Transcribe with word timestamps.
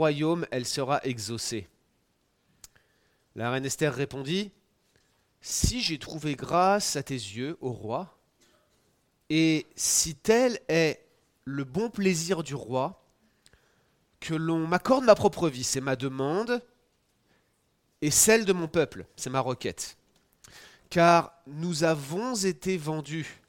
royaume, 0.00 0.46
elle 0.50 0.64
sera 0.64 0.98
exaucée. 1.04 1.68
La 3.34 3.50
reine 3.50 3.66
Esther 3.66 3.94
répondit, 3.94 4.50
Si 5.42 5.82
j'ai 5.82 5.98
trouvé 5.98 6.36
grâce 6.36 6.96
à 6.96 7.02
tes 7.02 7.12
yeux, 7.12 7.58
ô 7.60 7.70
roi, 7.70 8.18
et 9.28 9.66
si 9.76 10.14
tel 10.14 10.58
est 10.68 11.04
le 11.44 11.64
bon 11.64 11.90
plaisir 11.90 12.42
du 12.42 12.54
roi, 12.54 13.04
que 14.20 14.32
l'on 14.32 14.66
m'accorde 14.66 15.04
ma 15.04 15.14
propre 15.14 15.50
vie, 15.50 15.64
c'est 15.64 15.82
ma 15.82 15.96
demande, 15.96 16.62
et 18.00 18.10
celle 18.10 18.46
de 18.46 18.54
mon 18.54 18.68
peuple, 18.68 19.04
c'est 19.16 19.28
ma 19.28 19.40
requête. 19.40 19.98
Car 20.88 21.34
nous 21.46 21.84
avons 21.84 22.34
été 22.36 22.78
vendus, 22.78 23.42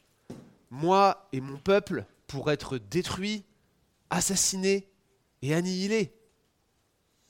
moi 0.70 1.30
et 1.32 1.40
mon 1.40 1.58
peuple, 1.58 2.04
pour 2.28 2.52
être 2.52 2.78
détruits, 2.78 3.46
assassinés 4.10 4.90
et 5.42 5.56
annihilés. 5.56 6.14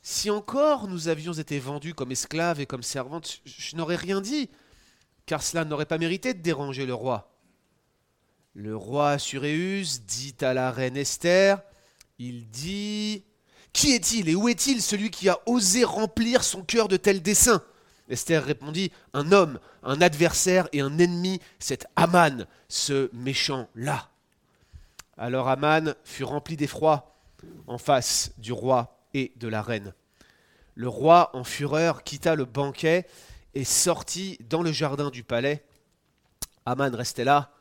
Si 0.01 0.31
encore 0.31 0.87
nous 0.87 1.09
avions 1.09 1.33
été 1.33 1.59
vendus 1.59 1.93
comme 1.93 2.11
esclaves 2.11 2.59
et 2.59 2.65
comme 2.65 2.81
servantes, 2.81 3.39
je 3.45 3.75
n'aurais 3.75 3.95
rien 3.95 4.19
dit, 4.19 4.49
car 5.27 5.43
cela 5.43 5.63
n'aurait 5.63 5.85
pas 5.85 5.99
mérité 5.99 6.33
de 6.33 6.41
déranger 6.41 6.85
le 6.85 6.93
roi. 6.95 7.31
Le 8.53 8.75
roi 8.75 9.11
Assuréus 9.11 10.01
dit 10.01 10.35
à 10.41 10.53
la 10.53 10.71
reine 10.71 10.97
Esther, 10.97 11.61
il 12.17 12.49
dit 12.49 13.23
Qui 13.73 13.93
est-il 13.93 14.27
et 14.27 14.35
où 14.35 14.49
est-il 14.49 14.81
celui 14.81 15.11
qui 15.11 15.29
a 15.29 15.39
osé 15.45 15.83
remplir 15.83 16.43
son 16.43 16.63
cœur 16.63 16.87
de 16.87 16.97
tels 16.97 17.21
desseins? 17.21 17.63
Esther 18.09 18.43
répondit 18.43 18.91
Un 19.13 19.31
homme, 19.31 19.59
un 19.83 20.01
adversaire 20.01 20.67
et 20.73 20.81
un 20.81 20.97
ennemi, 20.97 21.39
c'est 21.59 21.85
Aman, 21.95 22.45
ce 22.67 23.09
méchant-là. 23.13 24.09
Alors 25.15 25.47
Aman 25.47 25.93
fut 26.03 26.23
rempli 26.23 26.57
d'effroi 26.57 27.15
en 27.67 27.77
face 27.77 28.31
du 28.39 28.51
roi 28.51 29.00
et 29.13 29.31
de 29.35 29.47
la 29.47 29.61
reine. 29.61 29.93
Le 30.75 30.87
roi, 30.87 31.29
en 31.33 31.43
fureur, 31.43 32.03
quitta 32.03 32.35
le 32.35 32.45
banquet 32.45 33.05
et 33.53 33.63
sortit 33.63 34.37
dans 34.49 34.61
le 34.61 34.71
jardin 34.71 35.09
du 35.09 35.23
palais. 35.23 35.63
Aman 36.65 36.93
restait 36.95 37.23
là, 37.23 37.51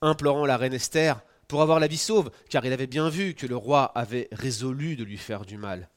implorant 0.00 0.46
la 0.46 0.56
reine 0.56 0.74
Esther 0.74 1.20
pour 1.48 1.62
avoir 1.62 1.80
la 1.80 1.86
vie 1.86 1.98
sauve, 1.98 2.30
car 2.48 2.64
il 2.64 2.72
avait 2.72 2.86
bien 2.86 3.08
vu 3.08 3.34
que 3.34 3.46
le 3.46 3.56
roi 3.56 3.84
avait 3.94 4.28
résolu 4.32 4.96
de 4.96 5.04
lui 5.04 5.18
faire 5.18 5.44
du 5.44 5.58
mal. 5.58 5.88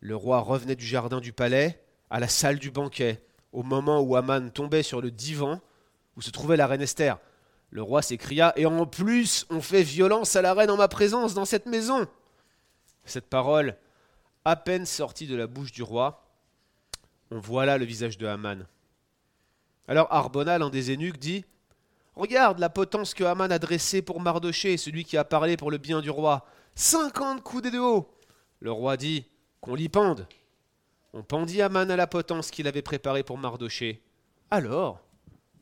Le 0.00 0.16
roi 0.16 0.40
revenait 0.40 0.76
du 0.76 0.84
jardin 0.84 1.20
du 1.20 1.32
palais 1.32 1.82
à 2.10 2.20
la 2.20 2.28
salle 2.28 2.58
du 2.58 2.70
banquet, 2.70 3.22
au 3.52 3.62
moment 3.62 4.00
où 4.00 4.16
Aman 4.16 4.50
tombait 4.50 4.82
sur 4.82 5.00
le 5.00 5.10
divan 5.10 5.60
où 6.16 6.22
se 6.22 6.30
trouvait 6.30 6.56
la 6.56 6.66
reine 6.66 6.82
Esther. 6.82 7.18
Le 7.70 7.82
roi 7.82 8.02
s'écria 8.02 8.52
Et 8.56 8.66
en 8.66 8.86
plus, 8.86 9.46
on 9.50 9.60
fait 9.60 9.82
violence 9.82 10.36
à 10.36 10.42
la 10.42 10.54
reine 10.54 10.70
en 10.70 10.76
ma 10.76 10.88
présence 10.88 11.34
dans 11.34 11.44
cette 11.44 11.66
maison. 11.66 12.06
Cette 13.04 13.26
parole, 13.26 13.76
à 14.44 14.56
peine 14.56 14.86
sortie 14.86 15.26
de 15.26 15.36
la 15.36 15.46
bouche 15.46 15.72
du 15.72 15.82
roi, 15.82 16.24
on 17.30 17.38
voit 17.38 17.66
là 17.66 17.78
le 17.78 17.84
visage 17.84 18.18
de 18.18 18.26
Haman. 18.26 18.66
Alors 19.88 20.12
Arbona, 20.12 20.58
l'un 20.58 20.70
des 20.70 20.92
eunuques, 20.92 21.18
dit 21.18 21.44
Regarde 22.14 22.58
la 22.58 22.68
potence 22.68 23.12
que 23.12 23.24
Haman 23.24 23.50
a 23.50 23.58
dressée 23.58 24.02
pour 24.02 24.20
Mardoché, 24.20 24.76
celui 24.76 25.04
qui 25.04 25.16
a 25.16 25.24
parlé 25.24 25.56
pour 25.56 25.70
le 25.70 25.78
bien 25.78 26.00
du 26.00 26.10
roi. 26.10 26.46
Cinquante 26.74 27.42
coudées 27.42 27.70
de 27.70 27.78
haut. 27.78 28.08
Le 28.60 28.70
roi 28.70 28.96
dit 28.96 29.26
Qu'on 29.60 29.74
l'y 29.74 29.88
pende. 29.88 30.26
On 31.12 31.22
pendit 31.22 31.62
Haman 31.62 31.90
à 31.90 31.96
la 31.96 32.06
potence 32.06 32.50
qu'il 32.50 32.68
avait 32.68 32.82
préparée 32.82 33.22
pour 33.22 33.38
Mardoché. 33.38 34.02
Alors, 34.50 35.00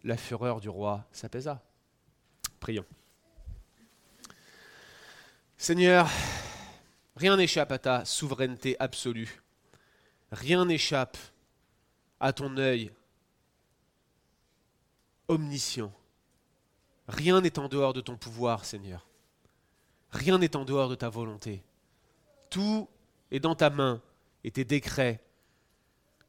la 0.05 0.17
fureur 0.17 0.61
du 0.61 0.69
roi 0.69 1.05
s'apaisa. 1.13 1.63
Prions. 2.61 2.87
Seigneur, 5.57 6.09
rien 7.17 7.37
n'échappe 7.37 7.73
à 7.73 7.79
ta 7.79 8.05
souveraineté 8.05 8.77
absolue. 8.79 9.43
Rien 10.31 10.65
n'échappe 10.65 11.19
à 12.21 12.33
ton 12.33 12.57
œil 12.57 12.91
omniscient. 15.29 15.93
Rien 17.09 17.41
n'est 17.41 17.59
en 17.59 17.69
dehors 17.69 17.93
de 17.93 18.01
ton 18.01 18.17
pouvoir, 18.17 18.65
Seigneur. 18.65 19.07
Rien 20.11 20.39
n'est 20.39 20.57
en 20.57 20.65
dehors 20.65 20.89
de 20.89 20.95
ta 20.95 21.09
volonté. 21.09 21.63
Tout 22.51 22.89
est 23.31 23.41
dans 23.41 23.55
ta 23.55 23.71
main 23.71 24.01
et 24.45 24.51
tes 24.51 24.65
décrets 24.65 25.23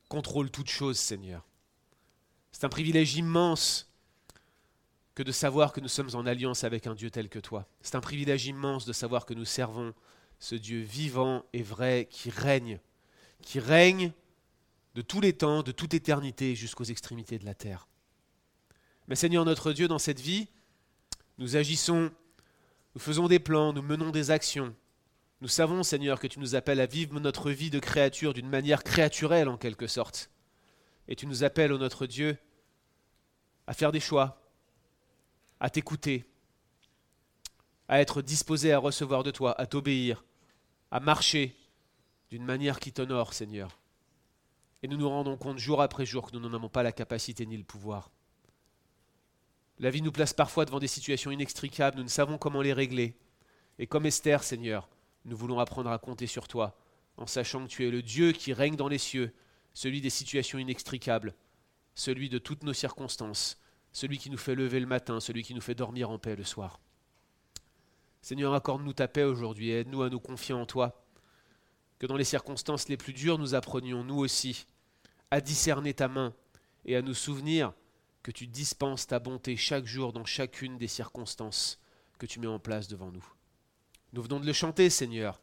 contrôlent 0.10 0.52
toutes 0.52 0.70
choses, 0.70 0.98
Seigneur. 0.98 1.46
C'est 2.52 2.66
un 2.66 2.70
privilège 2.70 3.16
immense 3.16 3.90
que 5.16 5.24
de 5.24 5.32
savoir 5.32 5.74
que 5.74 5.82
nous 5.82 5.88
sommes 5.88 6.10
en 6.14 6.26
alliance 6.26 6.64
avec 6.64 6.88
un 6.88 6.96
Dieu 6.96 7.12
tel 7.12 7.30
que 7.30 7.40
toi. 7.40 7.68
C'est 7.82 7.96
un 7.96 8.02
privilège 8.02 8.46
immense 8.48 8.86
de 8.86 8.94
savoir 8.94 9.26
que 9.26 9.34
nous 9.34 9.46
servons 9.46 9.94
ce 10.44 10.56
Dieu 10.56 10.82
vivant 10.82 11.46
et 11.54 11.64
vrai 11.64 12.06
qui 12.12 12.30
règne, 12.30 12.82
qui 13.42 13.62
règne 13.62 14.12
de 14.94 15.02
tous 15.02 15.22
les 15.22 15.32
temps, 15.32 15.64
de 15.64 15.72
toute 15.72 15.94
éternité 15.94 16.54
jusqu'aux 16.54 16.84
extrémités 16.84 17.40
de 17.40 17.46
la 17.46 17.54
terre. 17.54 17.88
Mais 19.08 19.16
Seigneur 19.16 19.46
notre 19.46 19.72
Dieu, 19.72 19.88
dans 19.88 20.00
cette 20.00 20.20
vie, 20.20 20.50
nous 21.38 21.56
agissons, 21.56 22.12
nous 22.94 23.00
faisons 23.00 23.30
des 23.30 23.40
plans, 23.40 23.72
nous 23.72 23.82
menons 23.82 24.10
des 24.10 24.32
actions. 24.32 24.76
Nous 25.40 25.48
savons, 25.48 25.82
Seigneur, 25.82 26.20
que 26.20 26.28
tu 26.28 26.40
nous 26.42 26.56
appelles 26.56 26.82
à 26.82 26.88
vivre 26.88 27.22
notre 27.22 27.50
vie 27.50 27.70
de 27.70 27.80
créature 27.80 28.34
d'une 28.34 28.50
manière 28.50 28.84
créaturelle 28.84 29.48
en 29.48 29.56
quelque 29.56 29.88
sorte. 29.88 30.30
Et 31.08 31.16
tu 31.16 31.26
nous 31.26 31.46
appelles, 31.46 31.72
ô 31.72 31.78
notre 31.78 32.06
Dieu, 32.06 32.38
à 33.66 33.74
faire 33.74 33.94
des 33.94 34.02
choix, 34.02 34.42
à 35.62 35.70
t'écouter, 35.70 36.26
à 37.88 38.02
être 38.02 38.22
disposé 38.22 38.74
à 38.74 38.78
recevoir 38.78 39.24
de 39.24 39.32
toi, 39.32 39.58
à 39.58 39.68
t'obéir, 39.68 40.26
à 40.94 41.00
marcher 41.00 41.56
d'une 42.30 42.46
manière 42.46 42.80
qui 42.80 42.94
t'honore, 42.94 43.34
Seigneur. 43.34 43.80
Et 44.84 44.88
nous 44.88 44.96
nous 44.96 45.10
rendons 45.10 45.38
compte 45.38 45.58
jour 45.58 45.82
après 45.82 46.06
jour 46.06 46.28
que 46.28 46.38
nous 46.38 46.40
n'en 46.40 46.54
avons 46.54 46.70
pas 46.70 46.84
la 46.84 46.92
capacité 46.92 47.48
ni 47.48 47.58
le 47.58 47.64
pouvoir. 47.64 48.12
La 49.80 49.90
vie 49.90 50.04
nous 50.04 50.12
place 50.12 50.34
parfois 50.34 50.66
devant 50.66 50.78
des 50.78 50.86
situations 50.86 51.32
inextricables, 51.32 51.98
nous 51.98 52.04
ne 52.04 52.10
savons 52.10 52.38
comment 52.38 52.62
les 52.62 52.74
régler. 52.74 53.18
Et 53.80 53.88
comme 53.88 54.06
Esther, 54.06 54.44
Seigneur, 54.44 54.88
nous 55.26 55.36
voulons 55.36 55.58
apprendre 55.58 55.90
à 55.90 55.98
compter 55.98 56.28
sur 56.28 56.48
toi, 56.48 56.78
en 57.18 57.26
sachant 57.26 57.64
que 57.64 57.72
tu 57.72 57.88
es 57.88 57.90
le 57.90 58.04
Dieu 58.04 58.32
qui 58.32 58.54
règne 58.54 58.76
dans 58.76 58.88
les 58.88 59.00
cieux, 59.00 59.34
celui 59.74 60.00
des 60.00 60.12
situations 60.12 60.60
inextricables, 60.60 61.34
celui 61.96 62.30
de 62.30 62.38
toutes 62.38 62.62
nos 62.62 62.74
circonstances, 62.74 63.58
celui 63.94 64.20
qui 64.20 64.30
nous 64.30 64.38
fait 64.38 64.54
lever 64.54 64.80
le 64.80 64.86
matin, 64.86 65.20
celui 65.20 65.42
qui 65.42 65.56
nous 65.56 65.62
fait 65.62 65.74
dormir 65.74 66.12
en 66.12 66.20
paix 66.20 66.36
le 66.36 66.44
soir. 66.44 66.80
Seigneur, 68.24 68.54
accorde-nous 68.54 68.94
ta 68.94 69.10
paix 69.10 69.26
aujourd'hui 69.26 69.72
aide-nous 69.72 70.02
à 70.02 70.10
nous 70.10 70.22
confier 70.22 70.56
en 70.56 70.66
toi. 70.66 71.06
Que 72.00 72.08
dans 72.08 72.16
les 72.16 72.24
circonstances 72.24 72.88
les 72.88 72.96
plus 72.96 73.12
dures, 73.12 73.38
nous 73.38 73.54
apprenions, 73.54 74.06
nous 74.06 74.18
aussi, 74.18 74.66
à 75.30 75.42
discerner 75.42 75.94
ta 75.94 76.08
main 76.08 76.34
et 76.86 76.96
à 76.96 77.02
nous 77.02 77.14
souvenir 77.14 77.74
que 78.24 78.32
tu 78.32 78.48
dispenses 78.48 79.08
ta 79.08 79.20
bonté 79.20 79.58
chaque 79.58 79.86
jour 79.86 80.14
dans 80.14 80.24
chacune 80.24 80.78
des 80.78 80.88
circonstances 80.88 81.82
que 82.18 82.26
tu 82.26 82.40
mets 82.40 82.48
en 82.48 82.60
place 82.60 82.88
devant 82.88 83.12
nous. 83.12 83.26
Nous 84.14 84.22
venons 84.22 84.40
de 84.40 84.46
le 84.46 84.54
chanter, 84.54 84.90
Seigneur. 84.90 85.42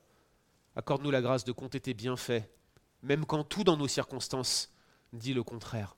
Accorde-nous 0.75 1.11
la 1.11 1.21
grâce 1.21 1.45
de 1.45 1.53
compter 1.53 1.81
tes 1.81 1.93
bienfaits, 1.93 2.49
même 3.03 3.27
quand 3.27 3.45
tout 3.45 3.63
dans 3.63 3.77
nos 3.77 3.89
circonstances 3.89 4.73
dit 5.13 5.35
le 5.35 5.43
contraire. 5.43 5.97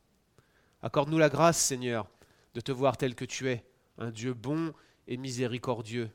Accorde-nous 0.83 1.19
la 1.19 1.29
grâce, 1.29 1.59
Seigneur, 1.63 2.09
de 2.55 2.61
te 2.61 2.73
voir 2.73 2.97
tel 2.97 3.15
que 3.15 3.25
tu 3.25 3.51
es, 3.51 3.65
un 3.99 4.11
Dieu 4.11 4.35
bon 4.35 4.75
et 5.07 5.17
miséricordieux, 5.17 6.11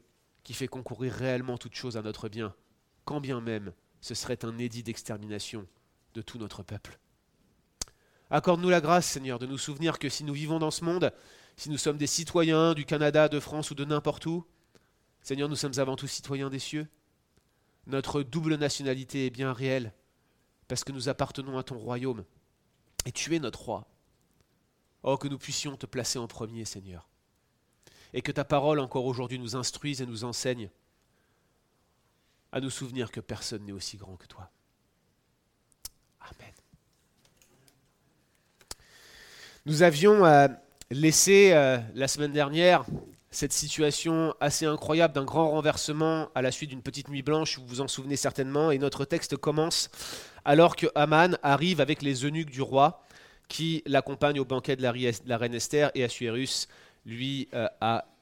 qui 0.47 0.53
fait 0.53 0.69
concourir 0.69 1.11
réellement 1.11 1.57
toutes 1.57 1.75
choses 1.75 1.97
à 1.97 2.01
notre 2.01 2.29
bien, 2.29 2.55
quand 3.03 3.19
bien 3.19 3.41
même 3.41 3.73
ce 3.99 4.15
serait 4.15 4.45
un 4.45 4.57
édit 4.57 4.81
d'extermination 4.81 5.67
de 6.13 6.21
tout 6.21 6.37
notre 6.37 6.63
peuple. 6.63 6.99
Accorde-nous 8.29 8.69
la 8.69 8.79
grâce, 8.79 9.07
Seigneur, 9.07 9.39
de 9.39 9.45
nous 9.45 9.57
souvenir 9.57 9.99
que 9.99 10.07
si 10.07 10.23
nous 10.23 10.33
vivons 10.33 10.57
dans 10.57 10.71
ce 10.71 10.85
monde, 10.85 11.11
si 11.57 11.69
nous 11.69 11.77
sommes 11.77 11.97
des 11.97 12.07
citoyens 12.07 12.75
du 12.75 12.85
Canada, 12.85 13.27
de 13.27 13.41
France 13.41 13.71
ou 13.71 13.75
de 13.75 13.83
n'importe 13.83 14.25
où, 14.25 14.45
Seigneur, 15.21 15.49
nous 15.49 15.57
sommes 15.57 15.79
avant 15.79 15.97
tout 15.97 16.07
citoyens 16.07 16.49
des 16.49 16.59
cieux. 16.59 16.87
Notre 17.85 18.23
double 18.23 18.55
nationalité 18.55 19.25
est 19.25 19.31
bien 19.31 19.51
réelle, 19.51 19.91
parce 20.69 20.85
que 20.85 20.93
nous 20.93 21.09
appartenons 21.09 21.57
à 21.57 21.63
ton 21.63 21.77
royaume, 21.77 22.23
et 23.05 23.11
tu 23.11 23.35
es 23.35 23.39
notre 23.39 23.63
roi. 23.63 23.85
Oh, 25.03 25.17
que 25.17 25.27
nous 25.27 25.39
puissions 25.39 25.75
te 25.75 25.85
placer 25.85 26.19
en 26.19 26.27
premier, 26.27 26.63
Seigneur, 26.63 27.09
et 28.17 28.23
que 28.23 28.31
ta 28.31 28.43
parole 28.43 28.79
encore 28.79 29.05
aujourd'hui 29.05 29.37
nous 29.37 29.55
instruise 29.55 30.01
et 30.01 30.07
nous 30.07 30.23
enseigne 30.23 30.71
à 32.51 32.59
nous 32.59 32.71
souvenir 32.71 33.11
que 33.11 33.19
personne 33.19 33.63
n'est 33.63 33.71
aussi 33.71 33.95
grand 33.95 34.15
que 34.15 34.25
toi. 34.25 34.49
Amen. 36.21 36.53
Nous 39.67 39.83
avions 39.83 40.25
euh, 40.25 40.47
laissé 40.89 41.51
euh, 41.53 41.77
la 41.93 42.07
semaine 42.07 42.33
dernière 42.33 42.85
cette 43.29 43.53
situation 43.53 44.33
assez 44.39 44.65
incroyable 44.65 45.13
d'un 45.13 45.23
grand 45.23 45.51
renversement 45.51 46.29
à 46.33 46.41
la 46.41 46.49
suite 46.49 46.71
d'une 46.71 46.81
petite 46.81 47.09
nuit 47.09 47.21
blanche, 47.21 47.59
vous 47.59 47.67
vous 47.67 47.81
en 47.81 47.87
souvenez 47.87 48.15
certainement, 48.15 48.71
et 48.71 48.79
notre 48.79 49.05
texte 49.05 49.37
commence 49.37 49.91
alors 50.43 50.75
que 50.75 50.87
Haman 50.95 51.37
arrive 51.43 51.81
avec 51.81 52.01
les 52.01 52.25
eunuques 52.25 52.49
du 52.49 52.63
roi 52.63 53.03
qui 53.47 53.83
l'accompagnent 53.85 54.39
au 54.39 54.45
banquet 54.45 54.75
de 54.75 54.81
la, 54.81 55.37
reine 55.37 55.53
Esther, 55.53 55.91
et 55.95 56.03
Assuérus, 56.03 56.67
lui, 57.07 57.47
euh, 57.55 57.67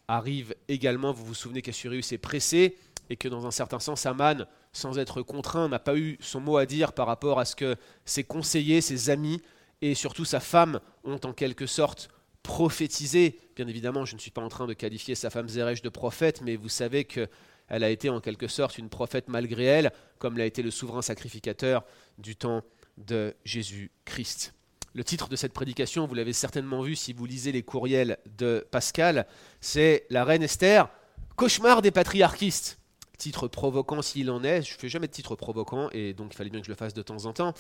arrive 0.08 0.56
également. 0.70 1.12
Vous 1.12 1.26
vous 1.26 1.34
souvenez 1.34 1.62
qu'Assuérus 1.62 2.14
est 2.14 2.18
pressé, 2.18 2.78
et 3.10 3.18
que 3.18 3.28
dans 3.28 3.46
un 3.46 3.52
certain 3.52 3.80
sens, 3.80 4.06
Haman 4.06 4.48
sans 4.74 5.00
être 5.00 5.22
contraint, 5.22 5.70
n'a 5.70 5.80
pas 5.80 5.96
eu 5.96 6.18
son 6.20 6.42
mot 6.42 6.58
à 6.58 6.66
dire 6.66 6.92
par 6.94 7.08
rapport 7.08 7.40
à 7.40 7.46
ce 7.46 7.56
que 7.56 7.76
ses 8.04 8.24
conseillers, 8.24 8.82
ses 8.82 9.10
amis 9.10 9.42
et 9.82 9.96
surtout 9.96 10.26
sa 10.26 10.40
femme 10.40 10.80
ont 11.04 11.20
en 11.24 11.32
quelque 11.32 11.66
sorte 11.66 12.10
prophétisé. 12.44 13.40
Bien 13.56 13.68
évidemment, 13.68 14.06
je 14.06 14.16
ne 14.16 14.20
suis 14.20 14.32
pas 14.32 14.42
en 14.42 14.50
train 14.50 14.68
de 14.68 14.74
qualifier 14.74 15.16
sa 15.16 15.30
femme 15.30 15.48
Zeresh 15.48 15.82
de 15.82 15.90
prophète, 15.90 16.42
mais 16.42 16.58
vous 16.58 16.70
savez 16.70 17.06
qu'elle 17.06 17.30
a 17.70 17.90
été 17.90 18.10
en 18.10 18.20
quelque 18.20 18.48
sorte 18.48 18.78
une 18.78 18.90
prophète 18.90 19.30
malgré 19.30 19.64
elle, 19.64 19.92
comme 20.20 20.38
l'a 20.38 20.46
été 20.46 20.62
le 20.62 20.72
souverain 20.72 21.02
sacrificateur 21.02 21.84
du 22.18 22.36
temps 22.36 22.62
de 22.98 23.34
Jésus-Christ. 23.46 24.54
Le 24.96 25.04
titre 25.04 25.28
de 25.28 25.36
cette 25.36 25.52
prédication, 25.52 26.08
vous 26.08 26.16
l'avez 26.16 26.32
certainement 26.32 26.82
vu 26.82 26.96
si 26.96 27.12
vous 27.12 27.26
lisez 27.26 27.52
les 27.52 27.64
courriels 27.64 28.18
de 28.38 28.66
Pascal, 28.72 29.28
c'est 29.60 30.06
La 30.10 30.24
reine 30.24 30.42
Esther, 30.42 30.88
cauchemar 31.36 31.82
des 31.82 31.92
patriarchistes. 31.92 32.80
Titre 33.18 33.50
provoquant 33.50 34.02
s'il 34.02 34.32
en 34.32 34.42
est, 34.46 34.62
je 34.62 34.74
ne 34.74 34.80
fais 34.80 34.88
jamais 34.88 35.08
de 35.08 35.12
titre 35.12 35.36
provoquant 35.36 35.90
et 35.92 36.14
donc 36.14 36.34
il 36.34 36.38
fallait 36.38 36.50
bien 36.50 36.62
que 36.62 36.66
je 36.66 36.72
le 36.72 36.78
fasse 36.78 36.94
de 36.94 37.02
temps 37.02 37.26
en 37.26 37.34
temps. 37.34 37.54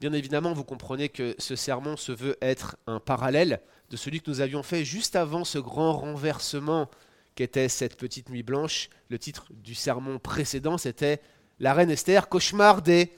Bien 0.00 0.12
évidemment, 0.12 0.52
vous 0.52 0.62
comprenez 0.62 1.08
que 1.08 1.34
ce 1.38 1.56
sermon 1.56 1.96
se 1.96 2.12
veut 2.12 2.36
être 2.40 2.76
un 2.86 3.00
parallèle 3.00 3.60
de 3.90 3.96
celui 3.96 4.20
que 4.20 4.30
nous 4.30 4.40
avions 4.40 4.62
fait 4.62 4.84
juste 4.84 5.16
avant 5.16 5.42
ce 5.42 5.58
grand 5.58 5.94
renversement 5.94 6.88
qu'était 7.34 7.68
cette 7.68 7.96
petite 7.96 8.28
nuit 8.28 8.44
blanche. 8.44 8.88
Le 9.08 9.18
titre 9.18 9.48
du 9.50 9.74
sermon 9.74 10.20
précédent, 10.20 10.78
c'était 10.78 11.22
La 11.58 11.74
reine 11.74 11.90
Esther, 11.90 12.28
cauchemar 12.28 12.82
des 12.82 13.10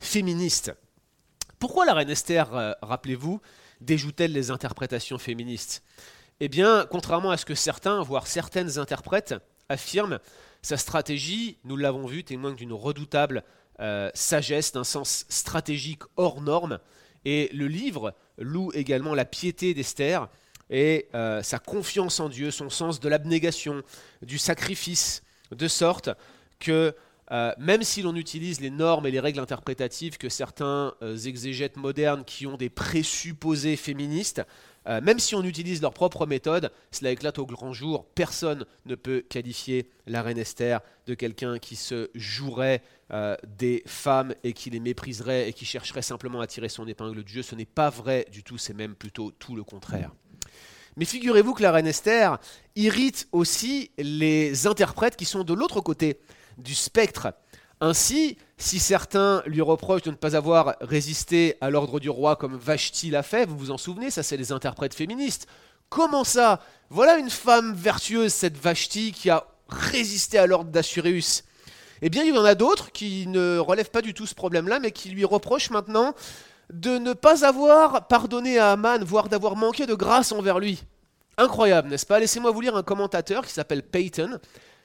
féministes. 0.00 0.72
Pourquoi 1.58 1.84
la 1.84 1.94
reine 1.94 2.10
Esther, 2.10 2.54
euh, 2.54 2.72
rappelez-vous, 2.82 3.40
déjoue-t-elle 3.80 4.32
les 4.32 4.50
interprétations 4.50 5.18
féministes? 5.18 5.82
Eh 6.40 6.48
bien, 6.48 6.86
contrairement 6.90 7.30
à 7.30 7.36
ce 7.36 7.44
que 7.44 7.54
certains, 7.54 8.02
voire 8.02 8.26
certaines 8.26 8.78
interprètes, 8.78 9.34
affirment, 9.68 10.18
sa 10.62 10.76
stratégie, 10.76 11.58
nous 11.64 11.76
l'avons 11.76 12.06
vu, 12.06 12.24
témoigne 12.24 12.56
d'une 12.56 12.72
redoutable 12.72 13.44
euh, 13.80 14.10
sagesse, 14.14 14.72
d'un 14.72 14.84
sens 14.84 15.26
stratégique 15.28 16.02
hors 16.16 16.40
norme. 16.40 16.78
Et 17.24 17.50
le 17.52 17.66
livre 17.68 18.14
loue 18.38 18.70
également 18.74 19.14
la 19.14 19.24
piété 19.24 19.74
d'Esther 19.74 20.28
et 20.70 21.08
euh, 21.14 21.42
sa 21.42 21.58
confiance 21.58 22.20
en 22.20 22.28
Dieu, 22.28 22.50
son 22.50 22.70
sens 22.70 23.00
de 23.00 23.08
l'abnégation, 23.08 23.82
du 24.22 24.38
sacrifice, 24.38 25.22
de 25.52 25.68
sorte 25.68 26.10
que 26.58 26.94
euh, 27.30 27.52
même 27.58 27.82
si 27.82 28.02
l'on 28.02 28.14
utilise 28.14 28.60
les 28.60 28.70
normes 28.70 29.06
et 29.06 29.10
les 29.10 29.20
règles 29.20 29.40
interprétatives 29.40 30.18
que 30.18 30.28
certains 30.28 30.94
exégètes 31.24 31.76
modernes 31.76 32.24
qui 32.24 32.46
ont 32.46 32.56
des 32.56 32.70
présupposés 32.70 33.76
féministes, 33.76 34.42
euh, 34.86 35.00
même 35.00 35.18
si 35.18 35.34
on 35.34 35.42
utilise 35.42 35.80
leur 35.80 35.94
propre 35.94 36.26
méthode, 36.26 36.70
cela 36.90 37.10
éclate 37.10 37.38
au 37.38 37.46
grand 37.46 37.72
jour. 37.72 38.06
Personne 38.14 38.66
ne 38.84 38.94
peut 38.94 39.24
qualifier 39.28 39.88
la 40.06 40.22
reine 40.22 40.38
Esther 40.38 40.80
de 41.06 41.14
quelqu'un 41.14 41.58
qui 41.58 41.76
se 41.76 42.10
jouerait 42.14 42.82
euh, 43.12 43.36
des 43.46 43.82
femmes 43.86 44.34
et 44.42 44.52
qui 44.52 44.70
les 44.70 44.80
mépriserait 44.80 45.48
et 45.48 45.52
qui 45.52 45.64
chercherait 45.64 46.02
simplement 46.02 46.40
à 46.40 46.46
tirer 46.46 46.68
son 46.68 46.86
épingle 46.86 47.22
de 47.22 47.28
jeu. 47.28 47.42
Ce 47.42 47.54
n'est 47.54 47.64
pas 47.64 47.88
vrai 47.88 48.26
du 48.30 48.42
tout, 48.42 48.58
c'est 48.58 48.74
même 48.74 48.94
plutôt 48.94 49.30
tout 49.30 49.56
le 49.56 49.64
contraire. 49.64 50.10
Mais 50.96 51.06
figurez-vous 51.06 51.54
que 51.54 51.62
la 51.62 51.72
reine 51.72 51.86
Esther 51.86 52.38
irrite 52.76 53.26
aussi 53.32 53.90
les 53.98 54.66
interprètes 54.66 55.16
qui 55.16 55.24
sont 55.24 55.44
de 55.44 55.54
l'autre 55.54 55.80
côté 55.80 56.18
du 56.58 56.74
spectre. 56.74 57.32
Ainsi, 57.80 58.38
si 58.56 58.78
certains 58.78 59.42
lui 59.46 59.60
reprochent 59.60 60.02
de 60.02 60.10
ne 60.10 60.16
pas 60.16 60.36
avoir 60.36 60.76
résisté 60.80 61.56
à 61.60 61.70
l'ordre 61.70 62.00
du 62.00 62.08
roi 62.08 62.36
comme 62.36 62.56
Vashti 62.56 63.10
l'a 63.10 63.22
fait, 63.22 63.46
vous 63.46 63.58
vous 63.58 63.70
en 63.70 63.78
souvenez, 63.78 64.10
ça 64.10 64.22
c'est 64.22 64.36
les 64.36 64.52
interprètes 64.52 64.94
féministes. 64.94 65.46
Comment 65.88 66.24
ça? 66.24 66.60
Voilà 66.90 67.18
une 67.18 67.30
femme 67.30 67.74
vertueuse, 67.74 68.32
cette 68.32 68.56
Vashti, 68.56 69.12
qui 69.12 69.30
a 69.30 69.46
résisté 69.68 70.38
à 70.38 70.46
l'ordre 70.46 70.70
d'Assuréus. 70.70 71.44
Eh 72.02 72.08
bien, 72.10 72.24
il 72.24 72.34
y 72.34 72.38
en 72.38 72.44
a 72.44 72.54
d'autres 72.54 72.92
qui 72.92 73.26
ne 73.26 73.58
relèvent 73.58 73.90
pas 73.90 74.02
du 74.02 74.14
tout 74.14 74.26
ce 74.26 74.34
problème-là, 74.34 74.78
mais 74.78 74.90
qui 74.90 75.10
lui 75.10 75.24
reprochent 75.24 75.70
maintenant 75.70 76.14
de 76.72 76.98
ne 76.98 77.12
pas 77.12 77.44
avoir 77.44 78.08
pardonné 78.08 78.58
à 78.58 78.72
Aman, 78.72 79.04
voire 79.04 79.28
d'avoir 79.28 79.56
manqué 79.56 79.86
de 79.86 79.94
grâce 79.94 80.32
envers 80.32 80.58
lui. 80.58 80.82
Incroyable, 81.36 81.88
n'est-ce 81.88 82.06
pas? 82.06 82.18
Laissez-moi 82.18 82.50
vous 82.50 82.60
lire 82.60 82.76
un 82.76 82.82
commentateur 82.82 83.44
qui 83.46 83.52
s'appelle 83.52 83.82
Peyton, 83.82 84.38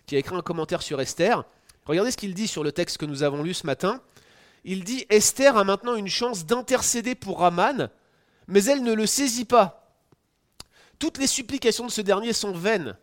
qui 0.06 0.16
a 0.16 0.20
écrit 0.20 0.36
un 0.36 0.42
commentaire 0.42 0.82
sur 0.82 1.00
Esther. 1.00 1.44
Regardez 1.90 2.12
ce 2.12 2.18
qu'il 2.18 2.36
dit 2.36 2.48
sur 2.48 2.64
le 2.64 2.72
texte 2.72 3.00
que 3.00 3.08
nous 3.08 3.24
avons 3.24 3.42
lu 3.42 3.56
ce 3.56 3.66
matin. 3.66 4.00
Il 4.64 4.84
dit 4.84 5.08
Esther 5.10 5.58
a 5.58 5.64
maintenant 5.64 5.96
une 5.96 6.08
chance 6.08 6.46
d'intercéder 6.46 7.16
pour 7.16 7.44
Aman, 7.44 7.90
mais 8.48 8.64
elle 8.66 8.84
ne 8.84 8.94
le 8.94 9.08
saisit 9.08 9.46
pas. 9.46 9.98
Toutes 11.00 11.18
les 11.18 11.26
supplications 11.26 11.88
de 11.88 11.92
ce 11.92 12.02
dernier 12.02 12.32
sont 12.32 12.52
vaines. 12.52 12.96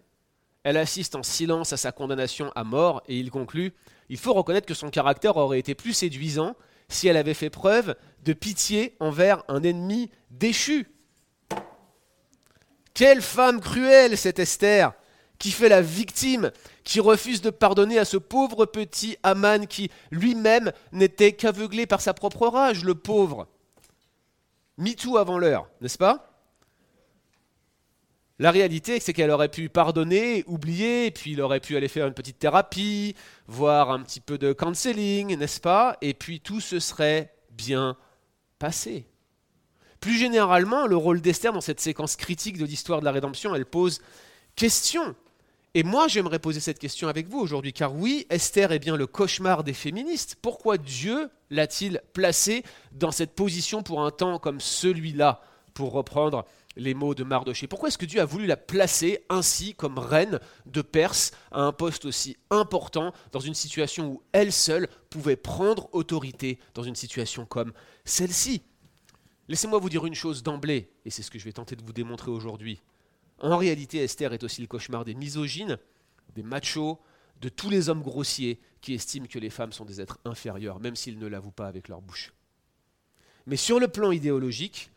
Elle 0.62 0.76
assiste 0.76 1.16
en 1.16 1.24
silence 1.24 1.72
à 1.72 1.76
sa 1.76 1.90
condamnation 1.90 2.52
à 2.54 2.62
mort 2.62 3.02
et 3.08 3.18
il 3.18 3.32
conclut 3.32 3.74
Il 4.08 4.18
faut 4.18 4.34
reconnaître 4.34 4.68
que 4.68 4.74
son 4.74 4.90
caractère 4.90 5.36
aurait 5.36 5.58
été 5.58 5.74
plus 5.74 5.92
séduisant 5.92 6.54
si 6.88 7.08
elle 7.08 7.16
avait 7.16 7.34
fait 7.34 7.50
preuve 7.50 7.96
de 8.22 8.34
pitié 8.34 8.94
envers 9.00 9.42
un 9.48 9.64
ennemi 9.64 10.12
déchu. 10.30 10.86
Quelle 12.94 13.20
femme 13.20 13.60
cruelle, 13.60 14.16
cette 14.16 14.38
Esther 14.38 14.92
qui 15.38 15.50
fait 15.50 15.68
la 15.68 15.82
victime, 15.82 16.50
qui 16.86 17.00
refuse 17.00 17.42
de 17.42 17.50
pardonner 17.50 17.98
à 17.98 18.04
ce 18.04 18.16
pauvre 18.16 18.64
petit 18.64 19.18
Aman 19.24 19.66
qui 19.66 19.90
lui-même 20.12 20.72
n'était 20.92 21.32
qu'aveuglé 21.32 21.84
par 21.84 22.00
sa 22.00 22.14
propre 22.14 22.46
rage, 22.46 22.84
le 22.84 22.94
pauvre. 22.94 23.48
tout 24.96 25.18
avant 25.18 25.36
l'heure, 25.36 25.68
n'est-ce 25.80 25.98
pas? 25.98 26.32
La 28.38 28.52
réalité, 28.52 29.00
c'est 29.00 29.12
qu'elle 29.12 29.32
aurait 29.32 29.48
pu 29.48 29.68
pardonner, 29.68 30.44
oublier, 30.46 31.10
puis 31.10 31.32
il 31.32 31.40
aurait 31.40 31.58
pu 31.58 31.76
aller 31.76 31.88
faire 31.88 32.06
une 32.06 32.14
petite 32.14 32.38
thérapie, 32.38 33.16
voir 33.48 33.90
un 33.90 34.02
petit 34.02 34.20
peu 34.20 34.38
de 34.38 34.52
counseling, 34.52 35.36
n'est-ce 35.36 35.60
pas? 35.60 35.96
Et 36.02 36.14
puis 36.14 36.40
tout 36.40 36.60
se 36.60 36.78
serait 36.78 37.34
bien 37.50 37.96
passé. 38.60 39.08
Plus 39.98 40.18
généralement, 40.18 40.86
le 40.86 40.96
rôle 40.96 41.20
d'Esther 41.20 41.52
dans 41.52 41.60
cette 41.60 41.80
séquence 41.80 42.14
critique 42.14 42.58
de 42.58 42.64
l'histoire 42.64 43.00
de 43.00 43.06
la 43.06 43.12
rédemption, 43.12 43.56
elle 43.56 43.66
pose 43.66 44.00
question. 44.54 45.16
Et 45.76 45.82
moi, 45.82 46.08
j'aimerais 46.08 46.38
poser 46.38 46.60
cette 46.60 46.78
question 46.78 47.06
avec 47.06 47.28
vous 47.28 47.38
aujourd'hui, 47.38 47.74
car 47.74 47.94
oui, 47.94 48.24
Esther 48.30 48.72
est 48.72 48.78
bien 48.78 48.96
le 48.96 49.06
cauchemar 49.06 49.62
des 49.62 49.74
féministes. 49.74 50.34
Pourquoi 50.40 50.78
Dieu 50.78 51.28
l'a-t-il 51.50 52.00
placée 52.14 52.62
dans 52.92 53.10
cette 53.10 53.34
position 53.34 53.82
pour 53.82 54.02
un 54.02 54.10
temps 54.10 54.38
comme 54.38 54.58
celui-là, 54.58 55.42
pour 55.74 55.92
reprendre 55.92 56.46
les 56.76 56.94
mots 56.94 57.14
de 57.14 57.24
Mardoché 57.24 57.66
Pourquoi 57.66 57.90
est-ce 57.90 57.98
que 57.98 58.06
Dieu 58.06 58.22
a 58.22 58.24
voulu 58.24 58.46
la 58.46 58.56
placer 58.56 59.26
ainsi 59.28 59.74
comme 59.74 59.98
reine 59.98 60.40
de 60.64 60.80
Perse 60.80 61.32
à 61.52 61.60
un 61.60 61.72
poste 61.72 62.06
aussi 62.06 62.38
important 62.48 63.12
dans 63.32 63.40
une 63.40 63.52
situation 63.52 64.06
où 64.06 64.22
elle 64.32 64.54
seule 64.54 64.88
pouvait 65.10 65.36
prendre 65.36 65.90
autorité 65.92 66.58
dans 66.72 66.84
une 66.84 66.96
situation 66.96 67.44
comme 67.44 67.74
celle-ci? 68.06 68.62
Laissez-moi 69.46 69.78
vous 69.78 69.90
dire 69.90 70.06
une 70.06 70.14
chose 70.14 70.42
d'emblée, 70.42 70.88
et 71.04 71.10
c'est 71.10 71.22
ce 71.22 71.30
que 71.30 71.38
je 71.38 71.44
vais 71.44 71.52
tenter 71.52 71.76
de 71.76 71.84
vous 71.84 71.92
démontrer 71.92 72.30
aujourd'hui. 72.30 72.80
En 73.40 73.56
réalité, 73.56 73.98
Esther 73.98 74.32
est 74.32 74.42
aussi 74.44 74.60
le 74.60 74.66
cauchemar 74.66 75.04
des 75.04 75.14
misogynes, 75.14 75.78
des 76.34 76.42
machos, 76.42 76.98
de 77.40 77.48
tous 77.48 77.68
les 77.68 77.88
hommes 77.88 78.02
grossiers 78.02 78.60
qui 78.80 78.94
estiment 78.94 79.26
que 79.26 79.38
les 79.38 79.50
femmes 79.50 79.72
sont 79.72 79.84
des 79.84 80.00
êtres 80.00 80.18
inférieurs, 80.24 80.80
même 80.80 80.96
s'ils 80.96 81.18
ne 81.18 81.26
l'avouent 81.26 81.50
pas 81.50 81.66
avec 81.66 81.88
leur 81.88 82.00
bouche. 82.00 82.32
Mais 83.46 83.56
sur 83.56 83.78
le 83.78 83.88
plan 83.88 84.10
idéologique, 84.10 84.90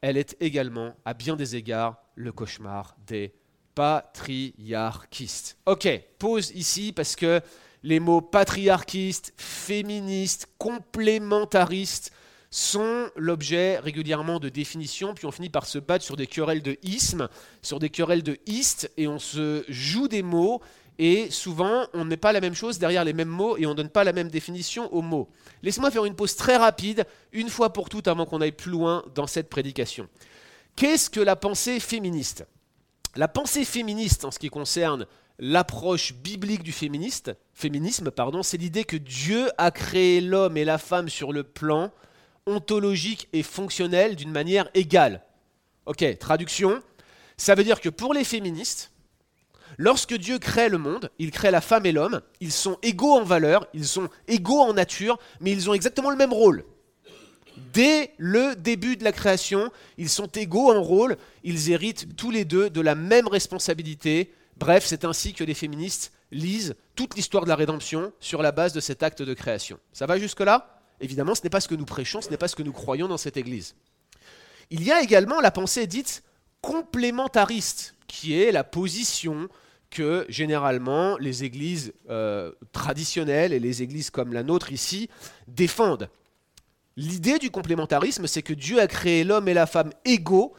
elle 0.00 0.16
est 0.16 0.36
également, 0.40 0.94
à 1.04 1.14
bien 1.14 1.36
des 1.36 1.56
égards, 1.56 2.02
le 2.16 2.32
cauchemar 2.32 2.96
des 3.06 3.32
patriarchistes. 3.74 5.56
Ok, 5.66 5.88
pause 6.18 6.50
ici 6.54 6.92
parce 6.92 7.16
que 7.16 7.40
les 7.82 8.00
mots 8.00 8.20
patriarchistes, 8.20 9.32
féministes, 9.36 10.48
complémentaristes 10.58 12.12
sont 12.54 13.10
l'objet 13.16 13.80
régulièrement 13.80 14.38
de 14.38 14.48
définitions, 14.48 15.12
puis 15.12 15.26
on 15.26 15.32
finit 15.32 15.50
par 15.50 15.66
se 15.66 15.76
battre 15.80 16.04
sur 16.04 16.14
des 16.14 16.28
querelles 16.28 16.62
de 16.62 16.78
isme, 16.84 17.28
sur 17.62 17.80
des 17.80 17.90
querelles 17.90 18.22
de 18.22 18.38
ist, 18.46 18.88
et 18.96 19.08
on 19.08 19.18
se 19.18 19.64
joue 19.68 20.06
des 20.06 20.22
mots, 20.22 20.62
et 21.00 21.32
souvent 21.32 21.88
on 21.94 22.04
ne 22.04 22.10
met 22.10 22.16
pas 22.16 22.32
la 22.32 22.40
même 22.40 22.54
chose 22.54 22.78
derrière 22.78 23.02
les 23.02 23.12
mêmes 23.12 23.26
mots, 23.26 23.56
et 23.56 23.66
on 23.66 23.70
ne 23.70 23.74
donne 23.74 23.88
pas 23.88 24.04
la 24.04 24.12
même 24.12 24.28
définition 24.28 24.86
aux 24.94 25.02
mots. 25.02 25.28
Laissez-moi 25.64 25.90
faire 25.90 26.04
une 26.04 26.14
pause 26.14 26.36
très 26.36 26.56
rapide, 26.56 27.06
une 27.32 27.48
fois 27.48 27.72
pour 27.72 27.88
toutes, 27.88 28.06
avant 28.06 28.24
qu'on 28.24 28.40
aille 28.40 28.52
plus 28.52 28.70
loin 28.70 29.02
dans 29.16 29.26
cette 29.26 29.50
prédication. 29.50 30.08
Qu'est-ce 30.76 31.10
que 31.10 31.18
la 31.18 31.34
pensée 31.34 31.80
féministe? 31.80 32.46
La 33.16 33.26
pensée 33.26 33.64
féministe, 33.64 34.24
en 34.24 34.30
ce 34.30 34.38
qui 34.38 34.48
concerne 34.48 35.06
l'approche 35.40 36.14
biblique 36.14 36.62
du 36.62 36.70
féministe, 36.70 37.32
féminisme, 37.52 38.12
pardon, 38.12 38.44
c'est 38.44 38.58
l'idée 38.58 38.84
que 38.84 38.96
Dieu 38.96 39.50
a 39.58 39.72
créé 39.72 40.20
l'homme 40.20 40.56
et 40.56 40.64
la 40.64 40.78
femme 40.78 41.08
sur 41.08 41.32
le 41.32 41.42
plan 41.42 41.90
ontologique 42.46 43.28
et 43.32 43.42
fonctionnel 43.42 44.16
d'une 44.16 44.30
manière 44.30 44.68
égale. 44.74 45.22
Ok, 45.86 46.04
traduction. 46.18 46.80
Ça 47.36 47.54
veut 47.54 47.64
dire 47.64 47.80
que 47.80 47.88
pour 47.88 48.14
les 48.14 48.24
féministes, 48.24 48.92
lorsque 49.78 50.14
Dieu 50.14 50.38
crée 50.38 50.68
le 50.68 50.78
monde, 50.78 51.10
il 51.18 51.30
crée 51.30 51.50
la 51.50 51.60
femme 51.60 51.86
et 51.86 51.92
l'homme, 51.92 52.20
ils 52.40 52.52
sont 52.52 52.78
égaux 52.82 53.14
en 53.14 53.24
valeur, 53.24 53.66
ils 53.74 53.86
sont 53.86 54.08
égaux 54.28 54.60
en 54.60 54.74
nature, 54.74 55.18
mais 55.40 55.52
ils 55.52 55.68
ont 55.68 55.74
exactement 55.74 56.10
le 56.10 56.16
même 56.16 56.32
rôle. 56.32 56.64
Dès 57.72 58.12
le 58.18 58.56
début 58.56 58.96
de 58.96 59.04
la 59.04 59.12
création, 59.12 59.70
ils 59.96 60.08
sont 60.08 60.26
égaux 60.26 60.72
en 60.72 60.82
rôle, 60.82 61.16
ils 61.44 61.70
héritent 61.70 62.16
tous 62.16 62.30
les 62.30 62.44
deux 62.44 62.68
de 62.70 62.80
la 62.80 62.94
même 62.94 63.28
responsabilité. 63.28 64.32
Bref, 64.56 64.84
c'est 64.86 65.04
ainsi 65.04 65.34
que 65.34 65.44
les 65.44 65.54
féministes 65.54 66.12
lisent 66.30 66.74
toute 66.94 67.14
l'histoire 67.14 67.44
de 67.44 67.48
la 67.48 67.56
rédemption 67.56 68.12
sur 68.20 68.42
la 68.42 68.52
base 68.52 68.72
de 68.72 68.80
cet 68.80 69.02
acte 69.02 69.22
de 69.22 69.34
création. 69.34 69.78
Ça 69.92 70.06
va 70.06 70.18
jusque-là? 70.18 70.73
Évidemment, 71.00 71.34
ce 71.34 71.42
n'est 71.42 71.50
pas 71.50 71.60
ce 71.60 71.68
que 71.68 71.74
nous 71.74 71.84
prêchons, 71.84 72.20
ce 72.20 72.30
n'est 72.30 72.36
pas 72.36 72.48
ce 72.48 72.56
que 72.56 72.62
nous 72.62 72.72
croyons 72.72 73.08
dans 73.08 73.18
cette 73.18 73.36
Église. 73.36 73.74
Il 74.70 74.82
y 74.82 74.92
a 74.92 75.02
également 75.02 75.40
la 75.40 75.50
pensée 75.50 75.86
dite 75.86 76.22
complémentariste, 76.60 77.94
qui 78.06 78.40
est 78.40 78.52
la 78.52 78.64
position 78.64 79.48
que 79.90 80.26
généralement 80.28 81.16
les 81.18 81.44
églises 81.44 81.92
euh, 82.10 82.52
traditionnelles 82.72 83.52
et 83.52 83.60
les 83.60 83.82
églises 83.82 84.10
comme 84.10 84.32
la 84.32 84.42
nôtre 84.42 84.72
ici 84.72 85.08
défendent. 85.46 86.08
L'idée 86.96 87.38
du 87.38 87.50
complémentarisme, 87.50 88.26
c'est 88.26 88.42
que 88.42 88.52
Dieu 88.52 88.80
a 88.80 88.86
créé 88.86 89.24
l'homme 89.24 89.48
et 89.48 89.54
la 89.54 89.66
femme 89.66 89.92
égaux 90.04 90.54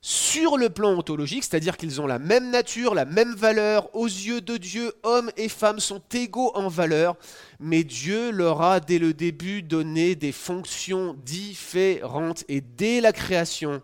sur 0.00 0.56
le 0.56 0.70
plan 0.70 0.96
ontologique, 0.96 1.44
c'est-à-dire 1.44 1.76
qu'ils 1.76 2.00
ont 2.00 2.06
la 2.06 2.18
même 2.18 2.50
nature, 2.50 2.94
la 2.94 3.04
même 3.04 3.34
valeur. 3.34 3.94
Aux 3.96 4.06
yeux 4.06 4.40
de 4.40 4.56
Dieu, 4.56 4.92
hommes 5.02 5.30
et 5.36 5.48
femmes 5.48 5.80
sont 5.80 6.02
égaux 6.12 6.52
en 6.54 6.68
valeur, 6.68 7.16
mais 7.58 7.82
Dieu 7.82 8.30
leur 8.30 8.62
a 8.62 8.80
dès 8.80 8.98
le 8.98 9.12
début 9.12 9.62
donné 9.62 10.14
des 10.14 10.32
fonctions 10.32 11.16
différentes. 11.24 12.44
Et 12.48 12.60
dès 12.60 13.00
la 13.00 13.12
création, 13.12 13.82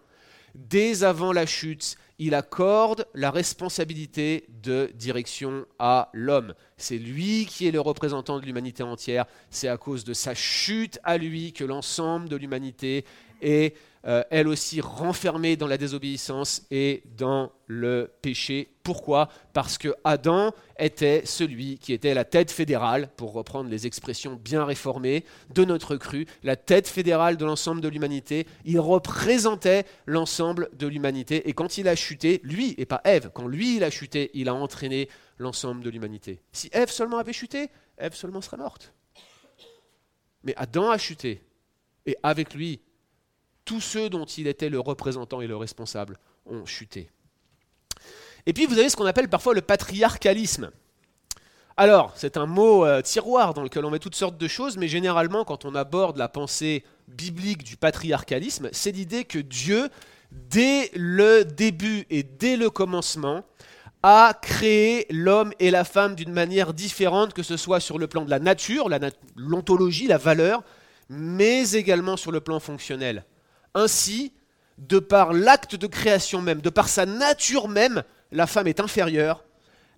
dès 0.54 1.02
avant 1.02 1.32
la 1.32 1.46
chute, 1.46 1.96
il 2.20 2.34
accorde 2.34 3.06
la 3.14 3.32
responsabilité 3.32 4.46
de 4.62 4.92
direction 4.94 5.66
à 5.80 6.10
l'homme. 6.12 6.54
C'est 6.76 6.98
lui 6.98 7.46
qui 7.46 7.66
est 7.66 7.72
le 7.72 7.80
représentant 7.80 8.38
de 8.38 8.46
l'humanité 8.46 8.84
entière. 8.84 9.26
C'est 9.50 9.66
à 9.66 9.76
cause 9.76 10.04
de 10.04 10.14
sa 10.14 10.32
chute 10.34 11.00
à 11.02 11.18
lui 11.18 11.52
que 11.52 11.64
l'ensemble 11.64 12.28
de 12.28 12.36
l'humanité 12.36 13.04
est 13.42 13.74
euh, 14.06 14.22
elle 14.30 14.48
aussi 14.48 14.80
renfermée 14.80 15.56
dans 15.56 15.66
la 15.66 15.78
désobéissance 15.78 16.62
et 16.70 17.02
dans 17.16 17.52
le 17.66 18.10
péché. 18.20 18.68
Pourquoi? 18.82 19.28
Parce 19.54 19.78
que 19.78 19.94
Adam 20.04 20.52
était 20.78 21.22
celui 21.24 21.78
qui 21.78 21.94
était 21.94 22.12
la 22.12 22.24
tête 22.24 22.50
fédérale, 22.50 23.08
pour 23.16 23.32
reprendre 23.32 23.70
les 23.70 23.86
expressions 23.86 24.34
bien 24.36 24.64
réformées 24.64 25.24
de 25.54 25.64
notre 25.64 25.96
cru, 25.96 26.26
la 26.42 26.56
tête 26.56 26.86
fédérale 26.86 27.38
de 27.38 27.46
l'ensemble 27.46 27.80
de 27.80 27.88
l'humanité. 27.88 28.46
Il 28.66 28.78
représentait 28.78 29.86
l'ensemble 30.04 30.68
de 30.74 30.86
l'humanité. 30.86 31.48
Et 31.48 31.54
quand 31.54 31.78
il 31.78 31.88
a 31.88 31.96
chuté, 31.96 32.40
lui, 32.44 32.74
et 32.76 32.84
pas 32.84 33.00
Ève, 33.04 33.30
quand 33.32 33.46
lui 33.46 33.76
il 33.76 33.84
a 33.84 33.90
chuté, 33.90 34.30
il 34.34 34.50
a 34.50 34.54
entraîné 34.54 35.08
l'ensemble 35.38 35.82
de 35.82 35.88
l'humanité. 35.88 36.42
Si 36.52 36.68
Ève 36.72 36.90
seulement 36.90 37.18
avait 37.18 37.32
chuté, 37.32 37.70
Ève 37.96 38.14
seulement 38.14 38.42
serait 38.42 38.58
morte. 38.58 38.92
Mais 40.42 40.54
Adam 40.56 40.90
a 40.90 40.98
chuté. 40.98 41.42
Et 42.04 42.16
avec 42.22 42.52
lui, 42.52 42.80
tous 43.64 43.80
ceux 43.80 44.10
dont 44.10 44.24
il 44.24 44.46
était 44.46 44.68
le 44.68 44.80
représentant 44.80 45.40
et 45.40 45.46
le 45.46 45.56
responsable 45.56 46.18
ont 46.46 46.66
chuté. 46.66 47.10
Et 48.46 48.52
puis 48.52 48.66
vous 48.66 48.78
avez 48.78 48.88
ce 48.88 48.96
qu'on 48.96 49.06
appelle 49.06 49.28
parfois 49.28 49.54
le 49.54 49.62
patriarcalisme. 49.62 50.70
Alors, 51.76 52.12
c'est 52.14 52.36
un 52.36 52.46
mot 52.46 52.86
euh, 52.86 53.02
tiroir 53.02 53.52
dans 53.52 53.62
lequel 53.62 53.84
on 53.84 53.90
met 53.90 53.98
toutes 53.98 54.14
sortes 54.14 54.38
de 54.38 54.46
choses, 54.46 54.76
mais 54.76 54.86
généralement, 54.86 55.44
quand 55.44 55.64
on 55.64 55.74
aborde 55.74 56.18
la 56.18 56.28
pensée 56.28 56.84
biblique 57.08 57.64
du 57.64 57.76
patriarcalisme, 57.76 58.68
c'est 58.70 58.92
l'idée 58.92 59.24
que 59.24 59.40
Dieu, 59.40 59.88
dès 60.30 60.90
le 60.94 61.44
début 61.44 62.06
et 62.10 62.22
dès 62.22 62.56
le 62.56 62.70
commencement, 62.70 63.44
a 64.04 64.38
créé 64.40 65.06
l'homme 65.10 65.52
et 65.58 65.72
la 65.72 65.82
femme 65.82 66.14
d'une 66.14 66.32
manière 66.32 66.74
différente, 66.74 67.32
que 67.32 67.42
ce 67.42 67.56
soit 67.56 67.80
sur 67.80 67.98
le 67.98 68.06
plan 68.06 68.24
de 68.24 68.30
la 68.30 68.38
nature, 68.38 68.88
l'ontologie, 69.34 70.06
la 70.06 70.18
valeur, 70.18 70.62
mais 71.08 71.72
également 71.72 72.16
sur 72.16 72.30
le 72.30 72.40
plan 72.40 72.60
fonctionnel. 72.60 73.24
Ainsi, 73.74 74.32
de 74.78 74.98
par 74.98 75.32
l'acte 75.32 75.76
de 75.76 75.86
création 75.86 76.40
même, 76.40 76.60
de 76.60 76.70
par 76.70 76.88
sa 76.88 77.06
nature 77.06 77.68
même, 77.68 78.02
la 78.32 78.46
femme 78.46 78.66
est 78.66 78.80
inférieure, 78.80 79.44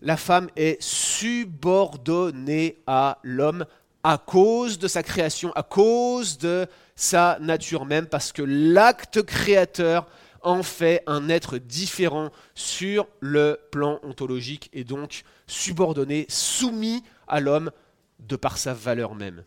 la 0.03 0.17
femme 0.17 0.49
est 0.57 0.81
subordonnée 0.83 2.83
à 2.87 3.19
l'homme 3.23 3.67
à 4.03 4.19
cause 4.19 4.79
de 4.79 4.87
sa 4.87 5.03
création, 5.03 5.53
à 5.55 5.63
cause 5.63 6.39
de 6.39 6.67
sa 6.95 7.39
nature 7.41 7.85
même, 7.85 8.07
parce 8.07 8.33
que 8.33 8.43
l'acte 8.43 9.23
créateur 9.23 10.07
en 10.43 10.63
fait 10.63 11.03
un 11.09 11.29
être 11.29 11.59
différent 11.59 12.31
sur 12.55 13.09
le 13.19 13.59
plan 13.73 13.99
ontologique 14.05 14.71
et 14.73 14.85
donc 14.85 15.25
subordonné, 15.49 16.27
soumis 16.29 17.03
à 17.27 17.41
l'homme 17.41 17.73
de 18.21 18.37
par 18.37 18.59
sa 18.59 18.73
valeur 18.73 19.17
même. 19.17 19.45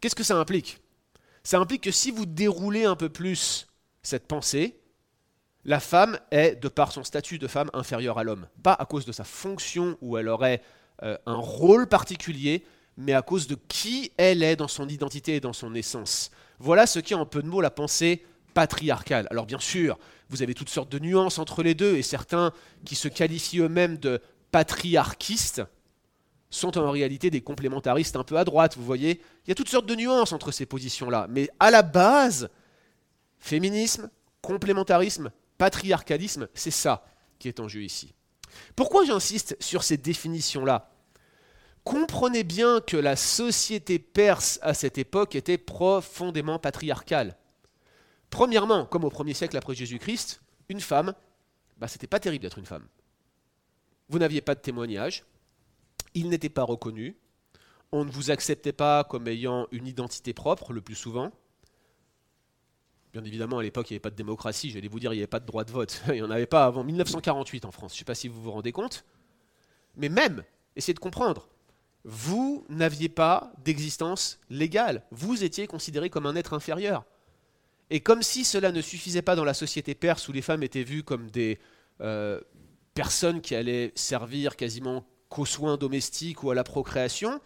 Qu'est-ce 0.00 0.16
que 0.16 0.24
ça 0.24 0.36
implique? 0.36 0.80
Ça 1.48 1.58
implique 1.58 1.84
que 1.84 1.90
si 1.90 2.10
vous 2.10 2.26
déroulez 2.26 2.84
un 2.84 2.94
peu 2.94 3.08
plus 3.08 3.68
cette 4.02 4.28
pensée, 4.28 4.78
la 5.64 5.80
femme 5.80 6.18
est, 6.30 6.56
de 6.56 6.68
par 6.68 6.92
son 6.92 7.04
statut 7.04 7.38
de 7.38 7.46
femme, 7.46 7.70
inférieure 7.72 8.18
à 8.18 8.22
l'homme. 8.22 8.46
Pas 8.62 8.74
à 8.74 8.84
cause 8.84 9.06
de 9.06 9.12
sa 9.12 9.24
fonction 9.24 9.96
où 10.02 10.18
elle 10.18 10.28
aurait 10.28 10.60
euh, 11.04 11.16
un 11.24 11.36
rôle 11.36 11.88
particulier, 11.88 12.66
mais 12.98 13.14
à 13.14 13.22
cause 13.22 13.46
de 13.46 13.54
qui 13.54 14.12
elle 14.18 14.42
est 14.42 14.56
dans 14.56 14.68
son 14.68 14.90
identité 14.90 15.36
et 15.36 15.40
dans 15.40 15.54
son 15.54 15.74
essence. 15.74 16.30
Voilà 16.58 16.86
ce 16.86 16.98
qui 16.98 17.14
est 17.14 17.16
en 17.16 17.24
peu 17.24 17.40
de 17.40 17.48
mots 17.48 17.62
la 17.62 17.70
pensée 17.70 18.26
patriarcale. 18.52 19.26
Alors 19.30 19.46
bien 19.46 19.58
sûr, 19.58 19.98
vous 20.28 20.42
avez 20.42 20.52
toutes 20.52 20.68
sortes 20.68 20.92
de 20.92 20.98
nuances 20.98 21.38
entre 21.38 21.62
les 21.62 21.74
deux, 21.74 21.96
et 21.96 22.02
certains 22.02 22.52
qui 22.84 22.94
se 22.94 23.08
qualifient 23.08 23.60
eux-mêmes 23.60 23.96
de 23.96 24.20
patriarchistes, 24.50 25.62
sont 26.50 26.78
en 26.78 26.90
réalité 26.90 27.30
des 27.30 27.40
complémentaristes 27.40 28.16
un 28.16 28.24
peu 28.24 28.38
à 28.38 28.44
droite, 28.44 28.76
vous 28.76 28.84
voyez. 28.84 29.20
Il 29.44 29.48
y 29.48 29.52
a 29.52 29.54
toutes 29.54 29.68
sortes 29.68 29.86
de 29.86 29.94
nuances 29.94 30.32
entre 30.32 30.50
ces 30.50 30.66
positions-là. 30.66 31.26
Mais 31.28 31.50
à 31.60 31.70
la 31.70 31.82
base, 31.82 32.50
féminisme, 33.38 34.10
complémentarisme, 34.40 35.30
patriarcalisme, 35.58 36.48
c'est 36.54 36.70
ça 36.70 37.04
qui 37.38 37.48
est 37.48 37.60
en 37.60 37.68
jeu 37.68 37.82
ici. 37.82 38.14
Pourquoi 38.76 39.04
j'insiste 39.04 39.56
sur 39.60 39.84
ces 39.84 39.96
définitions-là? 39.96 40.90
Comprenez 41.84 42.44
bien 42.44 42.80
que 42.80 42.96
la 42.96 43.16
société 43.16 43.98
perse 43.98 44.58
à 44.62 44.74
cette 44.74 44.98
époque 44.98 45.34
était 45.34 45.58
profondément 45.58 46.58
patriarcale. 46.58 47.36
Premièrement, 48.30 48.84
comme 48.84 49.04
au 49.04 49.10
premier 49.10 49.34
siècle 49.34 49.56
après 49.56 49.74
Jésus-Christ, 49.74 50.42
une 50.68 50.80
femme, 50.80 51.14
bah, 51.78 51.88
c'était 51.88 52.06
pas 52.06 52.20
terrible 52.20 52.42
d'être 52.42 52.58
une 52.58 52.66
femme. 52.66 52.86
Vous 54.08 54.18
n'aviez 54.18 54.40
pas 54.40 54.54
de 54.54 54.60
témoignage, 54.60 55.24
il 56.14 56.28
n'était 56.28 56.48
pas 56.48 56.62
reconnu, 56.64 57.16
on 57.92 58.04
ne 58.04 58.10
vous 58.10 58.30
acceptait 58.30 58.72
pas 58.72 59.04
comme 59.04 59.28
ayant 59.28 59.66
une 59.72 59.86
identité 59.86 60.32
propre 60.32 60.72
le 60.72 60.80
plus 60.80 60.94
souvent. 60.94 61.32
Bien 63.12 63.24
évidemment, 63.24 63.58
à 63.58 63.62
l'époque, 63.62 63.90
il 63.90 63.94
n'y 63.94 63.96
avait 63.96 64.00
pas 64.02 64.10
de 64.10 64.16
démocratie, 64.16 64.70
j'allais 64.70 64.88
vous 64.88 65.00
dire, 65.00 65.12
il 65.12 65.16
n'y 65.16 65.22
avait 65.22 65.26
pas 65.26 65.40
de 65.40 65.46
droit 65.46 65.64
de 65.64 65.72
vote. 65.72 66.02
Il 66.08 66.14
n'y 66.14 66.22
en 66.22 66.30
avait 66.30 66.46
pas 66.46 66.66
avant 66.66 66.84
1948 66.84 67.64
en 67.64 67.70
France, 67.70 67.92
je 67.92 67.96
ne 67.96 67.98
sais 68.00 68.04
pas 68.04 68.14
si 68.14 68.28
vous 68.28 68.42
vous 68.42 68.52
rendez 68.52 68.72
compte. 68.72 69.04
Mais 69.96 70.08
même, 70.08 70.44
essayez 70.76 70.94
de 70.94 70.98
comprendre, 70.98 71.48
vous 72.04 72.64
n'aviez 72.68 73.08
pas 73.08 73.52
d'existence 73.64 74.38
légale, 74.50 75.02
vous 75.10 75.42
étiez 75.42 75.66
considéré 75.66 76.10
comme 76.10 76.26
un 76.26 76.36
être 76.36 76.52
inférieur. 76.52 77.04
Et 77.90 78.00
comme 78.00 78.22
si 78.22 78.44
cela 78.44 78.70
ne 78.70 78.82
suffisait 78.82 79.22
pas 79.22 79.34
dans 79.34 79.44
la 79.44 79.54
société 79.54 79.94
perse 79.94 80.28
où 80.28 80.32
les 80.32 80.42
femmes 80.42 80.62
étaient 80.62 80.84
vues 80.84 81.02
comme 81.02 81.30
des 81.30 81.58
euh, 82.02 82.40
personnes 82.92 83.40
qui 83.40 83.54
allaient 83.54 83.92
servir 83.94 84.56
quasiment 84.56 85.06
qu'aux 85.28 85.46
soins 85.46 85.76
domestiques 85.76 86.42
ou 86.42 86.50
à 86.50 86.54
la 86.54 86.64
procréation, 86.64 87.40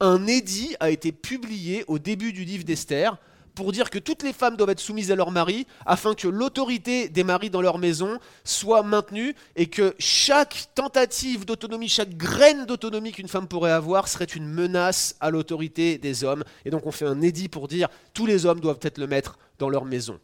un 0.00 0.26
édit 0.26 0.76
a 0.80 0.90
été 0.90 1.12
publié 1.12 1.84
au 1.88 1.98
début 1.98 2.32
du 2.32 2.44
livre 2.44 2.64
d'Esther 2.64 3.16
pour 3.54 3.72
dire 3.72 3.90
que 3.90 3.98
toutes 3.98 4.22
les 4.22 4.32
femmes 4.32 4.56
doivent 4.56 4.70
être 4.70 4.80
soumises 4.80 5.12
à 5.12 5.16
leur 5.16 5.30
mari 5.30 5.66
afin 5.86 6.14
que 6.14 6.26
l'autorité 6.26 7.08
des 7.08 7.24
maris 7.24 7.50
dans 7.50 7.60
leur 7.60 7.78
maison 7.78 8.18
soit 8.42 8.82
maintenue 8.82 9.34
et 9.56 9.66
que 9.66 9.94
chaque 9.98 10.68
tentative 10.74 11.44
d'autonomie, 11.44 11.88
chaque 11.88 12.16
graine 12.16 12.66
d'autonomie 12.66 13.12
qu'une 13.12 13.28
femme 13.28 13.46
pourrait 13.46 13.70
avoir 13.70 14.08
serait 14.08 14.24
une 14.24 14.46
menace 14.46 15.16
à 15.20 15.30
l'autorité 15.30 15.98
des 15.98 16.24
hommes. 16.24 16.44
Et 16.64 16.70
donc 16.70 16.86
on 16.86 16.90
fait 16.90 17.06
un 17.06 17.20
édit 17.22 17.48
pour 17.48 17.68
dire 17.68 17.88
tous 18.12 18.26
les 18.26 18.44
hommes 18.46 18.60
doivent 18.60 18.80
être 18.82 18.98
le 18.98 19.06
maître 19.06 19.38
dans 19.58 19.68
leur 19.68 19.84
maison. 19.84 20.18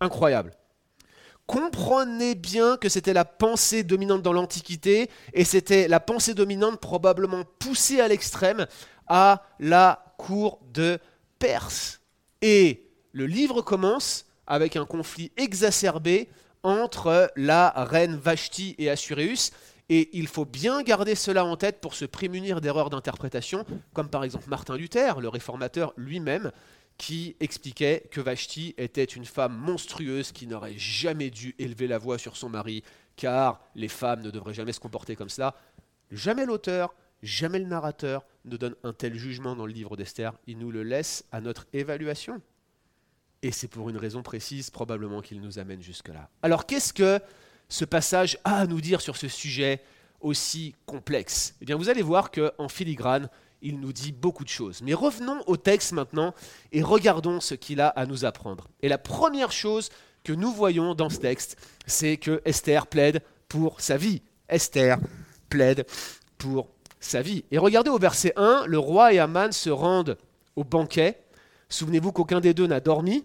Incroyable 0.00 0.52
comprenez 1.46 2.34
bien 2.34 2.76
que 2.76 2.88
c'était 2.88 3.12
la 3.12 3.24
pensée 3.24 3.82
dominante 3.82 4.22
dans 4.22 4.32
l'Antiquité 4.32 5.10
et 5.32 5.44
c'était 5.44 5.88
la 5.88 6.00
pensée 6.00 6.34
dominante 6.34 6.80
probablement 6.80 7.44
poussée 7.58 8.00
à 8.00 8.08
l'extrême 8.08 8.66
à 9.06 9.42
la 9.58 10.14
cour 10.18 10.60
de 10.72 10.98
Perse. 11.38 12.00
Et 12.40 12.88
le 13.12 13.26
livre 13.26 13.62
commence 13.62 14.26
avec 14.46 14.76
un 14.76 14.86
conflit 14.86 15.32
exacerbé 15.36 16.28
entre 16.62 17.30
la 17.36 17.70
reine 17.70 18.16
Vashti 18.16 18.74
et 18.78 18.90
Assuréus. 18.90 19.50
Et 19.88 20.16
il 20.16 20.28
faut 20.28 20.44
bien 20.44 20.82
garder 20.82 21.14
cela 21.14 21.44
en 21.44 21.56
tête 21.56 21.80
pour 21.80 21.94
se 21.94 22.04
prémunir 22.04 22.60
d'erreurs 22.60 22.88
d'interprétation, 22.88 23.66
comme 23.92 24.08
par 24.08 24.24
exemple 24.24 24.48
Martin 24.48 24.76
Luther, 24.76 25.20
le 25.20 25.28
réformateur 25.28 25.92
lui-même, 25.96 26.52
qui 26.98 27.36
expliquait 27.40 28.08
que 28.10 28.20
Vashti 28.20 28.74
était 28.78 29.04
une 29.04 29.24
femme 29.24 29.56
monstrueuse 29.56 30.32
qui 30.32 30.46
n'aurait 30.46 30.78
jamais 30.78 31.30
dû 31.30 31.54
élever 31.58 31.86
la 31.86 31.98
voix 31.98 32.18
sur 32.18 32.36
son 32.36 32.48
mari, 32.48 32.82
car 33.16 33.60
les 33.74 33.88
femmes 33.88 34.22
ne 34.22 34.30
devraient 34.30 34.54
jamais 34.54 34.72
se 34.72 34.80
comporter 34.80 35.16
comme 35.16 35.28
cela. 35.28 35.54
Jamais 36.10 36.46
l'auteur, 36.46 36.94
jamais 37.22 37.58
le 37.58 37.66
narrateur 37.66 38.24
ne 38.44 38.56
donne 38.56 38.74
un 38.84 38.92
tel 38.92 39.14
jugement 39.14 39.56
dans 39.56 39.66
le 39.66 39.72
livre 39.72 39.96
d'Esther, 39.96 40.32
il 40.46 40.58
nous 40.58 40.70
le 40.70 40.82
laisse 40.82 41.24
à 41.32 41.40
notre 41.40 41.66
évaluation. 41.72 42.40
Et 43.42 43.50
c'est 43.50 43.68
pour 43.68 43.90
une 43.90 43.96
raison 43.96 44.22
précise 44.22 44.70
probablement 44.70 45.20
qu'il 45.20 45.40
nous 45.40 45.58
amène 45.58 45.82
jusque-là. 45.82 46.30
Alors 46.42 46.66
qu'est-ce 46.66 46.92
que 46.92 47.20
ce 47.68 47.84
passage 47.84 48.38
a 48.44 48.58
à 48.58 48.66
nous 48.66 48.80
dire 48.80 49.00
sur 49.00 49.16
ce 49.16 49.28
sujet 49.28 49.82
aussi 50.20 50.76
complexe? 50.86 51.56
Eh 51.60 51.64
bien, 51.64 51.76
vous 51.76 51.88
allez 51.88 52.02
voir 52.02 52.30
qu'en 52.30 52.68
filigrane, 52.68 53.28
il 53.62 53.80
nous 53.80 53.92
dit 53.92 54.12
beaucoup 54.12 54.44
de 54.44 54.48
choses. 54.48 54.82
Mais 54.82 54.94
revenons 54.94 55.42
au 55.46 55.56
texte 55.56 55.92
maintenant 55.92 56.34
et 56.72 56.82
regardons 56.82 57.40
ce 57.40 57.54
qu'il 57.54 57.80
a 57.80 57.88
à 57.88 58.06
nous 58.06 58.24
apprendre. 58.24 58.68
Et 58.82 58.88
la 58.88 58.98
première 58.98 59.52
chose 59.52 59.90
que 60.24 60.32
nous 60.32 60.52
voyons 60.52 60.94
dans 60.94 61.08
ce 61.08 61.18
texte, 61.18 61.56
c'est 61.86 62.16
que 62.16 62.42
Esther 62.44 62.86
plaide 62.86 63.22
pour 63.48 63.80
sa 63.80 63.96
vie. 63.96 64.22
Esther 64.48 64.98
plaide 65.48 65.86
pour 66.38 66.68
sa 67.00 67.22
vie. 67.22 67.44
Et 67.50 67.58
regardez 67.58 67.90
au 67.90 67.98
verset 67.98 68.32
1, 68.36 68.64
le 68.66 68.78
roi 68.78 69.12
et 69.12 69.18
Aman 69.18 69.52
se 69.52 69.70
rendent 69.70 70.16
au 70.56 70.64
banquet. 70.64 71.22
Souvenez-vous 71.68 72.12
qu'aucun 72.12 72.40
des 72.40 72.54
deux 72.54 72.66
n'a 72.66 72.80
dormi. 72.80 73.24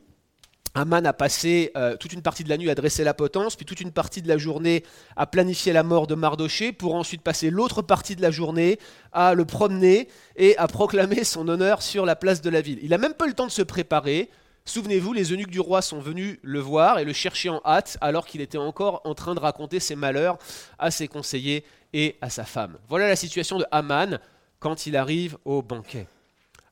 Aman 0.78 1.08
a 1.08 1.14
passé 1.14 1.72
euh, 1.76 1.98
toute 1.98 2.14
une 2.14 2.22
partie 2.22 2.44
de 2.44 2.50
la 2.50 2.58
nuit 2.58 2.70
à 2.70 2.76
dresser 2.76 3.04
la 3.04 3.16
potence, 3.16 3.56
puis 3.56 3.66
toute 3.66 3.82
une 3.82 3.92
partie 3.92 4.22
de 4.22 4.28
la 4.28 4.38
journée 4.38 4.84
à 5.16 5.26
planifier 5.26 5.74
la 5.74 5.82
mort 5.82 6.06
de 6.06 6.14
Mardoché, 6.14 6.72
pour 6.72 6.94
ensuite 6.94 7.24
passer 7.24 7.50
l'autre 7.50 7.82
partie 7.82 8.16
de 8.16 8.22
la 8.22 8.30
journée 8.30 8.78
à 9.12 9.34
le 9.34 9.44
promener 9.44 10.08
et 10.36 10.56
à 10.58 10.68
proclamer 10.68 11.24
son 11.24 11.48
honneur 11.48 11.82
sur 11.82 12.06
la 12.06 12.16
place 12.16 12.42
de 12.42 12.52
la 12.52 12.62
ville. 12.62 12.78
Il 12.84 12.92
n'a 12.92 13.00
même 13.00 13.16
pas 13.16 13.26
eu 13.26 13.30
le 13.30 13.34
temps 13.34 13.48
de 13.48 13.52
se 13.52 13.64
préparer. 13.64 14.30
Souvenez-vous, 14.66 15.14
les 15.14 15.34
eunuques 15.34 15.50
du 15.50 15.60
roi 15.60 15.82
sont 15.82 16.00
venus 16.00 16.38
le 16.44 16.60
voir 16.60 17.00
et 17.00 17.06
le 17.06 17.14
chercher 17.14 17.50
en 17.50 17.62
hâte 17.66 17.98
alors 18.00 18.28
qu'il 18.28 18.42
était 18.42 18.60
encore 18.60 19.02
en 19.04 19.16
train 19.16 19.34
de 19.34 19.40
raconter 19.40 19.80
ses 19.80 19.96
malheurs 19.96 20.38
à 20.78 20.92
ses 20.92 21.08
conseillers 21.08 21.64
et 21.94 22.18
à 22.22 22.30
sa 22.30 22.46
femme. 22.46 22.78
Voilà 22.88 23.08
la 23.08 23.16
situation 23.16 23.58
de 23.58 23.66
Aman 23.72 24.20
quand 24.60 24.86
il 24.86 24.96
arrive 24.96 25.38
au 25.44 25.64
banquet. 25.64 26.08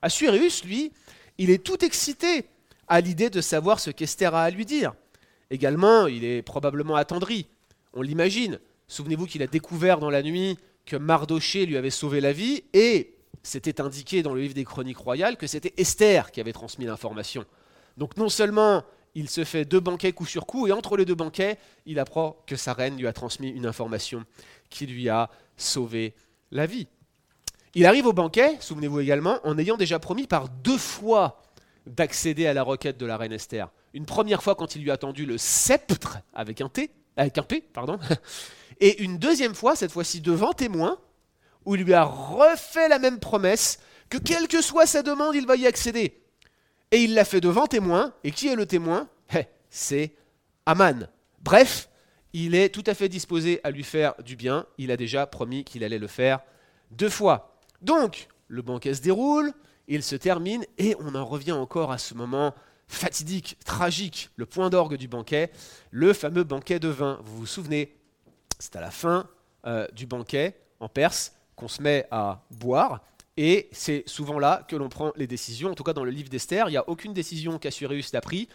Assuérus, 0.03 0.63
lui, 0.63 0.91
il 1.39 1.49
est 1.49 1.63
tout 1.63 1.83
excité 1.83 2.45
à 2.87 3.01
l'idée 3.01 3.29
de 3.29 3.41
savoir 3.41 3.79
ce 3.79 3.89
qu'Esther 3.89 4.33
a 4.35 4.43
à 4.43 4.49
lui 4.49 4.65
dire. 4.65 4.93
Également, 5.49 6.07
il 6.07 6.23
est 6.23 6.41
probablement 6.41 6.95
attendri. 6.95 7.47
On 7.93 8.01
l'imagine. 8.01 8.59
Souvenez-vous 8.87 9.25
qu'il 9.25 9.41
a 9.43 9.47
découvert 9.47 9.99
dans 9.99 10.09
la 10.09 10.21
nuit 10.21 10.57
que 10.85 10.95
Mardoché 10.95 11.65
lui 11.65 11.77
avait 11.77 11.89
sauvé 11.89 12.21
la 12.21 12.33
vie 12.33 12.63
et 12.73 13.15
c'était 13.43 13.81
indiqué 13.81 14.23
dans 14.23 14.33
le 14.33 14.41
livre 14.41 14.53
des 14.53 14.63
chroniques 14.63 14.97
royales 14.97 15.37
que 15.37 15.47
c'était 15.47 15.73
Esther 15.77 16.31
qui 16.31 16.39
avait 16.39 16.53
transmis 16.53 16.85
l'information. 16.85 17.45
Donc 17.97 18.17
non 18.17 18.29
seulement 18.29 18.83
il 19.15 19.29
se 19.29 19.43
fait 19.43 19.65
deux 19.65 19.79
banquets 19.79 20.11
coup 20.11 20.25
sur 20.25 20.45
coup 20.45 20.67
et 20.67 20.71
entre 20.71 20.97
les 20.97 21.05
deux 21.05 21.15
banquets, 21.15 21.57
il 21.85 21.99
apprend 21.99 22.37
que 22.45 22.55
sa 22.55 22.73
reine 22.73 22.97
lui 22.97 23.07
a 23.07 23.13
transmis 23.13 23.49
une 23.49 23.65
information 23.65 24.25
qui 24.69 24.85
lui 24.85 25.09
a 25.09 25.29
sauvé 25.57 26.13
la 26.51 26.65
vie. 26.65 26.87
Il 27.73 27.85
arrive 27.85 28.07
au 28.07 28.13
banquet, 28.13 28.57
souvenez-vous 28.59 28.99
également, 28.99 29.39
en 29.43 29.57
ayant 29.57 29.77
déjà 29.77 29.99
promis 29.99 30.27
par 30.27 30.49
deux 30.49 30.77
fois 30.77 31.41
d'accéder 31.85 32.47
à 32.47 32.53
la 32.53 32.63
requête 32.63 32.97
de 32.97 33.05
la 33.05 33.17
reine 33.17 33.31
Esther. 33.31 33.69
Une 33.93 34.05
première 34.05 34.43
fois 34.43 34.55
quand 34.55 34.75
il 34.75 34.83
lui 34.83 34.91
a 34.91 34.97
tendu 34.97 35.25
le 35.25 35.37
sceptre 35.37 36.19
avec 36.33 36.61
un 36.61 36.69
avec 37.17 37.37
un 37.37 37.43
P, 37.43 37.61
pardon, 37.61 37.97
et 38.79 39.01
une 39.01 39.17
deuxième 39.17 39.55
fois, 39.55 39.75
cette 39.75 39.91
fois-ci 39.91 40.21
devant 40.21 40.53
témoin, 40.53 40.99
où 41.65 41.75
il 41.75 41.83
lui 41.83 41.93
a 41.93 42.03
refait 42.03 42.89
la 42.89 42.99
même 42.99 43.19
promesse 43.19 43.79
que 44.09 44.17
quelle 44.17 44.47
que 44.47 44.61
soit 44.61 44.85
sa 44.85 45.01
demande, 45.01 45.35
il 45.35 45.47
va 45.47 45.55
y 45.55 45.65
accéder. 45.65 46.21
Et 46.91 47.03
il 47.03 47.13
l'a 47.13 47.25
fait 47.25 47.41
devant 47.41 47.67
témoin, 47.67 48.13
et 48.23 48.31
qui 48.31 48.47
est 48.47 48.55
le 48.55 48.65
témoin? 48.65 49.07
Eh, 49.35 49.45
C'est 49.69 50.13
Aman. 50.65 51.07
Bref, 51.41 51.89
il 52.33 52.53
est 52.55 52.69
tout 52.69 52.83
à 52.85 52.93
fait 52.93 53.09
disposé 53.09 53.61
à 53.63 53.71
lui 53.71 53.83
faire 53.83 54.13
du 54.23 54.35
bien, 54.35 54.65
il 54.77 54.91
a 54.91 54.97
déjà 54.97 55.25
promis 55.25 55.63
qu'il 55.63 55.83
allait 55.83 55.99
le 55.99 56.07
faire 56.07 56.41
deux 56.91 57.09
fois. 57.09 57.57
Donc, 57.81 58.27
le 58.47 58.61
banquet 58.61 58.93
se 58.93 59.01
déroule, 59.01 59.53
il 59.87 60.03
se 60.03 60.15
termine 60.15 60.65
et 60.77 60.95
on 60.99 61.15
en 61.15 61.25
revient 61.25 61.51
encore 61.51 61.91
à 61.91 61.97
ce 61.97 62.13
moment 62.13 62.53
fatidique, 62.87 63.57
tragique, 63.65 64.29
le 64.35 64.45
point 64.45 64.69
d'orgue 64.69 64.95
du 64.95 65.07
banquet, 65.07 65.51
le 65.91 66.13
fameux 66.13 66.43
banquet 66.43 66.79
de 66.79 66.87
vin. 66.87 67.19
Vous 67.23 67.37
vous 67.37 67.45
souvenez, 67.45 67.95
c'est 68.59 68.75
à 68.75 68.81
la 68.81 68.91
fin 68.91 69.27
euh, 69.65 69.87
du 69.93 70.05
banquet 70.05 70.55
en 70.79 70.89
Perse 70.89 71.33
qu'on 71.55 71.67
se 71.67 71.81
met 71.81 72.07
à 72.11 72.43
boire. 72.51 73.03
Et 73.37 73.69
c'est 73.71 74.03
souvent 74.05 74.39
là 74.39 74.65
que 74.67 74.75
l'on 74.75 74.87
prend 74.87 75.11
les 75.15 75.27
décisions. 75.27 75.71
En 75.71 75.75
tout 75.75 75.83
cas, 75.83 75.93
dans 75.93 76.03
le 76.03 76.11
livre 76.11 76.29
d'Esther, 76.29 76.67
il 76.67 76.71
n'y 76.71 76.77
a 76.77 76.87
aucune 76.87 77.13
décision 77.13 77.59
qu'Assuérus 77.59 78.13
n'a 78.13 78.21
pris, 78.21 78.47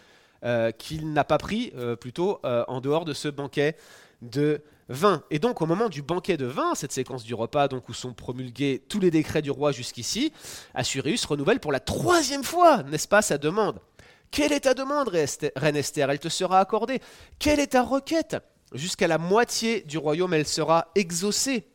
euh, 0.43 0.71
qu'il 0.71 1.13
n'a 1.13 1.23
pas 1.23 1.37
pris 1.37 1.71
euh, 1.75 1.95
plutôt 1.95 2.39
en 2.43 2.81
dehors 2.81 3.05
de 3.05 3.13
ce 3.13 3.27
banquet 3.27 3.75
de 4.21 4.61
vin. 4.91 5.23
Et 5.31 5.39
donc 5.39 5.61
au 5.61 5.65
moment 5.65 5.89
du 5.89 6.01
banquet 6.01 6.37
de 6.37 6.45
vin, 6.45 6.75
cette 6.75 6.91
séquence 6.91 7.23
du 7.23 7.33
repas 7.33 7.67
donc 7.67 7.89
où 7.89 7.93
sont 7.93 8.13
promulgués 8.13 8.83
tous 8.89 8.99
les 8.99 9.09
décrets 9.09 9.41
du 9.41 9.49
roi 9.49 9.71
jusqu'ici, 9.71 10.33
Assuérus 10.73 11.25
renouvelle 11.25 11.59
pour 11.59 11.71
la 11.71 11.79
troisième 11.79 12.43
fois, 12.43 12.83
n'est-ce 12.83 13.07
pas, 13.07 13.21
sa 13.21 13.37
demande. 13.37 13.79
Quelle 14.29 14.53
est 14.53 14.61
ta 14.61 14.73
demande, 14.73 15.09
reine 15.09 15.75
Esther? 15.75 16.09
Elle 16.09 16.19
te 16.19 16.29
sera 16.29 16.59
accordée. 16.59 17.01
Quelle 17.39 17.59
est 17.59 17.67
ta 17.67 17.83
requête? 17.83 18.37
Jusqu'à 18.73 19.07
la 19.07 19.17
moitié 19.17 19.81
du 19.81 19.97
royaume, 19.97 20.33
elle 20.33 20.47
sera 20.47 20.87
exaucée. 20.95 21.67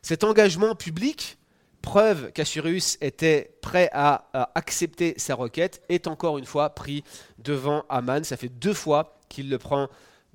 Cet 0.00 0.24
engagement 0.24 0.74
public, 0.74 1.36
preuve 1.82 2.32
qu'Assuérus 2.32 2.96
était 3.02 3.58
prêt 3.60 3.90
à, 3.92 4.28
à, 4.32 4.50
accepter 4.54 5.14
sa 5.18 5.34
requête, 5.34 5.82
est 5.90 6.06
encore 6.06 6.38
une 6.38 6.46
fois 6.46 6.70
pris 6.70 7.04
devant 7.38 7.84
Aman. 7.90 8.24
Ça 8.24 8.38
fait 8.38 8.48
deux 8.48 8.74
fois 8.74 9.18
qu'il 9.28 9.50
le 9.50 9.58
prend 9.58 9.88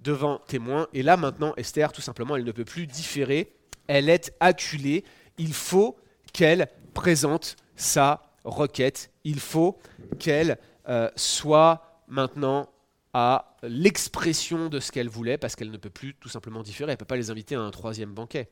devant 0.06 0.38
témoin. 0.48 0.88
Et 0.94 1.04
là 1.04 1.18
maintenant, 1.18 1.54
Esther, 1.58 1.92
tout 1.92 2.02
simplement, 2.02 2.38
elle 2.38 2.46
ne 2.46 2.52
peut 2.52 2.64
plus 2.64 2.88
différer. 2.88 3.52
Elle 3.88 4.08
est 4.08 4.34
acculée. 4.40 5.04
Il 5.38 5.54
faut 5.54 5.98
qu'elle 6.32 6.70
présente 6.94 7.58
sa 7.76 8.22
requête. 8.46 9.12
Il 9.26 9.40
faut 9.40 9.78
qu'elle 10.20 10.58
euh, 10.88 11.10
soit 11.16 12.04
maintenant 12.08 12.70
à 13.14 13.56
l'expression 13.64 14.70
de 14.70 14.80
ce 14.80 14.92
qu'elle 14.92 15.10
voulait, 15.10 15.38
parce 15.38 15.56
qu'elle 15.56 15.72
ne 15.72 15.78
peut 15.78 15.90
plus 15.90 16.14
tout 16.16 16.30
simplement 16.30 16.62
différer. 16.62 16.92
Elle 16.92 16.96
ne 16.96 17.00
peut 17.00 17.06
pas 17.06 17.16
les 17.16 17.32
inviter 17.32 17.56
à 17.56 17.62
un 17.62 17.72
troisième 17.72 18.14
banquet. 18.14 18.50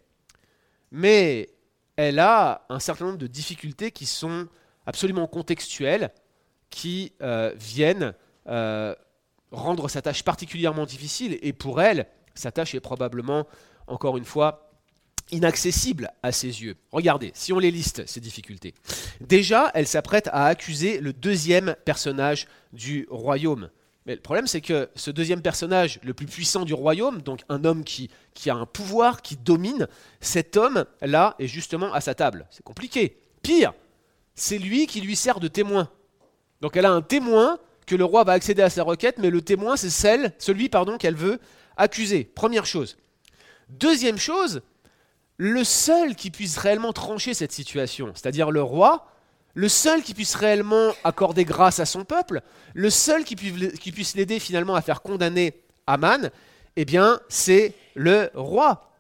Mais 0.92 1.50
elle 1.96 2.20
a 2.20 2.66
un 2.70 2.80
certain 2.80 3.06
nombre 3.06 3.18
de 3.18 3.28
difficultés 3.28 3.92
qui 3.92 4.06
sont 4.06 4.48
absolument 4.86 5.28
contextuelles, 5.28 6.12
qui 6.70 7.14
euh, 7.22 7.54
viennent 7.56 8.16
euh, 8.48 8.96
rendre 9.54 9.88
sa 9.88 10.02
tâche 10.02 10.24
particulièrement 10.24 10.86
difficile, 10.86 11.38
et 11.42 11.54
pour 11.54 11.82
elle, 11.82 12.08
sa 12.36 12.52
tâche 12.52 12.76
est 12.76 12.80
probablement, 12.80 13.48
encore 13.88 14.18
une 14.18 14.26
fois, 14.26 14.72
inaccessible 15.32 16.12
à 16.22 16.32
ses 16.32 16.64
yeux. 16.64 16.76
Regardez, 16.92 17.32
si 17.34 17.54
on 17.54 17.60
les 17.60 17.72
liste, 17.72 18.06
ces 18.08 18.20
difficultés. 18.20 18.74
Déjà, 19.22 19.72
elle 19.74 19.88
s'apprête 19.88 20.28
à 20.34 20.46
accuser 20.46 21.00
le 21.00 21.14
deuxième 21.14 21.76
personnage 21.86 22.48
du 22.74 23.08
royaume. 23.10 23.70
Mais 24.06 24.16
le 24.16 24.22
problème, 24.22 24.48
c'est 24.48 24.60
que 24.60 24.90
ce 24.96 25.12
deuxième 25.12 25.42
personnage, 25.42 26.00
le 26.04 26.14
plus 26.14 26.26
puissant 26.26 26.66
du 26.66 26.74
royaume, 26.74 27.22
donc 27.22 27.42
un 27.48 27.64
homme 27.64 27.86
qui, 27.86 28.10
qui 28.34 28.50
a 28.50 28.56
un 28.56 28.66
pouvoir, 28.66 29.22
qui 29.22 29.38
domine, 29.38 29.88
cet 30.20 30.58
homme-là 30.58 31.36
est 31.40 31.48
justement 31.48 31.94
à 31.94 32.02
sa 32.02 32.14
table. 32.14 32.46
C'est 32.52 32.64
compliqué. 32.64 33.18
Pire, 33.42 33.74
c'est 34.36 34.58
lui 34.58 34.88
qui 34.88 35.00
lui 35.00 35.16
sert 35.16 35.40
de 35.40 35.48
témoin. 35.48 35.90
Donc 36.60 36.76
elle 36.76 36.86
a 36.86 36.92
un 36.92 37.02
témoin 37.02 37.60
que 37.86 37.96
le 37.96 38.06
roi 38.06 38.24
va 38.24 38.34
accéder 38.34 38.62
à 38.62 38.70
sa 38.70 38.84
requête, 38.84 39.18
mais 39.18 39.30
le 39.30 39.42
témoin, 39.42 39.78
c'est 39.78 39.90
celle, 39.90 40.34
celui 40.38 40.70
pardon, 40.70 40.98
qu'elle 40.98 41.16
veut 41.16 41.40
accuser. 41.78 42.24
Première 42.24 42.66
chose. 42.66 42.98
Deuxième 43.70 44.18
chose, 44.18 44.62
le 45.38 45.64
seul 45.64 46.16
qui 46.16 46.32
puisse 46.32 46.58
réellement 46.58 46.94
trancher 46.94 47.34
cette 47.34 47.52
situation, 47.52 48.12
c'est-à-dire 48.14 48.52
le 48.52 48.62
roi, 48.62 49.08
le 49.56 49.70
seul 49.70 50.02
qui 50.02 50.14
puisse 50.14 50.36
réellement 50.36 50.94
accorder 51.04 51.46
grâce 51.46 51.80
à 51.80 51.86
son 51.86 52.06
peuple, 52.06 52.42
le 52.74 52.90
seul 52.90 53.24
qui, 53.24 53.36
puisse 53.36 54.16
l'aider 54.16 54.40
finalement 54.40 54.76
à 54.76 54.82
faire 54.82 55.02
condamner 55.02 55.60
Aman, 55.86 56.30
eh 56.76 56.86
bien, 56.86 57.20
c'est 57.30 57.76
le 57.94 58.30
roi. 58.34 58.92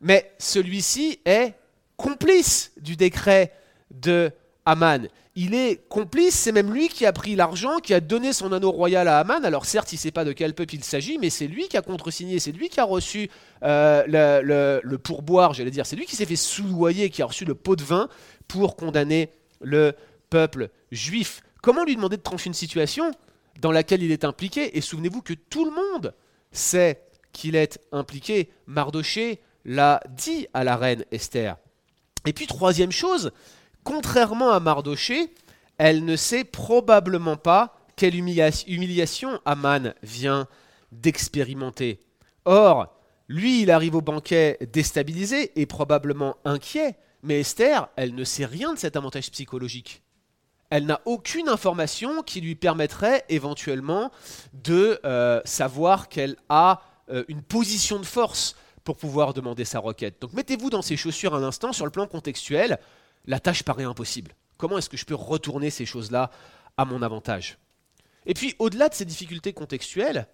Mais 0.00 0.32
celui-ci 0.38 1.20
est 1.24 1.54
complice 1.96 2.72
du 2.78 2.96
décret 2.96 3.52
de 3.90 4.32
Aman 4.66 5.08
il 5.34 5.54
est 5.54 5.88
complice, 5.88 6.34
c'est 6.34 6.52
même 6.52 6.72
lui 6.72 6.88
qui 6.88 7.06
a 7.06 7.12
pris 7.12 7.36
l'argent, 7.36 7.78
qui 7.78 7.94
a 7.94 8.00
donné 8.00 8.34
son 8.34 8.52
anneau 8.52 8.70
royal 8.70 9.08
à 9.08 9.18
Aman. 9.18 9.44
Alors 9.44 9.64
certes, 9.64 9.90
il 9.92 9.96
ne 9.96 10.00
sait 10.00 10.10
pas 10.10 10.24
de 10.24 10.32
quel 10.32 10.54
peuple 10.54 10.74
il 10.74 10.84
s'agit, 10.84 11.16
mais 11.18 11.30
c'est 11.30 11.46
lui 11.46 11.68
qui 11.68 11.78
a 11.78 11.82
contresigné, 11.82 12.38
c'est 12.38 12.52
lui 12.52 12.68
qui 12.68 12.80
a 12.80 12.84
reçu 12.84 13.30
euh, 13.62 14.80
le, 14.82 14.96
pourboire, 14.98 15.54
j'allais 15.54 15.70
dire, 15.70 15.86
c'est 15.86 15.96
lui 15.96 16.04
qui 16.04 16.16
s'est 16.16 16.26
fait 16.26 16.36
soudoyer, 16.36 17.08
qui 17.08 17.22
a 17.22 17.26
reçu 17.26 17.46
le 17.46 17.54
pot 17.54 17.76
de 17.76 17.82
vin 17.82 18.08
pour 18.46 18.76
condamner 18.76 19.30
le 19.62 19.94
peuple 20.28 20.68
juif. 20.90 21.42
Comment 21.62 21.84
lui 21.84 21.96
demander 21.96 22.18
de 22.18 22.22
trancher 22.22 22.48
une 22.48 22.54
situation 22.54 23.10
dans 23.60 23.72
laquelle 23.72 24.02
il 24.02 24.12
est 24.12 24.24
impliqué? 24.24 24.76
Et 24.76 24.82
souvenez-vous 24.82 25.22
que 25.22 25.32
tout 25.32 25.64
le 25.64 25.70
monde 25.70 26.12
sait 26.50 27.04
qu'il 27.32 27.56
est 27.56 27.80
impliqué. 27.90 28.50
Mardoché 28.66 29.40
l'a 29.64 30.02
dit 30.10 30.46
à 30.52 30.62
la 30.62 30.76
reine 30.76 31.06
Esther. 31.10 31.56
Et 32.26 32.34
puis 32.34 32.46
troisième 32.46 32.92
chose, 32.92 33.32
contrairement 33.84 34.50
à 34.50 34.60
Mardoché, 34.60 35.32
elle 35.78 36.04
ne 36.04 36.16
sait 36.16 36.44
probablement 36.44 37.36
pas 37.36 37.76
quelle 37.96 38.14
humiliation 38.16 39.40
Aman 39.44 39.94
vient 40.02 40.46
d'expérimenter. 40.92 42.00
Or, 42.44 42.94
lui, 43.28 43.62
il 43.62 43.70
arrive 43.70 43.94
au 43.94 44.00
banquet 44.00 44.58
déstabilisé 44.72 45.52
et 45.60 45.66
probablement 45.66 46.36
inquiet, 46.44 46.96
mais 47.22 47.40
Esther, 47.40 47.88
elle 47.96 48.14
ne 48.14 48.24
sait 48.24 48.44
rien 48.44 48.74
de 48.74 48.78
cet 48.78 48.96
avantage 48.96 49.30
psychologique. 49.30 50.02
Elle 50.70 50.86
n'a 50.86 51.00
aucune 51.04 51.48
information 51.48 52.22
qui 52.22 52.40
lui 52.40 52.54
permettrait 52.54 53.24
éventuellement 53.28 54.10
de 54.54 54.98
euh, 55.04 55.40
savoir 55.44 56.08
qu'elle 56.08 56.36
a 56.48 56.82
euh, 57.10 57.24
une 57.28 57.42
position 57.42 57.98
de 57.98 58.06
force 58.06 58.56
pour 58.82 58.96
pouvoir 58.96 59.34
demander 59.34 59.64
sa 59.64 59.78
requête. 59.78 60.20
Donc 60.20 60.32
mettez-vous 60.32 60.70
dans 60.70 60.82
ces 60.82 60.96
chaussures 60.96 61.34
un 61.34 61.42
instant, 61.42 61.72
sur 61.72 61.84
le 61.84 61.90
plan 61.90 62.06
contextuel, 62.06 62.78
la 63.26 63.40
tâche 63.40 63.62
paraît 63.62 63.84
impossible. 63.84 64.34
Comment 64.56 64.78
est-ce 64.78 64.90
que 64.90 64.96
je 64.96 65.04
peux 65.04 65.14
retourner 65.14 65.70
ces 65.70 65.86
choses-là 65.86 66.30
à 66.76 66.84
mon 66.84 67.02
avantage? 67.02 67.58
Et 68.26 68.34
puis, 68.34 68.54
au-delà 68.58 68.88
de 68.88 68.94
ces 68.94 69.04
difficultés 69.04 69.52
contextuelles, 69.52 70.28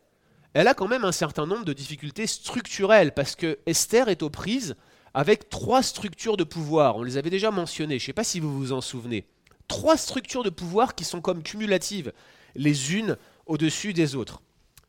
elle 0.54 0.68
a 0.68 0.74
quand 0.74 0.88
même 0.88 1.04
un 1.04 1.12
certain 1.12 1.46
nombre 1.46 1.64
de 1.64 1.72
difficultés 1.72 2.26
structurelles, 2.26 3.12
parce 3.12 3.36
que 3.36 3.58
Esther 3.66 4.08
est 4.08 4.22
aux 4.22 4.30
prises 4.30 4.76
avec 5.14 5.48
trois 5.48 5.82
structures 5.82 6.36
de 6.36 6.44
pouvoir. 6.44 6.96
On 6.96 7.02
les 7.02 7.16
avait 7.16 7.30
déjà 7.30 7.50
mentionnées, 7.50 7.98
je 7.98 8.04
ne 8.04 8.06
sais 8.06 8.12
pas 8.12 8.24
si 8.24 8.40
vous 8.40 8.56
vous 8.56 8.72
en 8.72 8.80
souvenez. 8.80 9.26
Trois 9.66 9.96
structures 9.96 10.44
de 10.44 10.50
pouvoir 10.50 10.94
qui 10.94 11.04
sont 11.04 11.20
comme 11.20 11.42
cumulatives, 11.42 12.12
les 12.54 12.94
unes 12.94 13.16
au-dessus 13.46 13.92
des 13.92 14.14
autres. 14.14 14.42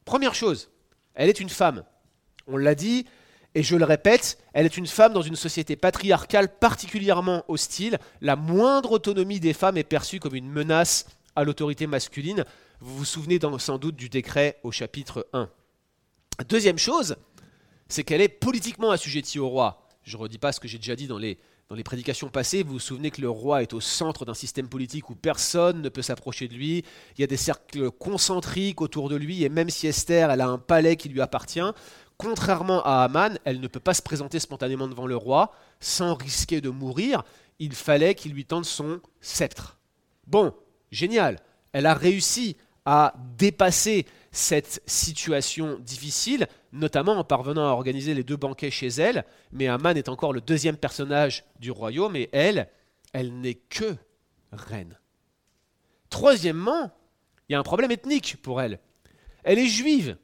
Première 0.06 0.36
chose, 0.36 0.70
elle 1.14 1.30
est 1.30 1.40
une 1.40 1.50
femme. 1.50 1.84
On 2.48 2.58
l'a 2.58 2.76
dit, 2.76 3.06
et 3.56 3.64
je 3.64 3.76
le 3.76 3.86
répète, 3.86 4.38
elle 4.54 4.66
est 4.66 4.78
une 4.78 4.88
femme 4.88 5.14
dans 5.14 5.22
une 5.22 5.36
société 5.36 5.76
patriarcale 5.76 6.50
particulièrement 6.60 7.44
hostile. 7.48 7.98
La 8.22 8.36
moindre 8.36 8.92
autonomie 8.92 9.40
des 9.40 9.54
femmes 9.54 9.78
est 9.78 9.84
perçue 9.84 10.20
comme 10.20 10.36
une 10.36 10.50
menace 10.50 11.08
à 11.36 11.44
l'autorité 11.44 11.88
masculine. 11.88 12.46
Vous 12.80 12.98
vous 12.98 13.06
souvenez 13.06 13.40
sans 13.58 13.78
doute 13.78 13.96
du 13.96 14.08
décret 14.08 14.60
au 14.64 14.72
chapitre 14.72 15.28
1. 15.34 15.50
Deuxième 16.48 16.78
chose, 16.78 17.16
c'est 17.88 18.04
qu'elle 18.04 18.22
est 18.22 18.30
politiquement 18.30 18.92
assujettie 18.92 19.40
au 19.40 19.50
roi. 19.50 19.88
Je 20.04 20.16
ne 20.16 20.22
redis 20.22 20.38
pas 20.38 20.52
ce 20.52 20.60
que 20.60 20.68
j'ai 20.68 20.78
déjà 20.78 20.96
dit 20.96 21.08
dans 21.08 21.18
les, 21.18 21.40
dans 21.70 21.76
les 21.76 21.84
prédications 21.84 22.30
passées. 22.30 22.64
Vous 22.64 22.74
vous 22.74 22.80
souvenez 22.80 23.12
que 23.12 23.20
le 23.20 23.30
roi 23.30 23.64
est 23.64 23.74
au 23.74 23.82
centre 23.82 24.26
d'un 24.26 24.34
système 24.34 24.70
politique 24.70 25.10
où 25.10 25.16
personne 25.16 25.82
ne 25.82 25.90
peut 25.90 26.02
s'approcher 26.02 26.48
de 26.48 26.54
lui. 26.54 26.86
Il 27.18 27.22
y 27.22 27.24
a 27.24 27.28
des 27.28 27.36
cercles 27.36 27.92
concentriques 27.92 28.80
autour 28.80 29.10
de 29.10 29.16
lui. 29.16 29.44
Et 29.44 29.50
même 29.50 29.70
si 29.70 29.88
Esther, 29.88 30.32
elle 30.32 30.42
a 30.42 30.48
un 30.48 30.60
palais 30.60 30.96
qui 30.96 31.10
lui 31.10 31.20
appartient, 31.20 31.60
contrairement 32.20 32.84
à 32.84 33.04
Aman, 33.04 33.40
elle 33.46 33.62
ne 33.62 33.68
peut 33.68 33.80
pas 33.80 33.96
se 33.96 34.04
présenter 34.04 34.40
spontanément 34.40 34.88
devant 34.88 35.08
le 35.08 35.16
roi 35.16 35.54
sans 35.80 36.14
risquer 36.14 36.62
de 36.62 36.70
mourir. 36.70 37.24
Il 37.58 37.74
fallait 37.74 38.14
qu'il 38.14 38.34
lui 38.34 38.46
tende 38.46 38.66
son 38.66 39.02
sceptre. 39.22 39.80
Bon, 40.28 40.54
génial. 40.92 41.40
Elle 41.72 41.86
a 41.86 41.94
réussi 41.94 42.58
à 42.86 43.14
dépasser 43.38 44.06
cette 44.32 44.82
situation 44.86 45.80
difficile, 45.80 46.48
notamment 46.74 47.14
en 47.14 47.24
parvenant 47.24 47.68
à 47.68 47.72
organiser 47.72 48.14
les 48.14 48.24
deux 48.24 48.36
banquets 48.36 48.70
chez 48.70 48.88
elle. 48.88 49.24
Mais 49.52 49.68
Aman 49.68 49.96
est 49.96 50.10
encore 50.10 50.34
le 50.34 50.42
deuxième 50.42 50.78
personnage 50.78 51.46
du 51.60 51.72
royaume 51.72 52.16
et 52.16 52.30
elle, 52.34 52.68
elle 53.14 53.40
n'est 53.40 53.56
que 53.56 53.96
reine. 54.52 55.00
Troisièmement, 56.10 56.92
il 57.48 57.54
y 57.54 57.56
a 57.56 57.60
un 57.60 57.64
problème 57.64 57.92
ethnique 57.92 58.38
pour 58.42 58.62
elle. 58.62 58.80
Elle 59.44 59.60
est 59.60 59.68
juive. 59.68 60.18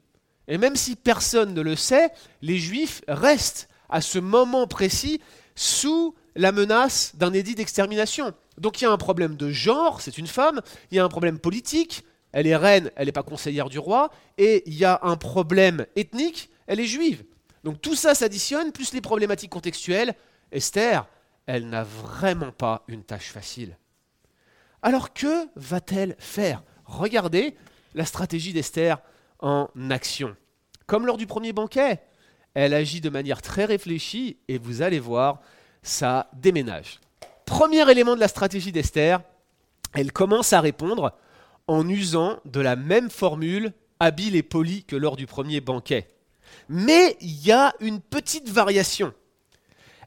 Et 0.48 0.58
même 0.58 0.76
si 0.76 0.96
personne 0.96 1.54
ne 1.54 1.60
le 1.60 1.76
sait, 1.76 2.10
les 2.42 2.58
juifs 2.58 3.02
restent 3.08 3.68
à 3.88 4.00
ce 4.00 4.18
moment 4.18 4.66
précis 4.66 5.20
sous 5.54 6.14
la 6.34 6.52
menace 6.52 7.16
d'un 7.16 7.32
édit 7.32 7.54
d'extermination. 7.54 8.34
Donc 8.58 8.80
il 8.80 8.84
y 8.84 8.86
a 8.86 8.92
un 8.92 8.98
problème 8.98 9.36
de 9.36 9.50
genre, 9.50 10.00
c'est 10.00 10.18
une 10.18 10.26
femme, 10.26 10.60
il 10.90 10.96
y 10.96 11.00
a 11.00 11.04
un 11.04 11.08
problème 11.08 11.38
politique, 11.38 12.04
elle 12.32 12.46
est 12.46 12.56
reine, 12.56 12.90
elle 12.96 13.06
n'est 13.06 13.12
pas 13.12 13.22
conseillère 13.22 13.68
du 13.68 13.78
roi, 13.78 14.10
et 14.38 14.62
il 14.66 14.74
y 14.74 14.84
a 14.84 15.00
un 15.02 15.16
problème 15.16 15.86
ethnique, 15.96 16.50
elle 16.66 16.80
est 16.80 16.86
juive. 16.86 17.24
Donc 17.64 17.80
tout 17.80 17.94
ça 17.94 18.14
s'additionne, 18.14 18.72
plus 18.72 18.92
les 18.92 19.00
problématiques 19.00 19.50
contextuelles. 19.50 20.14
Esther, 20.52 21.06
elle 21.46 21.68
n'a 21.68 21.82
vraiment 21.82 22.52
pas 22.52 22.84
une 22.88 23.02
tâche 23.02 23.32
facile. 23.32 23.76
Alors 24.82 25.12
que 25.12 25.48
va-t-elle 25.56 26.14
faire? 26.18 26.62
Regardez 26.84 27.56
la 27.94 28.04
stratégie 28.04 28.52
d'Esther 28.52 28.98
en 29.40 29.68
action. 29.90 30.36
Comme 30.86 31.06
lors 31.06 31.16
du 31.16 31.26
premier 31.26 31.52
banquet, 31.52 32.00
elle 32.54 32.74
agit 32.74 33.00
de 33.00 33.10
manière 33.10 33.42
très 33.42 33.64
réfléchie 33.64 34.38
et 34.48 34.58
vous 34.58 34.82
allez 34.82 35.00
voir, 35.00 35.40
ça 35.82 36.30
déménage. 36.32 37.00
Premier 37.44 37.90
élément 37.90 38.14
de 38.14 38.20
la 38.20 38.28
stratégie 38.28 38.72
d'Esther, 38.72 39.20
elle 39.94 40.12
commence 40.12 40.52
à 40.52 40.60
répondre 40.60 41.12
en 41.68 41.88
usant 41.88 42.38
de 42.44 42.60
la 42.60 42.76
même 42.76 43.10
formule 43.10 43.72
habile 44.00 44.36
et 44.36 44.42
polie 44.42 44.84
que 44.84 44.96
lors 44.96 45.16
du 45.16 45.26
premier 45.26 45.60
banquet. 45.60 46.08
Mais 46.68 47.16
il 47.20 47.46
y 47.46 47.52
a 47.52 47.74
une 47.80 48.00
petite 48.00 48.48
variation. 48.48 49.12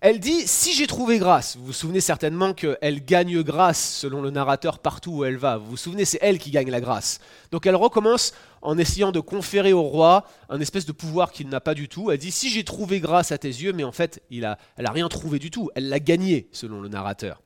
Elle 0.01 0.19
dit 0.19 0.47
Si 0.47 0.73
j'ai 0.73 0.87
trouvé 0.87 1.19
grâce, 1.19 1.57
vous 1.57 1.67
vous 1.67 1.73
souvenez 1.73 2.01
certainement 2.01 2.53
qu'elle 2.53 3.03
gagne 3.03 3.41
grâce 3.41 3.95
selon 3.95 4.21
le 4.21 4.29
narrateur 4.29 4.79
partout 4.79 5.11
où 5.11 5.25
elle 5.25 5.37
va. 5.37 5.57
Vous 5.57 5.71
vous 5.71 5.77
souvenez, 5.77 6.05
c'est 6.05 6.19
elle 6.21 6.39
qui 6.39 6.51
gagne 6.51 6.71
la 6.71 6.81
grâce. 6.81 7.19
Donc 7.51 7.65
elle 7.65 7.75
recommence 7.75 8.33
en 8.61 8.77
essayant 8.77 9.11
de 9.11 9.19
conférer 9.19 9.73
au 9.73 9.81
roi 9.81 10.25
un 10.49 10.59
espèce 10.59 10.85
de 10.85 10.91
pouvoir 10.91 11.31
qu'il 11.31 11.49
n'a 11.49 11.61
pas 11.61 11.73
du 11.73 11.87
tout. 11.87 12.11
Elle 12.11 12.17
dit 12.17 12.31
Si 12.31 12.49
j'ai 12.49 12.63
trouvé 12.63 12.99
grâce 12.99 13.31
à 13.31 13.37
tes 13.37 13.47
yeux, 13.47 13.73
mais 13.73 13.83
en 13.83 13.91
fait, 13.91 14.21
elle 14.31 14.57
n'a 14.77 14.91
rien 14.91 15.07
trouvé 15.09 15.39
du 15.39 15.51
tout. 15.51 15.69
Elle 15.75 15.89
l'a 15.89 15.99
gagné 15.99 16.47
selon 16.51 16.81
le 16.81 16.89
narrateur. 16.89 17.41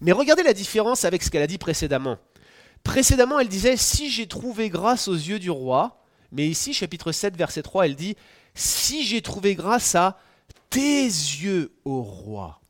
Mais 0.00 0.12
regardez 0.12 0.42
la 0.42 0.52
différence 0.52 1.04
avec 1.04 1.22
ce 1.22 1.30
qu'elle 1.30 1.42
a 1.42 1.46
dit 1.46 1.58
précédemment. 1.58 2.18
Précédemment, 2.82 3.38
elle 3.38 3.48
disait 3.48 3.76
Si 3.76 4.10
j'ai 4.10 4.26
trouvé 4.26 4.70
grâce 4.70 5.08
aux 5.08 5.14
yeux 5.14 5.38
du 5.38 5.50
roi. 5.50 6.02
Mais 6.32 6.48
ici, 6.48 6.72
chapitre 6.72 7.12
7, 7.12 7.36
verset 7.36 7.62
3, 7.62 7.86
elle 7.86 7.96
dit 7.96 8.16
Si 8.54 9.04
j'ai 9.04 9.22
trouvé 9.22 9.54
grâce 9.54 9.94
à 9.94 10.18
tes 10.70 11.04
yeux, 11.04 11.72
ô 11.84 12.02
roi. 12.02 12.60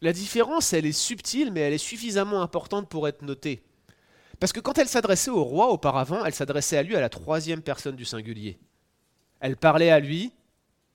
La 0.00 0.12
différence, 0.12 0.72
elle 0.72 0.86
est 0.86 0.92
subtile, 0.92 1.50
mais 1.52 1.60
elle 1.60 1.72
est 1.72 1.78
suffisamment 1.78 2.40
importante 2.40 2.88
pour 2.88 3.08
être 3.08 3.22
notée. 3.22 3.64
Parce 4.40 4.52
que 4.52 4.60
quand 4.60 4.78
elle 4.78 4.88
s'adressait 4.88 5.30
au 5.30 5.42
roi 5.42 5.70
auparavant, 5.70 6.24
elle 6.24 6.34
s'adressait 6.34 6.76
à 6.76 6.82
lui 6.82 6.96
à 6.96 7.00
la 7.00 7.08
troisième 7.08 7.62
personne 7.62 7.96
du 7.96 8.04
singulier. 8.04 8.58
Elle 9.40 9.56
parlait 9.56 9.90
à 9.90 10.00
lui, 10.00 10.32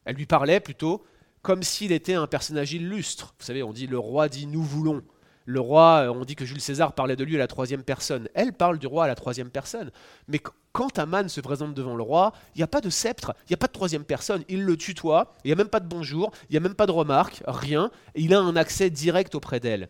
elle 0.06 0.16
lui 0.16 0.26
parlait 0.26 0.60
plutôt, 0.60 1.04
comme 1.42 1.64
s'il 1.64 1.92
était 1.92 2.14
un 2.14 2.28
personnage 2.28 2.74
illustre. 2.74 3.36
Vous 3.38 3.46
savez, 3.46 3.64
on 3.64 3.74
dit 3.74 3.88
le 3.88 4.00
roi 4.00 4.30
dit 4.30 4.48
nous 4.48 4.64
voulons. 4.64 5.04
Le 5.46 5.60
roi, 5.60 6.06
euh, 6.06 6.14
on 6.14 6.24
dit 6.24 6.36
que 6.36 6.46
Jules 6.46 6.62
César 6.62 6.94
parlait 6.94 7.18
de 7.18 7.24
lui 7.26 7.36
à 7.36 7.40
la 7.40 7.48
troisième 7.48 7.84
personne. 7.84 8.30
Elle 8.34 8.54
parle 8.54 8.80
du 8.80 8.88
roi 8.88 9.04
à 9.04 9.08
la 9.08 9.16
troisième 9.16 9.50
personne. 9.50 9.92
Mais 10.30 10.40
quand 10.72 10.98
Aman 10.98 11.28
se 11.28 11.42
présente 11.42 11.74
devant 11.74 11.98
le 11.98 12.04
roi, 12.04 12.32
il 12.56 12.60
n'y 12.60 12.64
a 12.64 12.68
pas 12.68 12.80
de 12.80 12.90
sceptre, 12.90 13.36
il 13.42 13.52
n'y 13.52 13.56
a 13.56 13.58
pas 13.58 13.68
de 13.68 13.74
troisième 13.74 14.06
personne. 14.06 14.46
Il 14.48 14.64
le 14.64 14.78
tutoie, 14.78 15.34
il 15.44 15.50
n'y 15.50 15.54
a 15.54 15.58
même 15.58 15.68
pas 15.68 15.82
de 15.82 15.88
bonjour, 15.88 16.32
il 16.50 16.54
n'y 16.54 16.58
a 16.58 16.62
même 16.62 16.76
pas 16.76 16.86
de 16.86 16.92
remarque, 16.92 17.44
rien. 17.46 17.92
il 18.16 18.34
a 18.34 18.40
un 18.40 18.56
accès 18.56 18.90
direct 18.90 19.36
auprès 19.36 19.60
d'elle. 19.60 19.90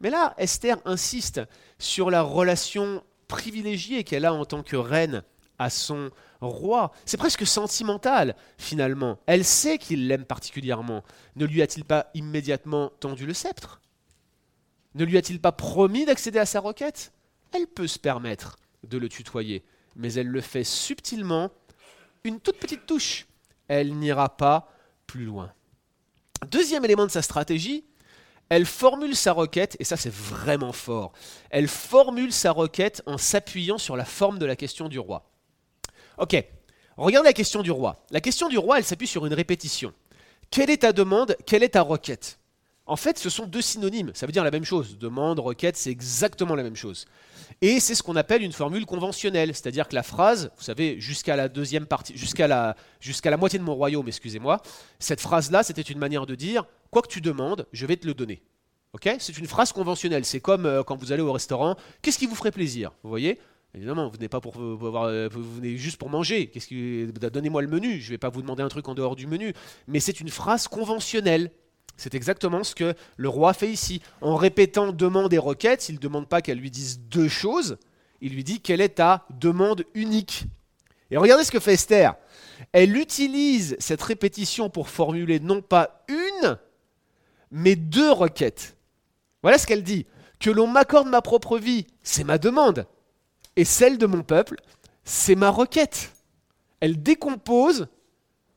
Mais 0.00 0.10
là, 0.10 0.34
Esther 0.38 0.78
insiste 0.84 1.40
sur 1.78 2.10
la 2.10 2.22
relation 2.22 3.02
privilégiée 3.26 4.04
qu'elle 4.04 4.24
a 4.24 4.32
en 4.32 4.44
tant 4.44 4.62
que 4.62 4.76
reine 4.76 5.22
à 5.58 5.70
son 5.70 6.10
roi. 6.40 6.92
C'est 7.04 7.16
presque 7.16 7.46
sentimental, 7.46 8.36
finalement. 8.58 9.18
Elle 9.26 9.44
sait 9.44 9.78
qu'il 9.78 10.06
l'aime 10.06 10.24
particulièrement. 10.24 11.02
Ne 11.36 11.46
lui 11.46 11.62
a-t-il 11.62 11.84
pas 11.84 12.10
immédiatement 12.14 12.92
tendu 13.00 13.26
le 13.26 13.34
sceptre? 13.34 13.80
Ne 14.94 15.04
lui 15.04 15.18
a-t-il 15.18 15.40
pas 15.40 15.52
promis 15.52 16.04
d'accéder 16.04 16.38
à 16.38 16.46
sa 16.46 16.60
requête? 16.60 17.12
Elle 17.52 17.66
peut 17.66 17.86
se 17.86 17.98
permettre 17.98 18.56
de 18.86 18.98
le 18.98 19.08
tutoyer, 19.08 19.64
mais 19.96 20.12
elle 20.14 20.28
le 20.28 20.40
fait 20.40 20.64
subtilement, 20.64 21.50
une 22.24 22.40
toute 22.40 22.58
petite 22.58 22.86
touche. 22.86 23.26
Elle 23.66 23.98
n'ira 23.98 24.36
pas 24.36 24.72
plus 25.06 25.24
loin. 25.24 25.52
Deuxième 26.50 26.84
élément 26.84 27.06
de 27.06 27.10
sa 27.10 27.22
stratégie, 27.22 27.84
elle 28.48 28.66
formule 28.66 29.14
sa 29.14 29.32
requête, 29.32 29.76
et 29.78 29.84
ça 29.84 29.96
c'est 29.96 30.12
vraiment 30.12 30.72
fort, 30.72 31.12
elle 31.50 31.68
formule 31.68 32.32
sa 32.32 32.52
requête 32.52 33.02
en 33.06 33.18
s'appuyant 33.18 33.78
sur 33.78 33.96
la 33.96 34.04
forme 34.04 34.38
de 34.38 34.46
la 34.46 34.56
question 34.56 34.88
du 34.88 34.98
roi. 34.98 35.30
Ok, 36.18 36.36
regarde 36.96 37.26
la 37.26 37.32
question 37.32 37.62
du 37.62 37.70
roi. 37.70 38.04
La 38.10 38.20
question 38.20 38.48
du 38.48 38.58
roi, 38.58 38.78
elle 38.78 38.84
s'appuie 38.84 39.06
sur 39.06 39.24
une 39.26 39.34
répétition. 39.34 39.92
Quelle 40.50 40.70
est 40.70 40.78
ta 40.78 40.92
demande? 40.92 41.36
Quelle 41.46 41.62
est 41.62 41.70
ta 41.70 41.82
requête? 41.82 42.38
En 42.88 42.96
fait, 42.96 43.18
ce 43.18 43.30
sont 43.30 43.46
deux 43.46 43.62
synonymes. 43.62 44.10
Ça 44.14 44.26
veut 44.26 44.32
dire 44.32 44.44
la 44.44 44.50
même 44.50 44.64
chose. 44.64 44.98
Demande, 44.98 45.38
requête, 45.38 45.76
c'est 45.76 45.90
exactement 45.90 46.54
la 46.54 46.62
même 46.62 46.76
chose. 46.76 47.06
Et 47.60 47.80
c'est 47.80 47.94
ce 47.94 48.02
qu'on 48.02 48.16
appelle 48.16 48.42
une 48.42 48.52
formule 48.52 48.86
conventionnelle. 48.86 49.54
C'est-à-dire 49.54 49.88
que 49.88 49.94
la 49.94 50.02
phrase, 50.02 50.50
vous 50.56 50.64
savez, 50.64 51.00
jusqu'à 51.00 51.36
la 51.36 51.48
deuxième 51.48 51.86
partie, 51.86 52.16
jusqu'à 52.16 52.48
la, 52.48 52.76
jusqu'à 53.00 53.30
la 53.30 53.36
moitié 53.36 53.58
de 53.58 53.64
mon 53.64 53.74
royaume, 53.74 54.08
excusez-moi, 54.08 54.60
cette 54.98 55.20
phrase-là, 55.20 55.62
c'était 55.62 55.82
une 55.82 55.98
manière 55.98 56.26
de 56.26 56.34
dire 56.34 56.64
quoi 56.90 57.02
que 57.02 57.08
tu 57.08 57.20
demandes, 57.20 57.66
je 57.72 57.86
vais 57.86 57.96
te 57.96 58.06
le 58.06 58.14
donner. 58.14 58.42
C'est 59.18 59.38
une 59.38 59.46
phrase 59.46 59.72
conventionnelle. 59.72 60.24
C'est 60.24 60.40
comme 60.40 60.66
euh, 60.66 60.82
quand 60.82 60.96
vous 60.96 61.12
allez 61.12 61.22
au 61.22 61.32
restaurant. 61.32 61.76
Qu'est-ce 62.02 62.18
qui 62.18 62.26
vous 62.26 62.34
ferait 62.34 62.50
plaisir? 62.50 62.92
Vous 63.02 63.08
voyez? 63.08 63.38
Évidemment, 63.74 64.06
vous 64.06 64.14
venez 64.14 64.28
pas 64.28 64.40
pour, 64.40 64.56
euh, 64.58 65.28
vous 65.30 65.54
venez 65.54 65.76
juste 65.76 65.98
pour 65.98 66.08
manger. 66.08 66.48
Qu'est-ce 66.48 66.66
qui, 66.66 67.06
donnez-moi 67.12 67.62
le 67.62 67.68
menu. 67.68 68.00
Je 68.00 68.06
ne 68.06 68.10
vais 68.10 68.18
pas 68.18 68.30
vous 68.30 68.42
demander 68.42 68.62
un 68.62 68.68
truc 68.68 68.88
en 68.88 68.94
dehors 68.94 69.14
du 69.14 69.26
menu. 69.26 69.52
Mais 69.86 70.00
c'est 70.00 70.20
une 70.20 70.30
phrase 70.30 70.68
conventionnelle. 70.68 71.50
C'est 71.98 72.14
exactement 72.14 72.62
ce 72.62 72.76
que 72.76 72.94
le 73.16 73.28
roi 73.28 73.52
fait 73.52 73.68
ici. 73.68 74.00
En 74.20 74.36
répétant 74.36 74.92
demande 74.92 75.34
et 75.34 75.38
requête, 75.38 75.88
il 75.88 75.96
ne 75.96 76.00
demande 76.00 76.28
pas 76.28 76.40
qu'elle 76.40 76.58
lui 76.58 76.70
dise 76.70 77.00
deux 77.00 77.28
choses, 77.28 77.76
il 78.20 78.34
lui 78.34 78.44
dit 78.44 78.60
quelle 78.60 78.80
est 78.80 78.96
ta 78.96 79.26
demande 79.30 79.84
unique. 79.94 80.44
Et 81.10 81.16
regardez 81.16 81.42
ce 81.42 81.50
que 81.50 81.58
fait 81.58 81.74
Esther. 81.74 82.14
Elle 82.72 82.96
utilise 82.96 83.76
cette 83.80 84.02
répétition 84.02 84.70
pour 84.70 84.88
formuler 84.88 85.40
non 85.40 85.60
pas 85.60 86.04
une, 86.08 86.56
mais 87.50 87.74
deux 87.74 88.12
requêtes. 88.12 88.76
Voilà 89.42 89.58
ce 89.58 89.66
qu'elle 89.66 89.82
dit. 89.82 90.06
Que 90.38 90.50
l'on 90.50 90.68
m'accorde 90.68 91.08
ma 91.08 91.20
propre 91.20 91.58
vie, 91.58 91.88
c'est 92.04 92.22
ma 92.22 92.38
demande. 92.38 92.86
Et 93.56 93.64
celle 93.64 93.98
de 93.98 94.06
mon 94.06 94.22
peuple, 94.22 94.56
c'est 95.02 95.34
ma 95.34 95.50
requête. 95.50 96.12
Elle 96.78 97.02
décompose 97.02 97.88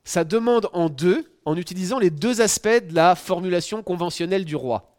sa 0.03 0.23
demande 0.23 0.69
en 0.73 0.89
deux 0.89 1.31
en 1.45 1.55
utilisant 1.55 1.99
les 1.99 2.09
deux 2.09 2.41
aspects 2.41 2.67
de 2.67 2.93
la 2.93 3.15
formulation 3.15 3.83
conventionnelle 3.83 4.45
du 4.45 4.55
roi. 4.55 4.97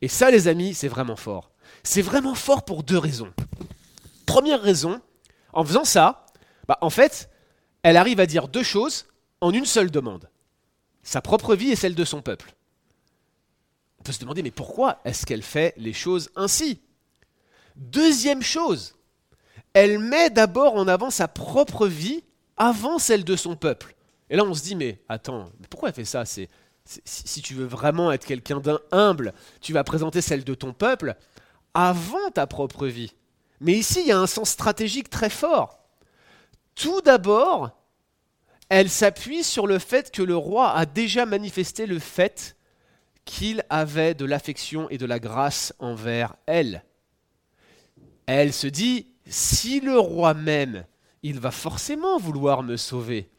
Et 0.00 0.08
ça, 0.08 0.30
les 0.30 0.48
amis, 0.48 0.74
c'est 0.74 0.88
vraiment 0.88 1.16
fort. 1.16 1.50
C'est 1.82 2.02
vraiment 2.02 2.34
fort 2.34 2.64
pour 2.64 2.82
deux 2.82 2.98
raisons. 2.98 3.32
Première 4.26 4.62
raison, 4.62 5.00
en 5.52 5.64
faisant 5.64 5.84
ça, 5.84 6.26
bah, 6.66 6.78
en 6.80 6.90
fait, 6.90 7.30
elle 7.82 7.96
arrive 7.96 8.20
à 8.20 8.26
dire 8.26 8.48
deux 8.48 8.62
choses 8.62 9.06
en 9.40 9.52
une 9.52 9.66
seule 9.66 9.90
demande. 9.90 10.28
Sa 11.02 11.20
propre 11.20 11.54
vie 11.54 11.70
et 11.70 11.76
celle 11.76 11.94
de 11.94 12.04
son 12.04 12.22
peuple. 12.22 12.54
On 13.98 14.02
peut 14.02 14.12
se 14.12 14.20
demander, 14.20 14.42
mais 14.42 14.50
pourquoi 14.50 15.00
est-ce 15.04 15.26
qu'elle 15.26 15.42
fait 15.42 15.74
les 15.76 15.92
choses 15.92 16.30
ainsi? 16.36 16.80
Deuxième 17.76 18.42
chose, 18.42 18.94
elle 19.72 19.98
met 19.98 20.30
d'abord 20.30 20.74
en 20.74 20.88
avant 20.88 21.10
sa 21.10 21.28
propre 21.28 21.86
vie 21.86 22.24
avant 22.56 22.98
celle 22.98 23.24
de 23.24 23.36
son 23.36 23.56
peuple. 23.56 23.94
Et 24.30 24.36
là, 24.36 24.44
on 24.44 24.54
se 24.54 24.62
dit, 24.62 24.76
mais 24.76 25.02
attends, 25.08 25.50
pourquoi 25.70 25.88
elle 25.88 25.94
fait 25.94 26.04
ça? 26.04 26.24
Si 26.24 27.42
tu 27.42 27.54
veux 27.54 27.66
vraiment 27.66 28.12
être 28.12 28.26
quelqu'un 28.26 28.60
d'humble, 28.60 29.32
tu 29.60 29.72
vas 29.72 29.84
présenter 29.84 30.20
celle 30.20 30.44
de 30.44 30.54
ton 30.54 30.72
peuple 30.72 31.16
avant 31.74 32.30
ta 32.32 32.46
propre 32.46 32.86
vie. 32.86 33.14
Mais 33.60 33.74
ici, 33.74 34.00
il 34.00 34.06
y 34.08 34.12
a 34.12 34.18
un 34.18 34.26
sens 34.26 34.50
stratégique 34.50 35.10
très 35.10 35.30
fort. 35.30 35.80
Tout 36.74 37.00
d'abord, 37.00 37.70
elle 38.68 38.90
s'appuie 38.90 39.42
sur 39.42 39.66
le 39.66 39.78
fait 39.78 40.10
que 40.10 40.22
le 40.22 40.36
roi 40.36 40.72
a 40.72 40.86
déjà 40.86 41.26
manifesté 41.26 41.86
le 41.86 41.98
fait 41.98 42.56
qu'il 43.24 43.64
avait 43.68 44.14
de 44.14 44.24
l'affection 44.24 44.88
et 44.90 44.98
de 44.98 45.06
la 45.06 45.18
grâce 45.18 45.74
envers 45.78 46.36
elle. 46.46 46.84
Elle 48.26 48.52
se 48.52 48.66
dit, 48.66 49.12
si 49.26 49.80
le 49.80 49.98
roi 49.98 50.34
m'aime, 50.34 50.84
il 51.22 51.40
va 51.40 51.50
forcément 51.50 52.18
vouloir 52.18 52.62
me 52.62 52.76
sauver. 52.76 53.30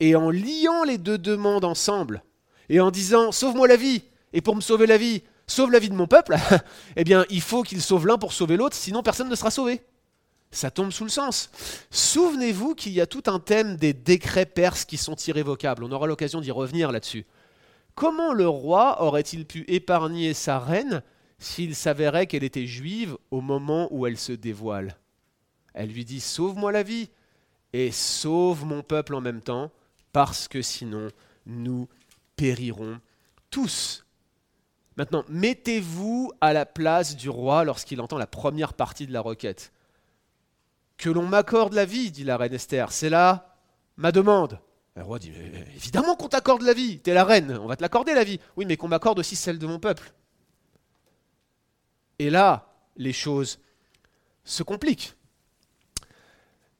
Et 0.00 0.14
en 0.14 0.30
liant 0.30 0.84
les 0.84 0.98
deux 0.98 1.18
demandes 1.18 1.64
ensemble, 1.64 2.22
et 2.68 2.80
en 2.80 2.90
disant, 2.90 3.32
sauve-moi 3.32 3.66
la 3.66 3.76
vie, 3.76 4.02
et 4.32 4.40
pour 4.40 4.54
me 4.54 4.60
sauver 4.60 4.86
la 4.86 4.98
vie, 4.98 5.22
sauve 5.46 5.72
la 5.72 5.78
vie 5.78 5.88
de 5.88 5.94
mon 5.94 6.06
peuple, 6.06 6.36
eh 6.96 7.04
bien, 7.04 7.24
il 7.30 7.40
faut 7.40 7.62
qu'il 7.62 7.82
sauve 7.82 8.06
l'un 8.06 8.18
pour 8.18 8.32
sauver 8.32 8.56
l'autre, 8.56 8.76
sinon 8.76 9.02
personne 9.02 9.28
ne 9.28 9.34
sera 9.34 9.50
sauvé. 9.50 9.82
Ça 10.50 10.70
tombe 10.70 10.92
sous 10.92 11.04
le 11.04 11.10
sens. 11.10 11.50
Souvenez-vous 11.90 12.74
qu'il 12.74 12.92
y 12.92 13.00
a 13.00 13.06
tout 13.06 13.24
un 13.26 13.38
thème 13.38 13.76
des 13.76 13.92
décrets 13.92 14.46
perses 14.46 14.84
qui 14.84 14.96
sont 14.96 15.14
irrévocables. 15.14 15.84
On 15.84 15.92
aura 15.92 16.06
l'occasion 16.06 16.40
d'y 16.40 16.50
revenir 16.50 16.90
là-dessus. 16.90 17.26
Comment 17.94 18.32
le 18.32 18.48
roi 18.48 19.02
aurait-il 19.02 19.44
pu 19.44 19.64
épargner 19.68 20.32
sa 20.32 20.58
reine 20.58 21.02
s'il 21.38 21.74
s'avérait 21.74 22.26
qu'elle 22.26 22.44
était 22.44 22.66
juive 22.66 23.16
au 23.30 23.40
moment 23.40 23.88
où 23.90 24.06
elle 24.06 24.16
se 24.16 24.32
dévoile? 24.32 24.96
Elle 25.74 25.90
lui 25.90 26.04
dit 26.04 26.20
Sauve-moi 26.20 26.72
la 26.72 26.82
vie 26.82 27.10
et 27.72 27.90
sauve 27.90 28.64
mon 28.64 28.82
peuple 28.82 29.14
en 29.14 29.20
même 29.20 29.42
temps, 29.42 29.70
parce 30.12 30.48
que 30.48 30.62
sinon 30.62 31.08
nous 31.46 31.88
périrons 32.36 33.00
tous. 33.50 34.04
Maintenant, 34.96 35.24
mettez-vous 35.28 36.32
à 36.40 36.52
la 36.52 36.66
place 36.66 37.16
du 37.16 37.28
roi 37.28 37.64
lorsqu'il 37.64 38.00
entend 38.00 38.18
la 38.18 38.26
première 38.26 38.74
partie 38.74 39.06
de 39.06 39.12
la 39.12 39.20
requête. 39.20 39.72
Que 40.96 41.08
l'on 41.08 41.26
m'accorde 41.26 41.72
la 41.72 41.84
vie, 41.84 42.10
dit 42.10 42.24
la 42.24 42.36
reine 42.36 42.54
Esther, 42.54 42.90
c'est 42.90 43.10
là 43.10 43.56
ma 43.96 44.12
demande. 44.12 44.58
Le 44.96 45.04
roi 45.04 45.18
dit 45.18 45.32
Évidemment 45.76 46.16
qu'on 46.16 46.28
t'accorde 46.28 46.62
la 46.62 46.72
vie, 46.72 46.98
t'es 46.98 47.14
la 47.14 47.24
reine, 47.24 47.56
on 47.62 47.66
va 47.66 47.76
te 47.76 47.82
l'accorder 47.82 48.14
la 48.14 48.24
vie. 48.24 48.40
Oui, 48.56 48.64
mais 48.66 48.76
qu'on 48.76 48.88
m'accorde 48.88 49.20
aussi 49.20 49.36
celle 49.36 49.58
de 49.58 49.66
mon 49.66 49.78
peuple. 49.78 50.12
Et 52.18 52.30
là, 52.30 52.74
les 52.96 53.12
choses 53.12 53.60
se 54.44 54.64
compliquent. 54.64 55.14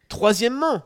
Troisièmement, 0.09 0.83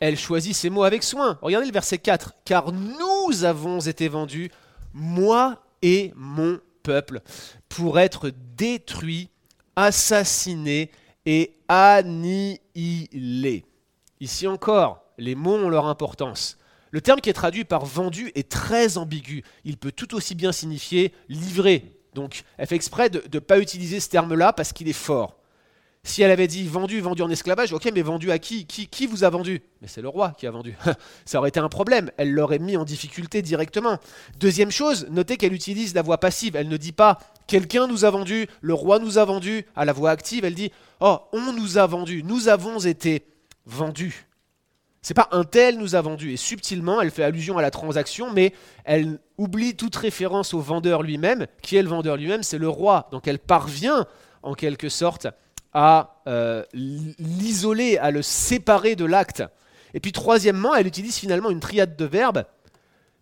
elle 0.00 0.18
choisit 0.18 0.54
ses 0.54 0.70
mots 0.70 0.82
avec 0.82 1.02
soin. 1.02 1.38
Regardez 1.42 1.66
le 1.66 1.72
verset 1.72 1.98
4. 1.98 2.34
Car 2.44 2.72
nous 2.72 3.44
avons 3.44 3.80
été 3.80 4.08
vendus, 4.08 4.50
moi 4.92 5.62
et 5.82 6.12
mon 6.16 6.58
peuple, 6.82 7.20
pour 7.68 7.98
être 7.98 8.32
détruits, 8.56 9.28
assassinés 9.76 10.90
et 11.26 11.54
annihilés. 11.68 12.56
Ici 14.20 14.46
encore, 14.46 15.04
les 15.18 15.34
mots 15.34 15.56
ont 15.56 15.68
leur 15.68 15.86
importance. 15.86 16.56
Le 16.90 17.00
terme 17.00 17.20
qui 17.20 17.30
est 17.30 17.34
traduit 17.34 17.64
par 17.64 17.84
vendu 17.86 18.32
est 18.34 18.50
très 18.50 18.98
ambigu. 18.98 19.44
Il 19.64 19.76
peut 19.76 19.92
tout 19.92 20.14
aussi 20.14 20.34
bien 20.34 20.50
signifier 20.50 21.12
livré. 21.28 22.00
Donc 22.14 22.42
elle 22.58 22.66
fait 22.66 22.74
exprès 22.74 23.10
de 23.10 23.22
ne 23.32 23.38
pas 23.38 23.60
utiliser 23.60 24.00
ce 24.00 24.08
terme-là 24.08 24.52
parce 24.52 24.72
qu'il 24.72 24.88
est 24.88 24.92
fort. 24.92 25.39
Si 26.02 26.22
elle 26.22 26.30
avait 26.30 26.46
dit 26.46 26.66
vendu, 26.66 27.00
vendu 27.00 27.20
en 27.20 27.28
esclavage, 27.28 27.74
ok, 27.74 27.90
mais 27.94 28.00
vendu 28.00 28.30
à 28.30 28.38
qui 28.38 28.66
qui, 28.66 29.06
vous 29.06 29.22
a 29.22 29.28
vendu? 29.28 29.60
Mais 29.82 29.88
c'est 29.88 30.00
le 30.00 30.08
roi 30.08 30.32
qui 30.38 30.46
a 30.46 30.50
vendu. 30.50 30.74
Ça 31.26 31.38
aurait 31.38 31.50
été 31.50 31.60
un 31.60 31.68
problème. 31.68 32.10
Elle 32.16 32.32
l'aurait 32.32 32.58
mis 32.58 32.78
en 32.78 32.84
difficulté 32.84 33.42
directement. 33.42 33.98
Deuxième 34.38 34.70
chose, 34.70 35.06
notez 35.10 35.36
qu'elle 35.36 35.52
utilise 35.52 35.94
la 35.94 36.00
voix 36.00 36.18
passive. 36.18 36.56
Elle 36.56 36.68
ne 36.68 36.78
dit 36.78 36.92
pas 36.92 37.18
quelqu'un 37.46 37.86
nous 37.86 38.06
a 38.06 38.10
vendu, 38.10 38.46
le 38.62 38.72
roi 38.72 38.98
nous 38.98 39.18
a 39.18 39.24
vendu. 39.26 39.66
À 39.76 39.84
la 39.84 39.92
voix 39.92 40.10
active, 40.10 40.44
elle 40.46 40.54
dit 40.54 40.72
oh, 41.00 41.18
on 41.32 41.52
nous 41.52 41.76
a 41.76 41.86
vendu, 41.86 42.22
nous 42.22 42.48
avons 42.48 42.78
été 42.78 43.26
vendus. 43.66 44.26
C'est 45.02 45.14
pas 45.14 45.28
un 45.32 45.44
tel 45.44 45.78
nous 45.78 45.94
a 45.94 46.00
vendu. 46.00 46.32
Et 46.32 46.36
subtilement, 46.38 47.00
elle 47.02 47.10
fait 47.10 47.24
allusion 47.24 47.58
à 47.58 47.62
la 47.62 47.70
transaction, 47.70 48.30
mais 48.32 48.54
elle 48.84 49.18
oublie 49.38 49.74
toute 49.74 49.96
référence 49.96 50.54
au 50.54 50.60
vendeur 50.60 51.02
lui-même. 51.02 51.46
Qui 51.62 51.76
est 51.76 51.82
le 51.82 51.88
vendeur 51.88 52.16
lui-même? 52.16 52.42
C'est 52.42 52.58
le 52.58 52.68
roi. 52.68 53.08
Donc 53.10 53.28
elle 53.28 53.38
parvient, 53.38 54.06
en 54.42 54.54
quelque 54.54 54.88
sorte, 54.88 55.26
à 55.72 56.22
euh, 56.26 56.64
l'isoler, 56.72 57.98
à 57.98 58.10
le 58.10 58.22
séparer 58.22 58.96
de 58.96 59.04
l'acte. 59.04 59.42
Et 59.94 60.00
puis 60.00 60.12
troisièmement, 60.12 60.74
elle 60.74 60.86
utilise 60.86 61.16
finalement 61.16 61.50
une 61.50 61.60
triade 61.60 61.96
de 61.96 62.04
verbes. 62.04 62.44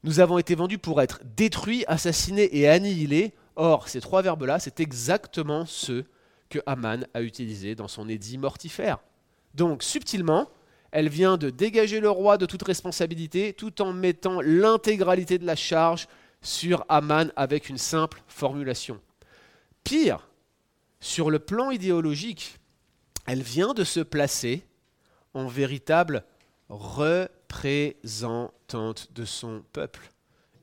Nous 0.05 0.21
avons 0.21 0.39
été 0.39 0.55
vendus 0.55 0.79
pour 0.79 1.03
être 1.03 1.21
détruits, 1.37 1.85
assassinés 1.89 2.57
et 2.57 2.69
annihilés. 2.69 3.35
Or, 3.57 3.89
ces 3.89 4.01
trois 4.01 4.23
verbes-là, 4.23 4.59
c'est 4.59 4.81
exactement 4.81 5.67
ceux 5.67 6.05
que 6.49 6.61
Haman 6.67 7.07
a 7.15 7.23
utilisés 7.23 7.75
dans 7.75 7.89
son 7.89 8.09
édit 8.09 8.39
mortifère. 8.39 8.99
Donc, 9.55 9.83
subtilement, 9.83 10.49
elle 10.93 11.09
vient 11.09 11.37
de 11.37 11.51
dégager 11.51 12.01
le 12.01 12.11
roi 12.11 12.39
de 12.39 12.47
toute 12.47 12.63
responsabilité 12.63 13.53
tout 13.53 13.83
en 13.83 13.93
mettant 13.93 14.41
l'intégralité 14.41 15.39
de 15.39 15.45
la 15.47 15.57
charge 15.57 16.09
sur 16.41 16.85
Haman 16.89 17.33
avec 17.37 17.69
une 17.69 17.79
simple 17.79 18.23
formulation. 18.29 19.01
Pire, 19.85 20.29
sur 21.01 21.31
le 21.31 21.39
plan 21.39 21.71
idéologique, 21.71 22.59
elle 23.27 23.43
vient 23.43 23.75
de 23.75 23.85
se 23.85 24.01
placer 24.01 24.65
en 25.35 25.47
véritable 25.47 26.25
représentante 26.69 29.13
de 29.13 29.25
son 29.25 29.63
peuple. 29.73 30.11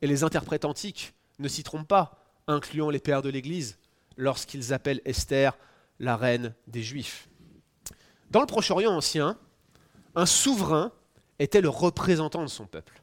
Et 0.01 0.07
les 0.07 0.23
interprètes 0.23 0.65
antiques 0.65 1.13
ne 1.39 1.47
s'y 1.47 1.63
trompent 1.63 1.87
pas, 1.87 2.21
incluant 2.47 2.89
les 2.89 2.99
pères 2.99 3.21
de 3.21 3.29
l'Église, 3.29 3.77
lorsqu'ils 4.17 4.73
appellent 4.73 5.01
Esther 5.05 5.57
la 5.99 6.17
reine 6.17 6.53
des 6.67 6.83
Juifs. 6.83 7.29
Dans 8.31 8.41
le 8.41 8.47
Proche-Orient 8.47 8.91
ancien, 8.91 9.37
un 10.15 10.25
souverain 10.25 10.91
était 11.39 11.61
le 11.61 11.69
représentant 11.69 12.41
de 12.41 12.47
son 12.47 12.65
peuple. 12.65 13.01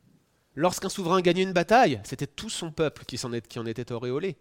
Lorsqu'un 0.54 0.88
souverain 0.88 1.20
gagnait 1.20 1.42
une 1.42 1.52
bataille, 1.52 2.00
c'était 2.04 2.26
tout 2.26 2.50
son 2.50 2.70
peuple 2.70 3.04
qui, 3.04 3.18
en, 3.24 3.66
était 3.66 3.92
auréolé. 3.92 4.36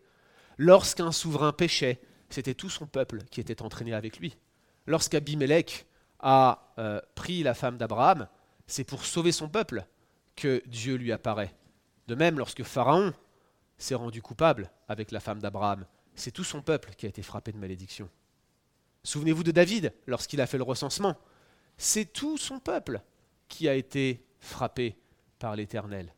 Lorsqu'un 0.57 1.11
souverain 1.11 1.53
péchait, 1.53 2.01
c'était 2.33 2.53
tout 2.53 2.69
son 2.69 2.85
peuple 2.85 3.23
qui 3.29 3.39
était 3.39 3.61
entraîné 3.61 3.93
avec 3.93 4.19
lui. 4.19 4.37
Lorsqu'Abimelech 4.87 5.85
a 6.19 6.73
euh, 6.77 7.01
pris 7.15 7.43
la 7.43 7.53
femme 7.53 7.77
d'Abraham, 7.77 8.27
c'est 8.67 8.83
pour 8.83 9.05
sauver 9.05 9.31
son 9.31 9.49
peuple 9.49 9.85
que 10.35 10.61
Dieu 10.65 10.95
lui 10.95 11.11
apparaît. 11.11 11.53
De 12.07 12.15
même, 12.15 12.37
lorsque 12.37 12.63
Pharaon 12.63 13.13
s'est 13.77 13.95
rendu 13.95 14.21
coupable 14.21 14.71
avec 14.87 15.11
la 15.11 15.19
femme 15.19 15.39
d'Abraham, 15.39 15.85
c'est 16.15 16.31
tout 16.31 16.43
son 16.43 16.61
peuple 16.61 16.91
qui 16.95 17.05
a 17.05 17.09
été 17.09 17.21
frappé 17.21 17.51
de 17.51 17.57
malédiction. 17.57 18.09
Souvenez-vous 19.03 19.43
de 19.43 19.51
David 19.51 19.93
lorsqu'il 20.07 20.41
a 20.41 20.47
fait 20.47 20.57
le 20.57 20.63
recensement. 20.63 21.15
C'est 21.77 22.13
tout 22.13 22.37
son 22.37 22.59
peuple 22.59 23.01
qui 23.47 23.67
a 23.67 23.73
été 23.73 24.23
frappé 24.39 24.95
par 25.39 25.55
l'Éternel. 25.55 26.13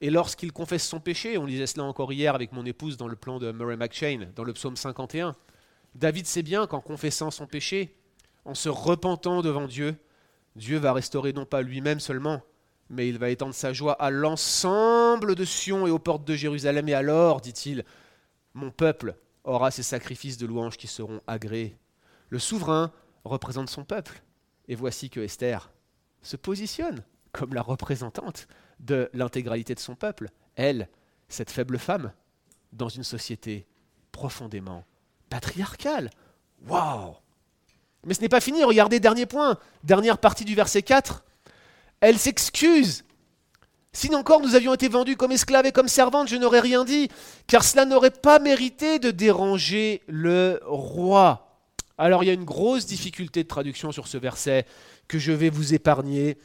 Et 0.00 0.10
lorsqu'il 0.10 0.52
confesse 0.52 0.86
son 0.86 1.00
péché, 1.00 1.38
on 1.38 1.46
lisait 1.46 1.66
cela 1.66 1.84
encore 1.84 2.12
hier 2.12 2.34
avec 2.34 2.52
mon 2.52 2.66
épouse 2.66 2.98
dans 2.98 3.08
le 3.08 3.16
plan 3.16 3.38
de 3.38 3.50
Murray 3.50 3.76
McShane, 3.76 4.30
dans 4.36 4.44
le 4.44 4.52
psaume 4.52 4.76
51, 4.76 5.34
David 5.96 6.26
sait 6.26 6.42
bien 6.42 6.66
qu'en 6.66 6.80
confessant 6.80 7.30
son 7.30 7.46
péché, 7.46 7.96
en 8.44 8.54
se 8.54 8.68
repentant 8.68 9.40
devant 9.40 9.66
Dieu, 9.66 9.96
Dieu 10.54 10.76
va 10.76 10.92
restaurer 10.92 11.32
non 11.32 11.46
pas 11.46 11.62
lui-même 11.62 12.00
seulement, 12.00 12.42
mais 12.90 13.08
il 13.08 13.18
va 13.18 13.30
étendre 13.30 13.54
sa 13.54 13.72
joie 13.72 13.94
à 13.94 14.10
l'ensemble 14.10 15.34
de 15.34 15.44
Sion 15.44 15.86
et 15.86 15.90
aux 15.90 15.98
portes 15.98 16.26
de 16.26 16.34
Jérusalem. 16.34 16.88
Et 16.90 16.94
alors, 16.94 17.40
dit-il, 17.40 17.84
mon 18.52 18.70
peuple 18.70 19.16
aura 19.44 19.70
ses 19.70 19.82
sacrifices 19.82 20.36
de 20.36 20.46
louanges 20.46 20.76
qui 20.76 20.86
seront 20.86 21.22
agréés. 21.26 21.78
Le 22.28 22.38
souverain 22.38 22.92
représente 23.24 23.70
son 23.70 23.84
peuple. 23.84 24.22
Et 24.68 24.74
voici 24.74 25.08
que 25.08 25.20
Esther 25.20 25.72
se 26.20 26.36
positionne 26.36 27.04
comme 27.32 27.54
la 27.54 27.62
représentante 27.62 28.48
de 28.80 29.08
l'intégralité 29.14 29.74
de 29.74 29.80
son 29.80 29.94
peuple. 29.94 30.28
Elle, 30.56 30.90
cette 31.28 31.50
faible 31.50 31.78
femme, 31.78 32.12
dans 32.72 32.88
une 32.88 33.04
société 33.04 33.66
profondément 34.12 34.84
patriarcale. 35.30 36.10
Waouh 36.68 37.14
Mais 38.04 38.14
ce 38.14 38.20
n'est 38.20 38.28
pas 38.28 38.40
fini, 38.40 38.64
regardez, 38.64 39.00
dernier 39.00 39.26
point, 39.26 39.58
dernière 39.84 40.18
partie 40.18 40.44
du 40.44 40.54
verset 40.54 40.82
4. 40.82 41.24
Elle 42.00 42.18
s'excuse. 42.18 43.04
Si 43.92 44.14
encore 44.14 44.42
nous 44.42 44.54
avions 44.54 44.74
été 44.74 44.88
vendus 44.88 45.16
comme 45.16 45.32
esclaves 45.32 45.64
et 45.64 45.72
comme 45.72 45.88
servantes, 45.88 46.28
je 46.28 46.36
n'aurais 46.36 46.60
rien 46.60 46.84
dit, 46.84 47.08
car 47.46 47.64
cela 47.64 47.86
n'aurait 47.86 48.10
pas 48.10 48.38
mérité 48.38 48.98
de 48.98 49.10
déranger 49.10 50.02
le 50.06 50.60
roi. 50.66 51.62
Alors 51.96 52.22
il 52.22 52.26
y 52.26 52.30
a 52.30 52.34
une 52.34 52.44
grosse 52.44 52.84
difficulté 52.84 53.42
de 53.42 53.48
traduction 53.48 53.92
sur 53.92 54.06
ce 54.06 54.18
verset 54.18 54.66
que 55.08 55.18
je 55.18 55.32
vais 55.32 55.48
vous 55.48 55.72
épargner. 55.72 56.36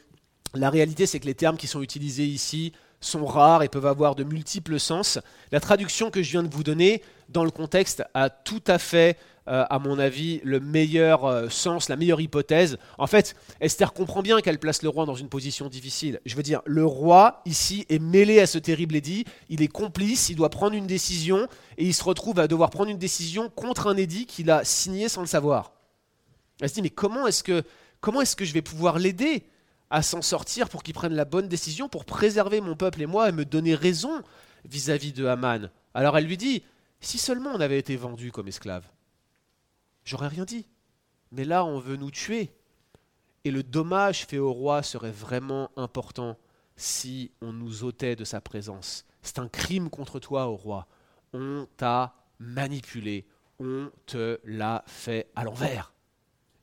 La 0.54 0.70
réalité, 0.70 1.04
c'est 1.04 1.20
que 1.20 1.26
les 1.26 1.34
termes 1.34 1.58
qui 1.58 1.66
sont 1.66 1.82
utilisés 1.82 2.24
ici 2.24 2.72
sont 3.02 3.26
rares 3.26 3.62
et 3.62 3.68
peuvent 3.68 3.86
avoir 3.86 4.14
de 4.14 4.24
multiples 4.24 4.80
sens. 4.80 5.18
La 5.50 5.60
traduction 5.60 6.10
que 6.10 6.22
je 6.22 6.30
viens 6.30 6.42
de 6.42 6.52
vous 6.52 6.64
donner, 6.64 7.02
dans 7.28 7.44
le 7.44 7.50
contexte, 7.50 8.02
a 8.14 8.30
tout 8.30 8.62
à 8.66 8.78
fait 8.78 9.18
euh, 9.48 9.64
à 9.68 9.80
mon 9.80 9.98
avis, 9.98 10.40
le 10.44 10.60
meilleur 10.60 11.24
euh, 11.24 11.48
sens, 11.48 11.88
la 11.88 11.96
meilleure 11.96 12.20
hypothèse. 12.20 12.78
En 12.96 13.08
fait, 13.08 13.34
Esther 13.60 13.92
comprend 13.92 14.22
bien 14.22 14.40
qu'elle 14.40 14.60
place 14.60 14.82
le 14.82 14.88
roi 14.88 15.04
dans 15.04 15.16
une 15.16 15.28
position 15.28 15.68
difficile. 15.68 16.20
Je 16.24 16.36
veux 16.36 16.44
dire, 16.44 16.62
le 16.64 16.86
roi, 16.86 17.42
ici, 17.44 17.84
est 17.88 17.98
mêlé 17.98 18.38
à 18.38 18.46
ce 18.46 18.58
terrible 18.58 18.94
édit, 18.94 19.24
il 19.48 19.60
est 19.60 19.68
complice, 19.68 20.28
il 20.28 20.36
doit 20.36 20.50
prendre 20.50 20.74
une 20.74 20.86
décision, 20.86 21.48
et 21.76 21.84
il 21.84 21.94
se 21.94 22.04
retrouve 22.04 22.38
à 22.38 22.46
devoir 22.46 22.70
prendre 22.70 22.90
une 22.90 22.98
décision 22.98 23.50
contre 23.50 23.88
un 23.88 23.96
édit 23.96 24.26
qu'il 24.26 24.48
a 24.50 24.64
signé 24.64 25.08
sans 25.08 25.22
le 25.22 25.26
savoir. 25.26 25.72
Elle 26.60 26.68
se 26.68 26.74
dit, 26.74 26.82
mais 26.82 26.90
comment 26.90 27.26
est-ce 27.26 27.42
que, 27.42 27.64
comment 28.00 28.20
est-ce 28.20 28.36
que 28.36 28.44
je 28.44 28.52
vais 28.52 28.62
pouvoir 28.62 29.00
l'aider 29.00 29.42
à 29.92 30.00
s'en 30.00 30.22
sortir 30.22 30.70
pour 30.70 30.82
qu'il 30.82 30.94
prenne 30.94 31.12
la 31.12 31.26
bonne 31.26 31.48
décision, 31.48 31.86
pour 31.86 32.06
préserver 32.06 32.62
mon 32.62 32.74
peuple 32.74 33.02
et 33.02 33.06
moi, 33.06 33.28
et 33.28 33.32
me 33.32 33.44
donner 33.44 33.74
raison 33.74 34.22
vis-à-vis 34.64 35.10
-vis 35.10 35.16
de 35.16 35.26
Haman 35.26 35.70
Alors 35.92 36.16
elle 36.16 36.24
lui 36.24 36.38
dit, 36.38 36.64
si 37.00 37.18
seulement 37.18 37.50
on 37.50 37.60
avait 37.60 37.78
été 37.78 37.94
vendus 37.96 38.32
comme 38.32 38.48
esclaves, 38.48 38.88
j'aurais 40.04 40.28
rien 40.28 40.46
dit. 40.46 40.66
Mais 41.30 41.44
là, 41.44 41.64
on 41.66 41.78
veut 41.78 41.96
nous 41.96 42.10
tuer. 42.10 42.50
Et 43.44 43.50
le 43.50 43.62
dommage 43.62 44.24
fait 44.24 44.38
au 44.38 44.52
roi 44.52 44.82
serait 44.82 45.10
vraiment 45.10 45.70
important 45.76 46.38
si 46.76 47.32
on 47.42 47.52
nous 47.52 47.84
ôtait 47.84 48.16
de 48.16 48.24
sa 48.24 48.40
présence. 48.40 49.04
C'est 49.20 49.38
un 49.38 49.48
crime 49.48 49.90
contre 49.90 50.20
toi, 50.20 50.46
au 50.46 50.56
roi. 50.56 50.86
On 51.34 51.66
t'a 51.76 52.14
manipulé, 52.38 53.26
on 53.58 53.90
te 54.06 54.40
l'a 54.44 54.84
fait 54.86 55.30
à 55.34 55.44
l'envers. 55.44 55.92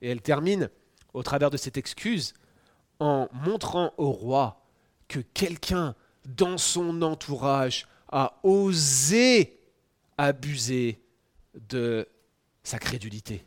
Et 0.02 0.10
elle 0.10 0.22
termine, 0.22 0.70
au 1.14 1.22
travers 1.22 1.52
de 1.52 1.58
cette 1.58 1.78
excuse, 1.78 2.34
en 3.00 3.28
montrant 3.32 3.94
au 3.98 4.12
roi 4.12 4.62
que 5.08 5.20
quelqu'un 5.20 5.96
dans 6.26 6.58
son 6.58 7.02
entourage 7.02 7.88
a 8.12 8.40
osé 8.44 9.60
abuser 10.18 11.02
de 11.70 12.08
sa 12.64 12.78
crédulité. 12.78 13.46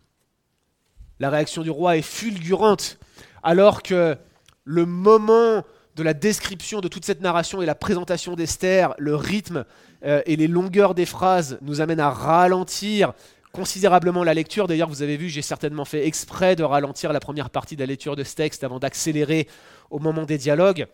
La 1.20 1.30
réaction 1.30 1.62
du 1.62 1.70
roi 1.70 1.96
est 1.96 2.02
fulgurante, 2.02 2.98
alors 3.42 3.82
que 3.82 4.16
le 4.64 4.86
moment 4.86 5.64
de 5.94 6.02
la 6.02 6.14
description 6.14 6.80
de 6.80 6.88
toute 6.88 7.04
cette 7.04 7.20
narration 7.20 7.60
et 7.60 7.66
la 7.66 7.74
présentation 7.74 8.34
d'Esther, 8.34 8.94
le 8.98 9.14
rythme 9.14 9.64
euh, 10.04 10.22
et 10.26 10.36
les 10.36 10.48
longueurs 10.48 10.94
des 10.94 11.06
phrases 11.06 11.58
nous 11.60 11.80
amènent 11.80 12.00
à 12.00 12.10
ralentir 12.10 13.12
considérablement 13.52 14.24
la 14.24 14.34
lecture. 14.34 14.66
D'ailleurs, 14.66 14.88
vous 14.88 15.02
avez 15.02 15.16
vu, 15.16 15.28
j'ai 15.28 15.42
certainement 15.42 15.84
fait 15.84 16.06
exprès 16.06 16.56
de 16.56 16.64
ralentir 16.64 17.12
la 17.12 17.20
première 17.20 17.50
partie 17.50 17.76
de 17.76 17.80
la 17.80 17.86
lecture 17.86 18.16
de 18.16 18.24
ce 18.24 18.34
texte 18.34 18.64
avant 18.64 18.78
d'accélérer 18.78 19.46
au 19.90 19.98
moment 19.98 20.24
des 20.24 20.38
dialogues. 20.38 20.86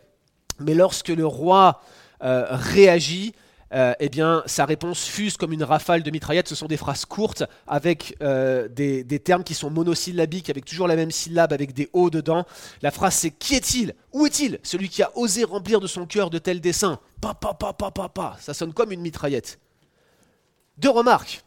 Mais 0.59 0.73
lorsque 0.73 1.07
le 1.09 1.25
roi 1.25 1.81
euh, 2.21 2.45
réagit, 2.49 3.33
euh, 3.73 3.93
eh 3.99 4.09
bien, 4.09 4.41
sa 4.45 4.65
réponse 4.65 5.05
fuse 5.05 5.37
comme 5.37 5.53
une 5.53 5.63
rafale 5.63 6.01
de 6.01 6.11
mitraillettes. 6.11 6.47
Ce 6.47 6.55
sont 6.55 6.65
des 6.65 6.77
phrases 6.77 7.05
courtes 7.05 7.43
avec 7.67 8.17
euh, 8.21 8.67
des, 8.67 9.19
termes 9.19 9.43
qui 9.43 9.53
sont 9.53 9.69
monosyllabiques, 9.69 10.49
avec 10.49 10.65
toujours 10.65 10.87
la 10.87 10.95
même 10.95 11.11
syllabe, 11.11 11.53
avec 11.53 11.73
des 11.73 11.89
hauts 11.93 12.09
dedans. 12.09 12.45
La 12.81 12.91
phrase 12.91 13.13
c'est 13.15 13.31
Qui 13.31 13.55
est-il? 13.55 13.93
Où 14.11 14.25
est-il? 14.25 14.59
Celui 14.63 14.89
qui 14.89 15.03
a 15.03 15.15
osé 15.15 15.43
remplir 15.43 15.79
de 15.79 15.87
son 15.87 16.05
cœur 16.05 16.29
de 16.29 16.39
tels 16.39 16.61
desseins. 16.61 16.99
Pa, 17.21 17.33
pa, 17.33 17.53
pa, 17.53 17.73
pa, 17.73 17.91
pa, 17.91 18.09
pa. 18.09 18.37
Ça 18.39 18.53
sonne 18.53 18.73
comme 18.73 18.91
une 18.91 19.01
mitraillette. 19.01 19.59
Deux 20.77 20.89
remarques. 20.89 21.43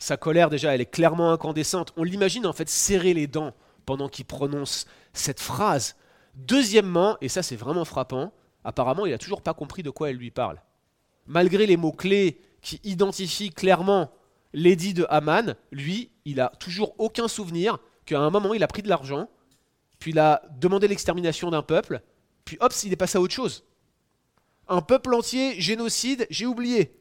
Sa 0.00 0.16
colère, 0.16 0.50
déjà, 0.50 0.74
elle 0.74 0.80
est 0.80 0.86
clairement 0.86 1.30
incandescente. 1.30 1.92
On 1.96 2.02
l'imagine 2.02 2.46
en 2.46 2.52
fait 2.52 2.68
serrer 2.68 3.14
les 3.14 3.28
dents 3.28 3.54
pendant 3.86 4.08
qu'il 4.08 4.24
prononce 4.24 4.86
cette 5.12 5.40
phrase. 5.40 5.94
Deuxièmement, 6.34 7.16
et 7.20 7.28
ça 7.28 7.44
c'est 7.44 7.56
vraiment 7.56 7.84
frappant, 7.84 8.32
apparemment 8.64 9.06
il 9.06 9.12
n'a 9.12 9.18
toujours 9.18 9.42
pas 9.42 9.54
compris 9.54 9.84
de 9.84 9.90
quoi 9.90 10.10
elle 10.10 10.16
lui 10.16 10.32
parle 10.32 10.60
malgré 11.30 11.64
les 11.64 11.76
mots-clés 11.76 12.40
qui 12.60 12.80
identifient 12.84 13.50
clairement 13.50 14.12
l'édit 14.52 14.94
de 14.94 15.06
Haman, 15.08 15.54
lui, 15.70 16.10
il 16.24 16.40
a 16.40 16.48
toujours 16.58 16.94
aucun 16.98 17.28
souvenir 17.28 17.78
qu'à 18.04 18.18
un 18.18 18.30
moment 18.30 18.52
il 18.52 18.64
a 18.64 18.66
pris 18.66 18.82
de 18.82 18.88
l'argent, 18.88 19.28
puis 20.00 20.10
il 20.10 20.18
a 20.18 20.42
demandé 20.58 20.88
l'extermination 20.88 21.50
d'un 21.50 21.62
peuple, 21.62 22.02
puis 22.44 22.58
hop, 22.60 22.72
il 22.84 22.92
est 22.92 22.96
passé 22.96 23.16
à 23.16 23.20
autre 23.20 23.32
chose. 23.32 23.64
Un 24.68 24.82
peuple 24.82 25.14
entier, 25.14 25.60
génocide, 25.60 26.26
j'ai 26.30 26.46
oublié. 26.46 26.96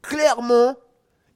Clairement, 0.00 0.76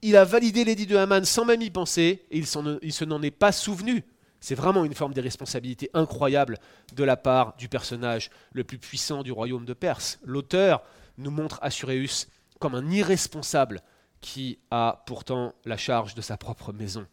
il 0.02 0.16
a 0.16 0.24
validé 0.24 0.64
l'édit 0.64 0.86
de 0.86 0.96
Haman 0.96 1.24
sans 1.24 1.44
même 1.44 1.62
y 1.62 1.70
penser, 1.70 2.24
et 2.30 2.38
il, 2.38 2.46
se 2.46 3.04
n'en 3.04 3.22
est 3.22 3.30
pas 3.30 3.52
souvenu. 3.52 4.04
C'est 4.40 4.54
vraiment 4.54 4.84
une 4.84 4.94
forme 4.94 5.12
d'irresponsabilité 5.12 5.90
incroyable 5.94 6.58
de 6.94 7.04
la 7.04 7.16
part 7.16 7.56
du 7.56 7.68
personnage 7.68 8.30
le 8.52 8.64
plus 8.64 8.78
puissant 8.78 9.22
du 9.22 9.32
royaume 9.32 9.64
de 9.64 9.74
Perse. 9.74 10.20
L'auteur 10.22 10.82
nous 11.16 11.32
montre 11.32 11.58
Assuréus 11.60 12.28
comme 12.60 12.74
un 12.74 12.88
irresponsable 12.90 13.80
qui 14.20 14.58
a 14.70 15.02
pourtant 15.06 15.54
la 15.64 15.76
charge 15.76 16.14
de 16.14 16.20
sa 16.20 16.36
propre 16.36 16.72
maison. 16.72 17.06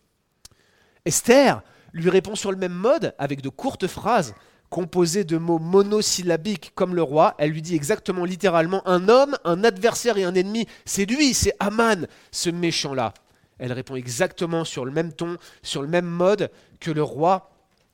Esther 1.05 1.61
lui 1.93 2.09
répond 2.09 2.35
sur 2.35 2.51
le 2.51 2.57
même 2.57 2.73
mode, 2.73 3.15
avec 3.17 3.41
de 3.41 3.49
courtes 3.49 3.87
phrases 3.87 4.35
composées 4.75 5.23
de 5.23 5.37
mots 5.37 5.57
monosyllabiques 5.57 6.73
comme 6.75 6.95
le 6.95 7.01
roi. 7.01 7.33
Elle 7.37 7.51
lui 7.51 7.61
dit 7.61 7.75
exactement, 7.75 8.25
littéralement, 8.25 8.85
un 8.85 9.07
homme, 9.07 9.37
un 9.45 9.63
adversaire 9.63 10.17
et 10.17 10.25
un 10.25 10.35
ennemi. 10.35 10.67
C'est 10.83 11.05
lui, 11.05 11.33
c'est 11.33 11.53
Aman, 11.61 12.07
ce 12.33 12.49
méchant-là. 12.49 13.13
Elle 13.57 13.71
répond 13.71 13.95
exactement 13.95 14.65
sur 14.65 14.83
le 14.83 14.91
même 14.91 15.13
ton, 15.13 15.37
sur 15.63 15.81
le 15.81 15.87
même 15.87 16.05
mode 16.05 16.51
que 16.81 16.91
le 16.91 17.03
roi 17.03 17.51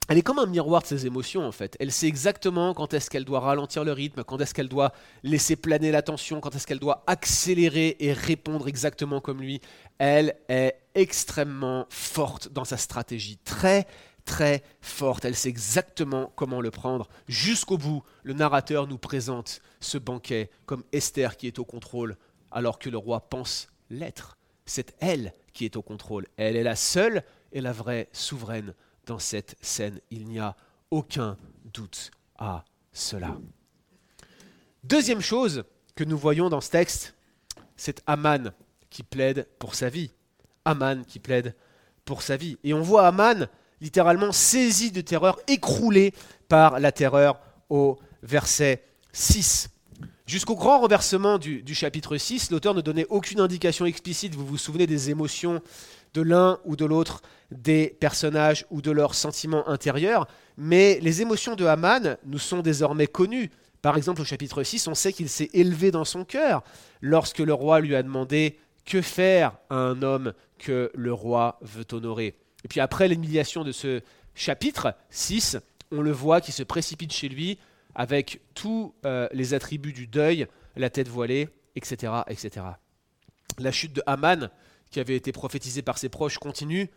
elle 0.10 0.18
est 0.18 0.24
comme 0.24 0.40
un 0.40 0.46
miroir 0.46 0.82
de 0.82 0.88
ses 0.88 1.06
émotions 1.06 1.46
en 1.46 1.54
fait. 1.54 1.78
Elle 1.80 1.92
sait 1.92 2.08
exactement 2.08 2.74
quand 2.74 2.94
est-ce 2.94 3.10
qu'elle 3.10 3.24
doit 3.24 3.40
ralentir 3.40 3.86
le 3.86 3.94
rythme, 3.94 4.26
quand 4.26 4.42
est-ce 4.42 4.54
qu'elle 4.54 4.68
doit 4.68 4.92
laisser 5.24 5.56
planer 5.56 5.90
l'attention, 5.92 6.42
quand 6.42 6.54
est-ce 6.54 6.68
qu'elle 6.68 6.80
doit 6.80 7.04
accélérer 7.08 7.96
et 8.00 8.12
répondre 8.12 8.68
exactement 8.68 9.22
comme 9.22 9.40
lui. 9.40 9.62
Elle 10.00 10.36
est 10.50 10.76
extrêmement 10.96 11.86
forte 11.90 12.52
dans 12.52 12.66
sa 12.66 12.76
stratégie, 12.76 13.38
très 13.46 13.88
très 14.26 14.64
forte. 14.82 15.26
Elle 15.26 15.36
sait 15.36 15.50
exactement 15.50 16.32
comment 16.36 16.62
le 16.62 16.72
prendre. 16.72 17.10
Jusqu'au 17.28 17.78
bout, 17.78 18.04
le 18.24 18.34
narrateur 18.34 18.88
nous 18.88 18.98
présente 18.98 19.62
ce 19.80 19.98
banquet 19.98 20.50
comme 20.66 20.84
Esther 20.92 21.38
qui 21.38 21.48
est 21.48 21.60
au 21.60 21.66
contrôle 21.66 22.18
alors 22.52 22.80
que 22.80 22.90
le 22.90 22.98
roi 22.98 23.30
pense 23.30 23.68
l'être. 23.90 24.38
C'est 24.66 24.96
elle 25.00 25.34
qui 25.54 25.66
est 25.66 25.76
au 25.76 25.82
contrôle. 25.82 26.28
Elle 26.38 26.56
est 26.56 26.64
la 26.64 26.76
seule 26.76 27.24
et 27.52 27.62
la 27.62 27.72
vraie 27.72 28.10
souveraine 28.14 28.74
dans 29.06 29.20
cette 29.20 29.56
scène. 29.62 30.00
Il 30.12 30.28
n'y 30.28 30.40
a 30.40 30.56
aucun 30.92 31.38
doute 31.66 32.12
à 32.38 32.64
cela. 32.92 33.38
Deuxième 34.84 35.22
chose 35.22 35.64
que 35.96 36.04
nous 36.04 36.18
voyons 36.18 36.50
dans 36.50 36.62
ce 36.62 36.72
texte, 36.72 37.16
c'est 37.76 38.02
Aman 38.08 38.52
qui 38.90 39.04
plaide 39.04 39.48
pour 39.60 39.76
sa 39.76 39.90
vie. 39.90 40.12
Aman 40.66 41.06
qui 41.06 41.20
plaide 41.20 41.56
pour 42.06 42.22
sa 42.22 42.38
vie. 42.38 42.58
Et 42.64 42.74
on 42.74 42.82
voit 42.82 43.08
Aman 43.08 43.48
littéralement 43.82 44.32
saisi 44.32 44.92
de 44.92 45.02
terreur, 45.02 45.40
écroulé 45.48 46.14
par 46.48 46.80
la 46.80 46.92
terreur 46.92 47.40
au 47.70 47.98
verset 48.24 48.84
6. 49.12 49.70
Jusqu'au 50.28 50.56
grand 50.56 50.80
renversement 50.80 51.38
du, 51.38 51.76
chapitre 51.76 52.16
6, 52.16 52.52
l'auteur 52.52 52.74
ne 52.74 52.82
donnait 52.82 53.08
aucune 53.10 53.42
indication 53.42 53.86
explicite, 53.86 54.36
vous 54.36 54.46
vous 54.46 54.58
souvenez 54.58 54.88
des 54.88 55.10
émotions 55.10 55.62
de 56.14 56.22
l'un 56.22 56.60
ou 56.64 56.76
de 56.76 56.86
l'autre 56.86 57.22
des 57.52 57.98
personnages 58.00 58.66
ou 58.70 58.82
de 58.82 58.92
leurs 58.92 59.16
sentiments 59.16 59.68
intérieurs, 59.68 60.28
mais 60.58 61.00
les 61.02 61.22
émotions 61.22 61.56
de 61.56 61.66
Haman 61.66 62.18
nous 62.26 62.40
sont 62.40 62.62
désormais 62.62 63.08
connues. 63.08 63.50
Par 63.82 63.98
exemple, 63.98 64.22
au 64.22 64.26
chapitre 64.26 64.64
6, 64.64 64.88
on 64.88 64.96
sait 64.96 65.12
qu'il 65.12 65.28
s'est 65.28 65.50
élevé 65.54 65.92
dans 65.92 66.06
son 66.06 66.24
cœur 66.24 66.64
lorsque 67.02 67.40
le 67.40 67.54
roi 67.54 67.80
lui 67.80 67.96
a 67.96 68.04
demandé 68.04 68.58
que 68.86 69.02
faire 69.02 69.58
à 69.70 69.76
un 69.76 70.02
homme 70.02 70.34
que 70.60 70.92
le 70.94 71.12
roi 71.12 71.60
veut 71.62 71.86
honorer? 71.92 72.36
Et 72.64 72.68
puis 72.68 72.80
après 72.80 73.08
l'humiliation 73.08 73.64
de 73.64 73.72
ce 73.72 74.02
chapitre 74.36 74.96
6, 75.10 75.58
on 75.92 76.02
le 76.02 76.12
voit 76.12 76.42
qui 76.42 76.52
se 76.52 76.64
précipite 76.64 77.12
chez 77.14 77.30
lui 77.30 77.60
avec 77.96 78.42
tous 78.54 78.94
euh, 79.06 79.28
les 79.34 79.54
attributs 79.54 79.94
du 79.94 80.08
deuil, 80.08 80.48
la 80.76 80.90
tête 80.90 81.10
voilée, 81.10 81.50
etc. 81.76 82.14
etc. 82.28 82.66
La 83.60 83.72
chute 83.72 83.94
de 83.94 84.04
Haman, 84.06 84.50
qui 84.92 85.00
avait 85.00 85.16
été 85.16 85.32
prophétisé 85.32 85.82
par 85.82 85.98
ses 85.98 86.10
proches 86.10 86.38
continue. 86.38 86.90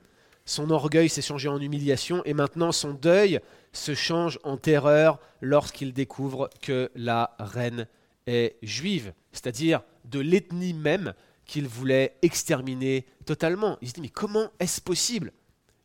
Son 0.45 0.71
orgueil 0.71 1.09
s'est 1.09 1.23
changé 1.23 1.49
en 1.49 1.61
humiliation 1.61 2.23
et 2.25 2.35
maintenant 2.35 2.71
son 2.71 2.93
deuil 2.93 3.41
se 3.73 3.95
change 3.95 4.39
en 4.45 4.57
terreur 4.57 5.19
lorsqu'il 5.41 5.93
découvre 5.93 6.51
que 6.61 6.91
la 6.95 7.35
reine 7.39 7.87
est 8.27 8.57
juive, 8.63 9.15
c'est-à-dire 9.33 9.83
de 10.05 10.21
l'ethnie 10.21 10.75
même 10.75 11.15
qu'il 11.47 11.67
voulait 11.67 12.17
exterminer 12.23 13.07
totalement. 13.25 13.79
Il 13.81 13.89
se 13.89 13.95
dit 13.95 14.01
mais 14.03 14.09
comment 14.09 14.51
est-ce 14.61 14.81
possible 14.81 15.33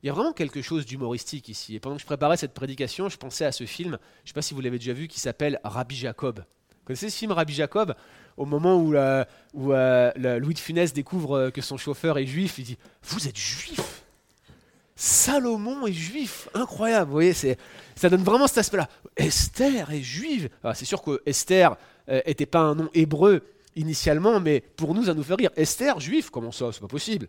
Il 0.01 0.07
y 0.07 0.09
a 0.09 0.13
vraiment 0.13 0.33
quelque 0.33 0.61
chose 0.61 0.85
d'humoristique 0.85 1.49
ici. 1.49 1.75
Et 1.75 1.79
pendant 1.79 1.95
que 1.95 2.01
je 2.01 2.05
préparais 2.05 2.37
cette 2.37 2.53
prédication, 2.53 3.09
je 3.09 3.17
pensais 3.17 3.45
à 3.45 3.51
ce 3.51 3.65
film, 3.65 3.97
je 4.19 4.23
ne 4.23 4.27
sais 4.27 4.33
pas 4.33 4.41
si 4.41 4.53
vous 4.53 4.61
l'avez 4.61 4.79
déjà 4.79 4.93
vu, 4.93 5.07
qui 5.07 5.19
s'appelle 5.19 5.59
Rabbi 5.63 5.95
Jacob 5.95 6.43
connaissez 6.89 7.11
ce 7.11 7.17
film 7.17 7.31
Rabbi 7.31 7.53
Jacob? 7.53 7.93
Au 8.35 8.45
moment 8.45 8.77
où, 8.77 8.95
euh, 8.95 9.23
euh, 9.55 10.39
Louis 10.39 10.55
de 10.55 10.59
Funès 10.59 10.91
découvre 10.91 11.37
euh, 11.37 11.51
que 11.51 11.61
son 11.61 11.77
chauffeur 11.77 12.17
est 12.17 12.25
juif, 12.25 12.57
il 12.57 12.65
dit 12.65 12.77
Vous 13.03 13.27
êtes 13.27 13.37
juif 13.37 14.03
Salomon 14.95 15.85
est 15.85 15.93
juif 15.93 16.49
Incroyable, 16.55 17.05
vous 17.05 17.13
voyez, 17.13 17.33
ça 17.33 18.09
donne 18.09 18.23
vraiment 18.23 18.47
cet 18.47 18.57
aspect-là. 18.57 18.89
Esther 19.15 19.91
est 19.91 20.01
juive 20.01 20.49
Alors, 20.63 20.75
C'est 20.75 20.85
sûr 20.85 21.03
que 21.03 21.21
Esther 21.27 21.77
n'était 22.07 22.47
pas 22.47 22.59
un 22.59 22.73
nom 22.73 22.89
hébreu 22.95 23.43
initialement, 23.75 24.39
mais 24.39 24.61
pour 24.61 24.95
nous, 24.95 25.05
ça 25.05 25.13
nous 25.13 25.23
fait 25.23 25.35
rire. 25.35 25.51
Esther, 25.55 25.99
juif 25.99 26.31
Comment 26.31 26.51
ça? 26.51 26.71
C'est 26.73 26.81
pas 26.81 26.87
possible. 26.87 27.27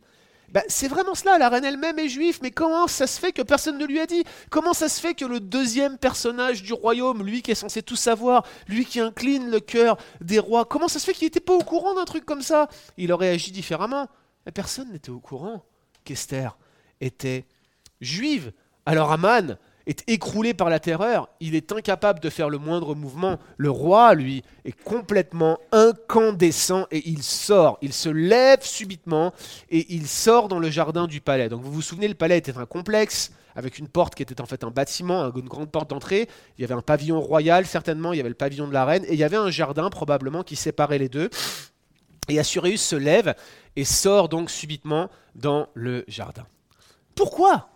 Ben, 0.53 0.63
c'est 0.67 0.89
vraiment 0.89 1.15
cela, 1.15 1.39
la 1.39 1.49
reine 1.49 1.65
elle-même 1.65 1.99
est 2.01 2.09
juive, 2.09 2.41
mais 2.43 2.51
comment 2.51 2.89
ça 2.89 3.07
se 3.07 3.21
fait 3.21 3.33
que 3.33 3.43
personne 3.43 3.79
ne 3.79 3.87
lui 3.87 4.01
a 4.01 4.07
dit? 4.07 4.25
Comment 4.51 4.73
ça 4.73 4.89
se 4.89 5.01
fait 5.01 5.15
que 5.15 5.25
le 5.25 5.39
deuxième 5.39 5.97
personnage 5.97 6.65
du 6.65 6.73
royaume, 6.73 7.25
lui 7.25 7.41
qui 7.43 7.53
est 7.53 7.55
censé 7.55 7.83
tout 7.83 7.97
savoir, 7.97 8.45
lui 8.67 8.85
qui 8.85 8.99
incline 8.99 9.49
le 9.49 9.61
cœur 9.61 9.97
des 10.21 10.41
rois, 10.41 10.65
comment 10.65 10.89
ça 10.89 10.99
se 10.99 11.05
fait 11.05 11.13
qu'il 11.13 11.27
n'était 11.27 11.39
pas 11.39 11.55
au 11.55 11.63
courant 11.63 11.95
d'un 11.95 12.05
truc 12.05 12.25
comme 12.25 12.43
ça? 12.43 12.69
Il 12.97 13.13
aurait 13.13 13.29
agi 13.29 13.53
différemment. 13.53 14.09
Personne 14.53 14.91
n'était 14.91 15.11
au 15.11 15.21
courant 15.21 15.65
qu'Esther 16.05 16.57
était 17.01 17.47
juive. 18.01 18.53
Alors 18.87 19.13
Aman 19.13 19.57
est 19.91 20.09
écroulé 20.09 20.55
par 20.55 20.71
la 20.71 20.79
terreur, 20.79 21.29
il 21.41 21.55
est 21.55 21.73
incapable 21.73 22.21
de 22.21 22.31
faire 22.31 22.49
le 22.49 22.59
moindre 22.59 22.95
mouvement. 22.95 23.39
Le 23.57 23.71
roi, 23.71 24.15
lui, 24.15 24.45
est 24.65 24.81
complètement 24.85 25.59
incandescent 25.73 26.87
et 26.93 27.09
il 27.09 27.23
sort. 27.23 27.77
Il 27.83 27.93
se 27.93 28.09
lève 28.09 28.63
subitement 28.63 29.35
et 29.69 29.93
il 29.93 30.07
sort 30.07 30.49
dans 30.49 30.61
le 30.61 30.71
jardin 30.71 31.07
du 31.09 31.21
palais. 31.21 31.49
Donc 31.49 31.63
vous 31.63 31.73
vous 31.73 31.83
souvenez, 31.83 32.07
le 32.07 32.15
palais 32.15 32.39
était 32.39 32.57
un 32.57 32.67
complexe 32.67 33.33
avec 33.57 33.79
une 33.79 33.89
porte 33.89 34.15
qui 34.15 34.23
était 34.23 34.41
en 34.41 34.47
fait 34.47 34.63
un 34.63 34.71
bâtiment, 34.71 35.33
une 35.35 35.49
grande 35.49 35.73
porte 35.73 35.91
d'entrée. 35.91 36.29
Il 36.57 36.63
y 36.63 36.65
avait 36.65 36.75
un 36.75 36.83
pavillon 36.83 37.21
royal, 37.21 37.67
certainement, 37.67 38.13
il 38.13 38.19
y 38.19 38.21
avait 38.21 38.29
le 38.29 38.37
pavillon 38.37 38.69
de 38.69 38.73
la 38.73 38.85
reine, 38.85 39.05
et 39.07 39.15
il 39.15 39.19
y 39.19 39.25
avait 39.25 39.37
un 39.37 39.51
jardin 39.51 39.91
probablement 39.91 40.45
qui 40.45 40.55
séparait 40.55 40.99
les 40.99 41.09
deux. 41.09 41.31
Et 42.29 42.39
Assuréus 42.39 42.81
se 42.81 42.95
lève 42.95 43.35
et 43.75 43.85
sort 43.85 44.29
donc 44.29 44.51
subitement 44.51 45.11
dans 45.35 45.69
le 45.75 46.05
jardin. 46.07 46.47
Pourquoi? 47.17 47.69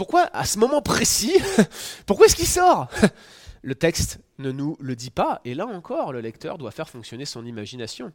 Pourquoi 0.00 0.30
à 0.32 0.46
ce 0.46 0.58
moment 0.58 0.80
précis 0.80 1.34
Pourquoi 2.06 2.24
est-ce 2.24 2.34
qu'il 2.34 2.46
sort 2.46 2.88
Le 3.62 3.74
texte 3.74 4.18
ne 4.38 4.50
nous 4.50 4.78
le 4.80 4.96
dit 4.96 5.10
pas, 5.10 5.42
et 5.44 5.52
là 5.52 5.66
encore, 5.66 6.14
le 6.14 6.22
lecteur 6.22 6.56
doit 6.56 6.70
faire 6.70 6.88
fonctionner 6.88 7.26
son 7.26 7.44
imagination. 7.44 8.10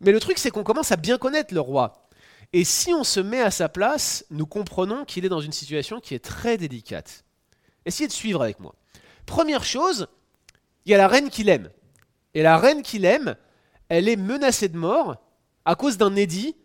Mais 0.00 0.12
le 0.12 0.18
truc, 0.18 0.38
c'est 0.38 0.50
qu'on 0.50 0.64
commence 0.64 0.92
à 0.92 0.96
bien 0.96 1.18
connaître 1.18 1.52
le 1.52 1.60
roi. 1.60 2.08
Et 2.54 2.64
si 2.64 2.94
on 2.94 3.04
se 3.04 3.20
met 3.20 3.42
à 3.42 3.50
sa 3.50 3.68
place, 3.68 4.24
nous 4.30 4.46
comprenons 4.46 5.04
qu'il 5.04 5.26
est 5.26 5.28
dans 5.28 5.42
une 5.42 5.52
situation 5.52 6.00
qui 6.00 6.14
est 6.14 6.24
très 6.24 6.56
délicate. 6.56 7.26
Essayez 7.84 8.08
de 8.08 8.12
suivre 8.14 8.40
avec 8.40 8.58
moi. 8.58 8.74
Première 9.26 9.66
chose, 9.66 10.08
il 10.86 10.92
y 10.92 10.94
a 10.94 10.96
la 10.96 11.08
reine 11.08 11.28
qu'il 11.28 11.50
aime. 11.50 11.68
Et 12.32 12.40
la 12.40 12.56
reine 12.56 12.80
qu'il 12.80 13.04
aime, 13.04 13.36
elle 13.90 14.08
est 14.08 14.16
menacée 14.16 14.70
de 14.70 14.78
mort 14.78 15.16
à 15.66 15.74
cause 15.74 15.98
d'un 15.98 16.16
édit 16.16 16.56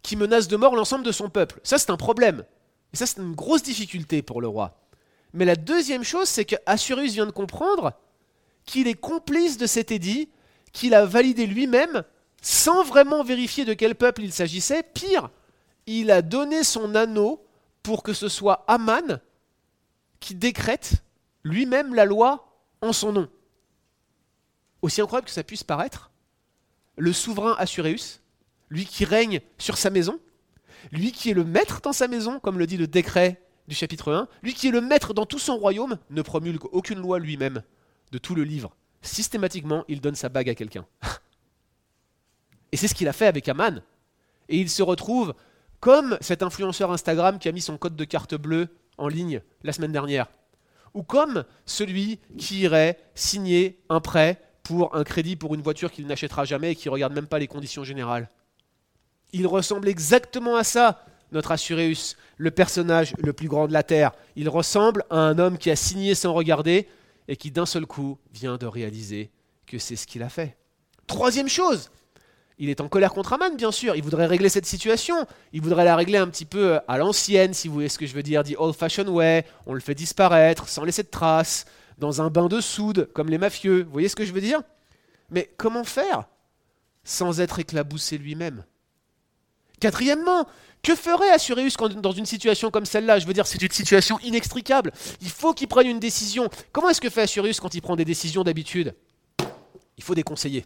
qui 0.00 0.16
menace 0.16 0.48
de 0.48 0.56
mort 0.56 0.74
l'ensemble 0.74 1.04
de 1.04 1.12
son 1.12 1.28
peuple. 1.28 1.60
Ça, 1.62 1.76
c'est 1.76 1.90
un 1.90 1.98
problème. 1.98 2.46
Et 2.92 2.96
ça, 2.96 3.06
c'est 3.06 3.20
une 3.20 3.34
grosse 3.34 3.62
difficulté 3.62 4.22
pour 4.22 4.40
le 4.40 4.48
roi. 4.48 4.80
Mais 5.32 5.44
la 5.44 5.56
deuxième 5.56 6.04
chose, 6.04 6.28
c'est 6.28 6.44
que 6.44 6.56
Assuérus 6.66 7.12
vient 7.12 7.26
de 7.26 7.30
comprendre 7.30 7.92
qu'il 8.64 8.88
est 8.88 8.94
complice 8.94 9.58
de 9.58 9.66
cet 9.66 9.90
édit, 9.90 10.28
qu'il 10.72 10.94
a 10.94 11.04
validé 11.04 11.46
lui-même, 11.46 12.02
sans 12.40 12.82
vraiment 12.84 13.24
vérifier 13.24 13.64
de 13.64 13.74
quel 13.74 13.94
peuple 13.94 14.22
il 14.22 14.32
s'agissait. 14.32 14.82
Pire, 14.82 15.30
il 15.86 16.10
a 16.10 16.22
donné 16.22 16.64
son 16.64 16.94
anneau 16.94 17.44
pour 17.82 18.02
que 18.02 18.12
ce 18.12 18.28
soit 18.28 18.64
Aman 18.68 19.20
qui 20.20 20.34
décrète 20.34 21.02
lui-même 21.44 21.94
la 21.94 22.04
loi 22.04 22.52
en 22.80 22.92
son 22.92 23.12
nom. 23.12 23.28
Aussi 24.82 25.00
incroyable 25.00 25.26
que 25.26 25.32
ça 25.32 25.42
puisse 25.42 25.64
paraître, 25.64 26.10
le 26.96 27.12
souverain 27.12 27.54
Assuréus, 27.58 28.20
lui 28.68 28.84
qui 28.84 29.04
règne 29.04 29.40
sur 29.56 29.78
sa 29.78 29.90
maison, 29.90 30.20
lui 30.92 31.12
qui 31.12 31.30
est 31.30 31.34
le 31.34 31.44
maître 31.44 31.80
dans 31.82 31.92
sa 31.92 32.08
maison, 32.08 32.40
comme 32.40 32.58
le 32.58 32.66
dit 32.66 32.76
le 32.76 32.86
décret 32.86 33.42
du 33.66 33.74
chapitre 33.74 34.12
1, 34.12 34.28
lui 34.42 34.54
qui 34.54 34.68
est 34.68 34.72
le 34.72 34.80
maître 34.80 35.14
dans 35.14 35.26
tout 35.26 35.38
son 35.38 35.56
royaume, 35.56 35.98
ne 36.10 36.22
promulgue 36.22 36.64
aucune 36.72 36.98
loi 37.00 37.18
lui-même 37.18 37.62
de 38.12 38.18
tout 38.18 38.34
le 38.34 38.44
livre. 38.44 38.74
Systématiquement, 39.02 39.84
il 39.88 40.00
donne 40.00 40.14
sa 40.14 40.28
bague 40.28 40.48
à 40.48 40.54
quelqu'un. 40.54 40.86
Et 42.72 42.76
c'est 42.76 42.88
ce 42.88 42.94
qu'il 42.94 43.08
a 43.08 43.12
fait 43.12 43.26
avec 43.26 43.48
Aman. 43.48 43.82
Et 44.48 44.58
il 44.58 44.70
se 44.70 44.82
retrouve 44.82 45.34
comme 45.80 46.18
cet 46.20 46.42
influenceur 46.42 46.90
Instagram 46.90 47.38
qui 47.38 47.48
a 47.48 47.52
mis 47.52 47.60
son 47.60 47.78
code 47.78 47.96
de 47.96 48.04
carte 48.04 48.34
bleue 48.34 48.68
en 48.96 49.08
ligne 49.08 49.42
la 49.62 49.72
semaine 49.72 49.92
dernière. 49.92 50.26
Ou 50.94 51.02
comme 51.02 51.44
celui 51.66 52.18
qui 52.38 52.60
irait 52.60 52.98
signer 53.14 53.80
un 53.88 54.00
prêt 54.00 54.42
pour 54.62 54.94
un 54.96 55.04
crédit 55.04 55.36
pour 55.36 55.54
une 55.54 55.62
voiture 55.62 55.90
qu'il 55.90 56.06
n'achètera 56.06 56.44
jamais 56.44 56.72
et 56.72 56.74
qui 56.74 56.88
ne 56.88 56.92
regarde 56.92 57.14
même 57.14 57.26
pas 57.26 57.38
les 57.38 57.46
conditions 57.46 57.84
générales. 57.84 58.30
Il 59.32 59.46
ressemble 59.46 59.88
exactement 59.88 60.56
à 60.56 60.64
ça, 60.64 61.04
notre 61.32 61.52
Assuréus, 61.52 62.16
le 62.36 62.50
personnage 62.50 63.14
le 63.18 63.32
plus 63.32 63.48
grand 63.48 63.68
de 63.68 63.72
la 63.72 63.82
Terre. 63.82 64.12
Il 64.36 64.48
ressemble 64.48 65.04
à 65.10 65.16
un 65.16 65.38
homme 65.38 65.58
qui 65.58 65.70
a 65.70 65.76
signé 65.76 66.14
sans 66.14 66.32
regarder 66.32 66.88
et 67.28 67.36
qui 67.36 67.50
d'un 67.50 67.66
seul 67.66 67.86
coup 67.86 68.18
vient 68.32 68.56
de 68.56 68.66
réaliser 68.66 69.30
que 69.66 69.78
c'est 69.78 69.96
ce 69.96 70.06
qu'il 70.06 70.22
a 70.22 70.30
fait. 70.30 70.56
Troisième 71.06 71.48
chose, 71.48 71.90
il 72.58 72.70
est 72.70 72.80
en 72.80 72.88
colère 72.88 73.12
contre 73.12 73.34
Aman, 73.34 73.54
bien 73.54 73.70
sûr. 73.70 73.94
Il 73.94 74.02
voudrait 74.02 74.26
régler 74.26 74.48
cette 74.48 74.66
situation. 74.66 75.26
Il 75.52 75.62
voudrait 75.62 75.84
la 75.84 75.94
régler 75.94 76.18
un 76.18 76.26
petit 76.26 76.44
peu 76.44 76.80
à 76.88 76.98
l'ancienne, 76.98 77.54
si 77.54 77.68
vous 77.68 77.74
voyez 77.74 77.88
ce 77.88 77.98
que 77.98 78.06
je 78.06 78.14
veux 78.14 78.22
dire, 78.22 78.42
dit 78.42 78.56
old-fashioned 78.58 79.08
way. 79.08 79.44
On 79.66 79.74
le 79.74 79.80
fait 79.80 79.94
disparaître 79.94 80.68
sans 80.68 80.84
laisser 80.84 81.02
de 81.02 81.08
traces, 81.08 81.66
dans 81.98 82.20
un 82.20 82.30
bain 82.30 82.48
de 82.48 82.60
soude, 82.60 83.08
comme 83.12 83.28
les 83.28 83.38
mafieux. 83.38 83.84
Vous 83.84 83.92
voyez 83.92 84.08
ce 84.08 84.16
que 84.16 84.24
je 84.24 84.32
veux 84.32 84.40
dire? 84.40 84.62
Mais 85.30 85.52
comment 85.56 85.84
faire 85.84 86.24
sans 87.04 87.40
être 87.40 87.58
éclaboussé 87.58 88.18
lui-même? 88.18 88.64
Quatrièmement, 89.80 90.46
que 90.82 90.94
ferait 90.94 91.30
Assuréus 91.30 91.76
dans 91.76 92.12
une 92.12 92.26
situation 92.26 92.70
comme 92.70 92.86
celle-là? 92.86 93.18
Je 93.18 93.26
veux 93.26 93.32
dire, 93.32 93.46
c'est 93.46 93.60
une 93.60 93.70
situation 93.70 94.18
inextricable. 94.20 94.92
Il 95.20 95.30
faut 95.30 95.52
qu'il 95.52 95.68
prenne 95.68 95.86
une 95.86 96.00
décision. 96.00 96.48
Comment 96.72 96.90
est-ce 96.90 97.00
que 97.00 97.10
fait 97.10 97.22
Assuréus 97.22 97.60
quand 97.60 97.74
il 97.74 97.82
prend 97.82 97.96
des 97.96 98.04
décisions 98.04 98.44
d'habitude? 98.44 98.94
Il 99.96 100.04
faut 100.04 100.14
des 100.14 100.22
conseillers. 100.22 100.64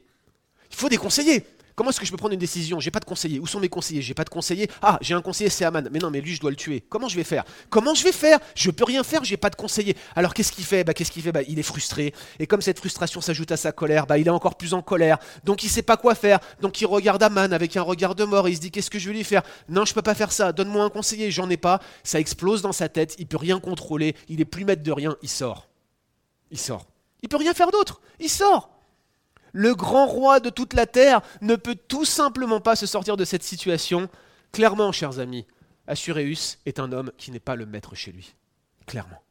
Il 0.71 0.77
faut 0.77 0.89
des 0.89 0.99
conseillers. 0.99 1.45
Comment 1.75 1.91
est-ce 1.91 2.01
que 2.01 2.07
je 2.07 2.11
peux 2.11 2.17
prendre 2.17 2.35
une 2.35 2.41
décision? 2.41 2.81
J'ai 2.81 2.91
pas 2.91 3.01
de 3.01 3.05
conseiller. 3.05 3.39
Où 3.39 3.47
sont 3.47 3.61
mes 3.61 3.69
conseillers? 3.69 4.03
J'ai 4.03 4.15
pas 4.15 4.25
de 4.25 4.31
conseiller. 4.31 4.69
Ah, 4.83 4.99
j'ai 5.01 5.15
un 5.15 5.23
conseiller, 5.23 5.51
c'est 5.51 5.65
Aman. 5.65 5.89
Mais 5.91 5.99
non, 5.99 6.11
mais 6.11 6.21
lui, 6.21 6.35
je 6.35 6.41
dois 6.41 6.51
le 6.51 6.57
tuer. 6.57 6.85
Comment 6.89 7.09
je 7.09 7.17
vais 7.17 7.25
faire? 7.25 7.45
Comment 7.71 7.95
je 7.95 8.05
vais 8.05 8.13
faire? 8.13 8.39
Je 8.55 8.71
peux 8.71 8.85
rien 8.85 9.03
faire, 9.03 9.25
j'ai 9.25 9.37
pas 9.37 9.51
de 9.51 9.57
conseiller. 9.57 9.97
Alors 10.15 10.35
qu'est-ce 10.35 10.53
qu'il 10.53 10.65
fait? 10.65 10.85
Bah 10.85 10.95
qu'est-ce 10.95 11.11
qu'il 11.11 11.23
fait? 11.23 11.33
Bah 11.33 11.43
il 11.49 11.59
est 11.59 11.63
frustré. 11.63 12.15
Et 12.39 12.47
comme 12.47 12.61
cette 12.61 12.79
frustration 12.79 13.21
s'ajoute 13.21 13.53
à 13.53 13.57
sa 13.57 13.73
colère, 13.73 14.07
bah 14.07 14.19
il 14.19 14.27
est 14.27 14.31
encore 14.31 14.57
plus 14.57 14.75
en 14.75 14.83
colère. 14.83 15.19
Donc 15.45 15.63
il 15.65 15.69
sait 15.69 15.83
pas 15.83 15.97
quoi 15.97 16.15
faire. 16.15 16.39
Donc 16.61 16.81
il 16.81 16.87
regarde 16.87 17.23
Aman 17.23 17.53
avec 17.53 17.77
un 17.77 17.83
regard 17.83 18.15
de 18.15 18.25
mort 18.25 18.49
et 18.49 18.51
il 18.51 18.57
se 18.57 18.61
dit 18.61 18.71
qu'est-ce 18.71 18.91
que 18.91 18.99
je 18.99 19.09
vais 19.09 19.15
lui 19.15 19.25
faire? 19.25 19.43
Non, 19.69 19.85
je 19.85 19.95
peux 19.95 20.03
pas 20.03 20.15
faire 20.15 20.33
ça. 20.33 20.53
Donne-moi 20.53 20.85
un 20.85 20.91
conseiller. 20.91 21.31
J'en 21.31 21.49
ai 21.51 21.57
pas. 21.57 21.81
Ça 22.05 22.21
explose 22.21 22.63
dans 22.63 22.73
sa 22.73 22.89
tête. 22.89 23.15
Il 23.19 23.27
peut 23.27 23.37
rien 23.37 23.61
contrôler. 23.61 24.17
Il 24.29 24.41
est 24.41 24.45
plus 24.45 24.65
maître 24.65 24.83
de 24.83 24.93
rien. 24.93 25.17
Il 25.23 25.29
sort. 25.29 25.69
Il 26.51 26.59
sort. 26.59 26.87
Il 27.23 27.29
peut 27.29 27.37
rien 27.37 27.55
faire 27.55 27.71
d'autre. 27.71 28.01
Il 28.21 28.29
sort. 28.29 28.72
Le 29.53 29.75
grand 29.75 30.07
roi 30.07 30.41
de 30.41 30.51
toute 30.51 30.73
la 30.73 30.87
terre 30.87 31.21
ne 31.41 31.57
peut 31.57 31.77
tout 31.77 32.05
simplement 32.05 32.61
pas 32.61 32.77
se 32.77 32.87
sortir 32.87 33.17
de 33.17 33.25
cette 33.25 33.43
situation. 33.43 34.09
Clairement, 34.51 34.93
chers 34.93 35.19
amis, 35.19 35.47
Assuréus 35.87 36.59
est 36.67 36.81
un 36.81 36.93
homme 36.93 37.13
qui 37.19 37.31
n'est 37.31 37.41
pas 37.41 37.57
le 37.57 37.67
maître 37.67 37.95
chez 37.95 38.13
lui. 38.13 38.35
Clairement. 38.87 39.23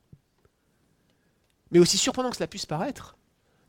Mais 1.71 1.79
aussi 1.79 1.97
surprenant 1.97 2.29
que 2.29 2.35
cela 2.35 2.47
puisse 2.47 2.65
paraître, 2.65 3.17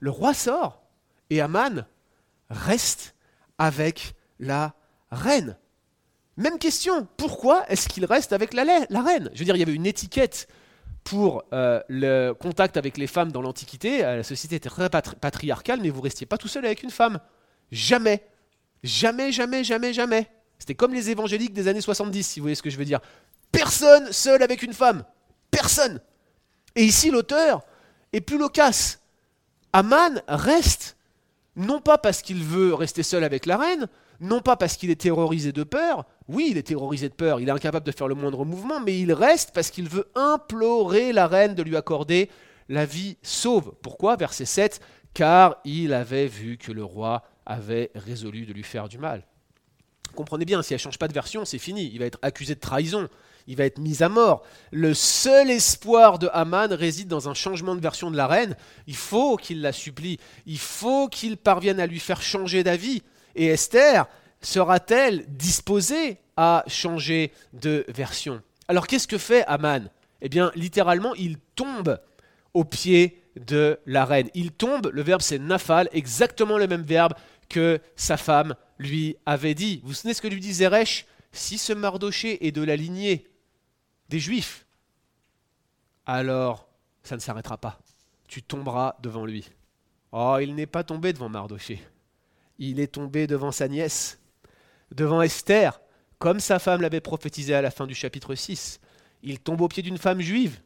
le 0.00 0.10
roi 0.10 0.34
sort 0.34 0.82
et 1.30 1.40
Aman 1.40 1.86
reste 2.50 3.14
avec 3.58 4.14
la 4.38 4.74
reine. 5.10 5.56
Même 6.36 6.58
question, 6.58 7.06
pourquoi 7.16 7.64
est-ce 7.68 7.88
qu'il 7.88 8.04
reste 8.04 8.32
avec 8.32 8.54
la, 8.54 8.64
la, 8.64 9.02
reine? 9.02 9.30
Je 9.32 9.38
veux 9.38 9.44
dire, 9.44 9.56
il 9.56 9.60
y 9.60 9.62
avait 9.62 9.74
une 9.74 9.86
étiquette 9.86 10.48
pour 11.04 11.44
euh, 11.52 11.80
le 11.88 12.32
contact 12.32 12.76
avec 12.76 12.96
les 12.96 13.06
femmes 13.06 13.32
dans 13.32 13.42
l'Antiquité. 13.42 14.04
Euh, 14.04 14.16
la 14.16 14.22
société 14.22 14.56
était 14.56 14.68
très 14.68 14.88
patri 14.88 15.16
patriarcale, 15.16 15.80
mais 15.82 15.90
vous 15.90 16.00
restiez 16.00 16.26
pas 16.26 16.38
tout 16.38 16.48
seul 16.48 16.64
avec 16.64 16.82
une 16.82 16.90
femme. 16.90 17.18
Jamais. 17.70 18.22
Jamais, 18.82 19.32
jamais, 19.32 19.64
jamais, 19.64 19.92
jamais. 19.92 20.28
C'était 20.58 20.74
comme 20.74 20.94
les 20.94 21.10
évangéliques 21.10 21.52
des 21.52 21.68
années 21.68 21.80
70, 21.80 22.26
si 22.26 22.40
vous 22.40 22.44
voyez 22.44 22.54
ce 22.54 22.62
que 22.62 22.70
je 22.70 22.78
veux 22.78 22.84
dire. 22.84 23.00
Personne 23.50 24.12
seul 24.12 24.42
avec 24.42 24.62
une 24.62 24.72
femme. 24.72 25.04
Personne. 25.50 26.00
Et 26.74 26.84
ici, 26.84 27.10
l'auteur 27.10 27.62
est 28.12 28.20
plus 28.20 28.38
loquace. 28.38 29.00
Aman 29.72 30.22
reste, 30.28 30.96
non 31.56 31.80
pas 31.80 31.98
parce 31.98 32.22
qu'il 32.22 32.44
veut 32.44 32.74
rester 32.74 33.02
seul 33.02 33.24
avec 33.24 33.46
la 33.46 33.56
reine, 33.56 33.88
non 34.22 34.40
pas 34.40 34.56
parce 34.56 34.76
qu'il 34.76 34.90
est 34.90 35.00
terrorisé 35.00 35.52
de 35.52 35.64
peur, 35.64 36.06
oui, 36.28 36.48
il 36.52 36.56
est 36.56 36.62
terrorisé 36.62 37.08
de 37.08 37.14
peur, 37.14 37.40
il 37.40 37.48
est 37.48 37.52
incapable 37.52 37.84
de 37.84 37.92
faire 37.92 38.08
le 38.08 38.14
moindre 38.14 38.44
mouvement, 38.44 38.80
mais 38.80 38.98
il 38.98 39.12
reste 39.12 39.50
parce 39.52 39.70
qu'il 39.70 39.88
veut 39.88 40.08
implorer 40.14 41.12
la 41.12 41.26
reine 41.26 41.54
de 41.54 41.62
lui 41.62 41.76
accorder 41.76 42.30
la 42.68 42.86
vie 42.86 43.16
sauve. 43.22 43.74
Pourquoi? 43.82 44.16
Verset 44.16 44.44
7, 44.44 44.80
car 45.12 45.56
il 45.64 45.92
avait 45.92 46.28
vu 46.28 46.56
que 46.56 46.72
le 46.72 46.84
roi 46.84 47.24
avait 47.44 47.90
résolu 47.94 48.46
de 48.46 48.52
lui 48.52 48.62
faire 48.62 48.88
du 48.88 48.98
mal. 48.98 49.26
Comprenez 50.14 50.44
bien, 50.44 50.62
si 50.62 50.72
elle 50.72 50.78
ne 50.78 50.82
change 50.82 50.98
pas 50.98 51.08
de 51.08 51.12
version, 51.12 51.44
c'est 51.44 51.58
fini, 51.58 51.90
il 51.92 51.98
va 51.98 52.04
être 52.06 52.18
accusé 52.22 52.54
de 52.54 52.60
trahison, 52.60 53.08
il 53.46 53.56
va 53.56 53.64
être 53.64 53.78
mis 53.78 54.02
à 54.02 54.08
mort. 54.08 54.44
Le 54.70 54.94
seul 54.94 55.50
espoir 55.50 56.18
de 56.18 56.28
Haman 56.32 56.72
réside 56.72 57.08
dans 57.08 57.28
un 57.28 57.34
changement 57.34 57.74
de 57.74 57.80
version 57.80 58.10
de 58.10 58.16
la 58.16 58.26
reine. 58.26 58.56
Il 58.86 58.94
faut 58.94 59.36
qu'il 59.36 59.62
la 59.62 59.72
supplie, 59.72 60.18
il 60.46 60.58
faut 60.58 61.08
qu'il 61.08 61.36
parvienne 61.36 61.80
à 61.80 61.86
lui 61.86 61.98
faire 61.98 62.22
changer 62.22 62.62
d'avis. 62.62 63.02
Et 63.34 63.46
Esther 63.46 64.06
sera-t-elle 64.40 65.24
disposée 65.28 66.18
à 66.36 66.64
changer 66.66 67.32
de 67.52 67.84
version? 67.88 68.42
Alors 68.68 68.86
qu'est-ce 68.86 69.08
que 69.08 69.18
fait 69.18 69.44
Haman 69.46 69.90
Eh 70.20 70.28
bien, 70.28 70.50
littéralement, 70.54 71.14
il 71.14 71.38
tombe 71.54 71.98
au 72.54 72.64
pied 72.64 73.22
de 73.36 73.78
la 73.86 74.04
reine. 74.04 74.28
Il 74.34 74.52
tombe, 74.52 74.90
le 74.92 75.02
verbe 75.02 75.22
c'est 75.22 75.38
nafal, 75.38 75.88
exactement 75.92 76.58
le 76.58 76.66
même 76.66 76.82
verbe 76.82 77.14
que 77.48 77.80
sa 77.96 78.16
femme 78.16 78.54
lui 78.78 79.16
avait 79.26 79.54
dit. 79.54 79.80
Vous 79.82 79.88
vous 79.88 79.94
souvenez 79.94 80.14
ce 80.14 80.22
que 80.22 80.28
lui 80.28 80.40
dit 80.40 80.52
Zeresh? 80.52 81.06
Si 81.32 81.56
ce 81.56 81.72
Mardoché 81.72 82.46
est 82.46 82.52
de 82.52 82.62
la 82.62 82.76
lignée 82.76 83.26
des 84.10 84.18
Juifs, 84.20 84.66
alors 86.04 86.68
ça 87.02 87.16
ne 87.16 87.20
s'arrêtera 87.20 87.56
pas. 87.56 87.78
Tu 88.28 88.42
tomberas 88.42 88.96
devant 89.02 89.24
lui. 89.24 89.48
Oh, 90.12 90.36
il 90.40 90.54
n'est 90.54 90.66
pas 90.66 90.84
tombé 90.84 91.12
devant 91.12 91.30
Mardoché. 91.30 91.82
Il 92.58 92.80
est 92.80 92.94
tombé 92.94 93.26
devant 93.26 93.52
sa 93.52 93.68
nièce, 93.68 94.20
devant 94.94 95.22
Esther, 95.22 95.80
comme 96.18 96.40
sa 96.40 96.58
femme 96.58 96.82
l'avait 96.82 97.00
prophétisé 97.00 97.54
à 97.54 97.62
la 97.62 97.70
fin 97.70 97.86
du 97.86 97.94
chapitre 97.94 98.34
6. 98.34 98.80
Il 99.22 99.40
tombe 99.40 99.60
au 99.60 99.68
pied 99.68 99.82
d'une 99.82 99.98
femme 99.98 100.20
juive, 100.20 100.60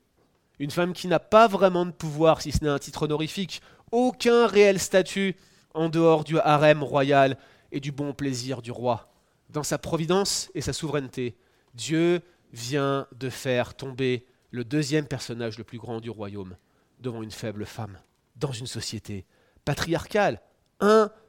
une 0.59 0.71
femme 0.71 0.93
qui 0.93 1.09
n'a 1.09 1.21
pas 1.21 1.47
vraiment 1.49 1.87
de 1.87 1.91
pouvoir, 1.91 2.43
si 2.43 2.53
ce 2.53 2.65
n'est 2.65 2.71
un 2.71 2.79
titre 2.79 3.03
honorifique, 3.03 3.63
aucun 3.93 4.47
réel 4.47 4.79
statut 4.79 5.37
en 5.75 5.89
dehors 5.89 6.25
du 6.25 6.39
harem 6.39 6.83
royal 6.83 7.39
et 7.73 7.81
du 7.81 7.93
bon 7.93 8.13
plaisir 8.13 8.63
du 8.63 8.71
roi. 8.71 9.13
Dans 9.51 9.63
sa 9.63 9.79
providence 9.79 10.51
et 10.55 10.61
sa 10.61 10.73
souveraineté, 10.73 11.37
Dieu 11.75 12.21
vient 12.53 13.07
de 13.15 13.29
faire 13.29 13.75
tomber 13.75 14.27
le 14.51 14.65
deuxième 14.65 15.07
personnage 15.07 15.59
le 15.59 15.65
plus 15.65 15.79
grand 15.79 16.01
du 16.01 16.11
royaume 16.11 16.57
devant 17.01 17.23
une 17.23 17.31
faible 17.31 17.67
femme, 17.67 17.99
dans 18.37 18.53
une 18.53 18.67
société 18.67 19.27
patriarcale, 19.65 20.41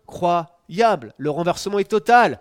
incroyable. 0.07 1.13
Le 1.17 1.29
renversement 1.29 1.79
est 1.79 1.89
total. 1.89 2.39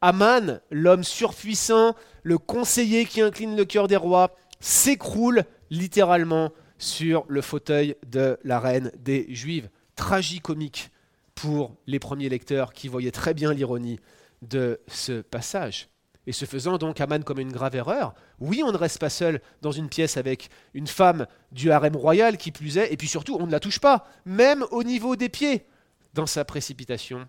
Aman, 0.00 0.60
l'homme 0.70 1.04
surpuissant, 1.04 1.94
le 2.22 2.38
conseiller 2.38 3.06
qui 3.06 3.22
incline 3.22 3.56
le 3.56 3.64
cœur 3.64 3.88
des 3.88 3.96
rois, 3.96 4.34
s'écroule 4.60 5.44
littéralement 5.70 6.50
sur 6.78 7.24
le 7.28 7.40
fauteuil 7.40 7.96
de 8.06 8.38
la 8.44 8.58
reine 8.58 8.90
des 8.98 9.26
Juives. 9.30 9.70
Tragicomique 9.96 10.90
pour 11.34 11.76
les 11.86 11.98
premiers 11.98 12.28
lecteurs 12.28 12.72
qui 12.72 12.88
voyaient 12.88 13.10
très 13.10 13.32
bien 13.32 13.52
l'ironie 13.52 14.00
de 14.42 14.80
ce 14.88 15.22
passage. 15.22 15.88
Et 16.26 16.32
ce 16.32 16.46
faisant 16.46 16.78
donc 16.78 17.00
Aman 17.00 17.22
comme 17.22 17.38
une 17.38 17.52
grave 17.52 17.76
erreur, 17.76 18.14
oui, 18.40 18.62
on 18.64 18.72
ne 18.72 18.76
reste 18.76 18.98
pas 18.98 19.10
seul 19.10 19.40
dans 19.62 19.72
une 19.72 19.88
pièce 19.88 20.16
avec 20.16 20.48
une 20.72 20.86
femme 20.86 21.26
du 21.52 21.70
harem 21.70 21.96
royal 21.96 22.38
qui 22.38 22.50
plus 22.50 22.78
est, 22.78 22.92
et 22.92 22.96
puis 22.96 23.08
surtout, 23.08 23.36
on 23.38 23.46
ne 23.46 23.52
la 23.52 23.60
touche 23.60 23.78
pas, 23.78 24.06
même 24.24 24.64
au 24.70 24.82
niveau 24.82 25.16
des 25.16 25.28
pieds. 25.28 25.66
Dans 26.14 26.26
sa 26.26 26.44
précipitation, 26.44 27.28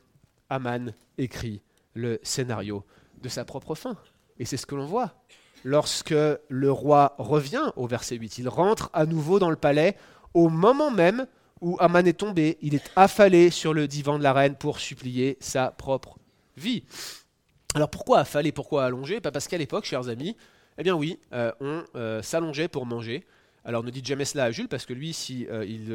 Aman 0.50 0.94
écrit 1.18 1.64
le 1.96 2.20
scénario 2.22 2.86
de 3.22 3.30
sa 3.30 3.44
propre 3.44 3.74
fin. 3.74 3.98
Et 4.38 4.46
c'est 4.46 4.58
ce 4.58 4.68
que 4.68 4.76
l'on 4.76 4.86
voit. 4.86 5.16
Lorsque 5.64 6.14
le 6.14 6.72
roi 6.72 7.16
revient 7.18 7.72
au 7.78 7.88
verset 7.88 8.16
8, 8.18 8.38
il 8.38 8.48
rentre 8.48 8.92
à 8.94 9.08
nouveau 9.08 9.40
dans 9.40 9.50
le 9.50 9.56
palais 9.56 9.98
au 10.36 10.50
moment 10.50 10.92
même 10.92 11.26
où 11.62 11.78
Aman 11.80 12.06
est 12.06 12.14
tombé, 12.14 12.60
il 12.62 12.76
est 12.76 12.92
affalé 12.96 13.50
sur 13.50 13.74
le 13.74 13.88
divan 13.88 14.20
de 14.20 14.24
la 14.24 14.34
reine 14.34 14.56
pour 14.56 14.80
supplier 14.80 15.38
sa 15.40 15.72
propre 15.72 16.20
vie. 16.56 16.84
Alors 17.74 17.90
pourquoi 17.90 18.20
affaler, 18.20 18.52
pourquoi 18.52 18.86
allonger 18.86 19.20
Parce 19.20 19.48
qu'à 19.48 19.58
l'époque, 19.58 19.86
chers 19.86 20.10
amis, 20.10 20.38
eh 20.78 20.84
bien 20.84 20.94
oui, 20.94 21.20
euh, 21.34 21.52
on 21.60 21.84
euh, 21.96 22.22
s'allongeait 22.22 22.68
pour 22.68 22.86
manger. 22.86 23.26
Alors 23.66 23.84
ne 23.84 23.90
dites 23.90 24.06
jamais 24.06 24.26
cela 24.26 24.44
à 24.44 24.52
Jules, 24.52 24.68
parce 24.68 24.86
que 24.86 24.94
lui, 24.94 25.12
si 25.12 25.48
euh, 25.50 25.66
il 25.66 25.92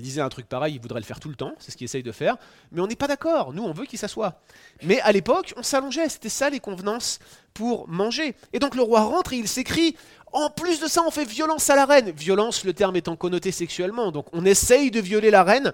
lisait 0.00 0.20
un 0.20 0.28
truc 0.28 0.48
pareil, 0.48 0.74
il 0.74 0.80
voudrait 0.80 0.98
le 0.98 1.06
faire 1.06 1.20
tout 1.20 1.28
le 1.28 1.36
temps, 1.36 1.54
c'est 1.60 1.70
ce 1.70 1.76
qu'il 1.76 1.84
essaye 1.84 2.02
de 2.02 2.10
faire. 2.10 2.36
Mais 2.72 2.80
on 2.80 2.88
n'est 2.88 2.96
pas 2.96 3.06
d'accord, 3.06 3.52
nous 3.52 3.62
on 3.62 3.72
veut 3.72 3.86
qu'il 3.86 3.98
s'assoie. 3.98 4.40
Mais 4.82 5.00
à 5.00 5.12
l'époque, 5.12 5.54
on 5.56 5.62
s'allongeait, 5.62 6.08
c'était 6.08 6.28
ça 6.28 6.50
les 6.50 6.58
convenances 6.58 7.20
pour 7.54 7.88
manger. 7.88 8.34
Et 8.52 8.58
donc 8.58 8.74
le 8.74 8.82
roi 8.82 9.02
rentre 9.02 9.32
et 9.32 9.36
il 9.36 9.46
s'écrit 9.46 9.96
en 10.32 10.50
plus 10.50 10.80
de 10.80 10.88
ça, 10.88 11.00
on 11.06 11.12
fait 11.12 11.24
violence 11.24 11.70
à 11.70 11.76
la 11.76 11.86
reine. 11.86 12.10
Violence, 12.10 12.64
le 12.64 12.72
terme 12.72 12.96
étant 12.96 13.14
connoté 13.14 13.52
sexuellement. 13.52 14.10
Donc 14.10 14.26
on 14.32 14.44
essaye 14.44 14.90
de 14.90 15.00
violer 15.00 15.30
la 15.30 15.44
reine 15.44 15.72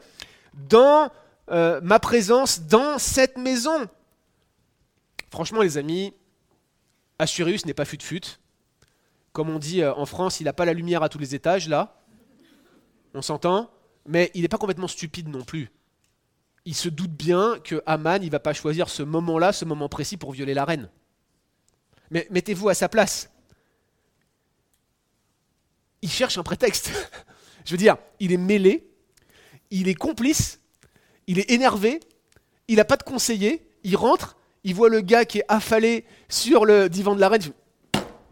dans 0.68 1.10
euh, 1.50 1.80
ma 1.82 1.98
présence, 1.98 2.60
dans 2.60 2.98
cette 2.98 3.38
maison. 3.38 3.88
Franchement, 5.30 5.62
les 5.62 5.78
amis, 5.78 6.12
Assurius 7.18 7.64
n'est 7.64 7.72
pas 7.72 7.86
fut-fut. 7.86 8.39
Comme 9.32 9.50
on 9.50 9.58
dit 9.58 9.82
euh, 9.82 9.94
en 9.94 10.06
France, 10.06 10.40
il 10.40 10.44
n'a 10.44 10.52
pas 10.52 10.64
la 10.64 10.72
lumière 10.72 11.02
à 11.02 11.08
tous 11.08 11.18
les 11.18 11.34
étages, 11.34 11.68
là. 11.68 11.96
On 13.14 13.22
s'entend 13.22 13.70
Mais 14.06 14.30
il 14.34 14.42
n'est 14.42 14.48
pas 14.48 14.58
complètement 14.58 14.88
stupide 14.88 15.28
non 15.28 15.44
plus. 15.44 15.70
Il 16.64 16.74
se 16.74 16.88
doute 16.88 17.12
bien 17.12 17.58
que 17.64 17.82
Aman, 17.86 18.22
il 18.22 18.30
va 18.30 18.40
pas 18.40 18.52
choisir 18.52 18.88
ce 18.88 19.02
moment-là, 19.02 19.52
ce 19.52 19.64
moment 19.64 19.88
précis 19.88 20.16
pour 20.16 20.32
violer 20.32 20.54
la 20.54 20.64
reine. 20.64 20.90
Mais 22.10 22.26
mettez-vous 22.30 22.68
à 22.68 22.74
sa 22.74 22.88
place 22.88 23.30
il 26.02 26.10
cherche 26.10 26.38
un 26.38 26.42
prétexte. 26.42 26.90
Je 27.64 27.72
veux 27.72 27.78
dire, 27.78 27.96
il 28.20 28.32
est 28.32 28.38
mêlé, 28.38 28.90
il 29.70 29.88
est 29.88 29.94
complice, 29.94 30.60
il 31.26 31.38
est 31.38 31.50
énervé, 31.50 32.00
il 32.68 32.76
n'a 32.76 32.84
pas 32.84 32.96
de 32.96 33.02
conseiller, 33.02 33.68
il 33.84 33.96
rentre, 33.96 34.36
il 34.64 34.74
voit 34.74 34.88
le 34.88 35.00
gars 35.00 35.24
qui 35.24 35.38
est 35.38 35.44
affalé 35.48 36.04
sur 36.28 36.64
le 36.64 36.88
divan 36.88 37.14
de 37.14 37.20
la 37.20 37.28
reine. 37.28 37.42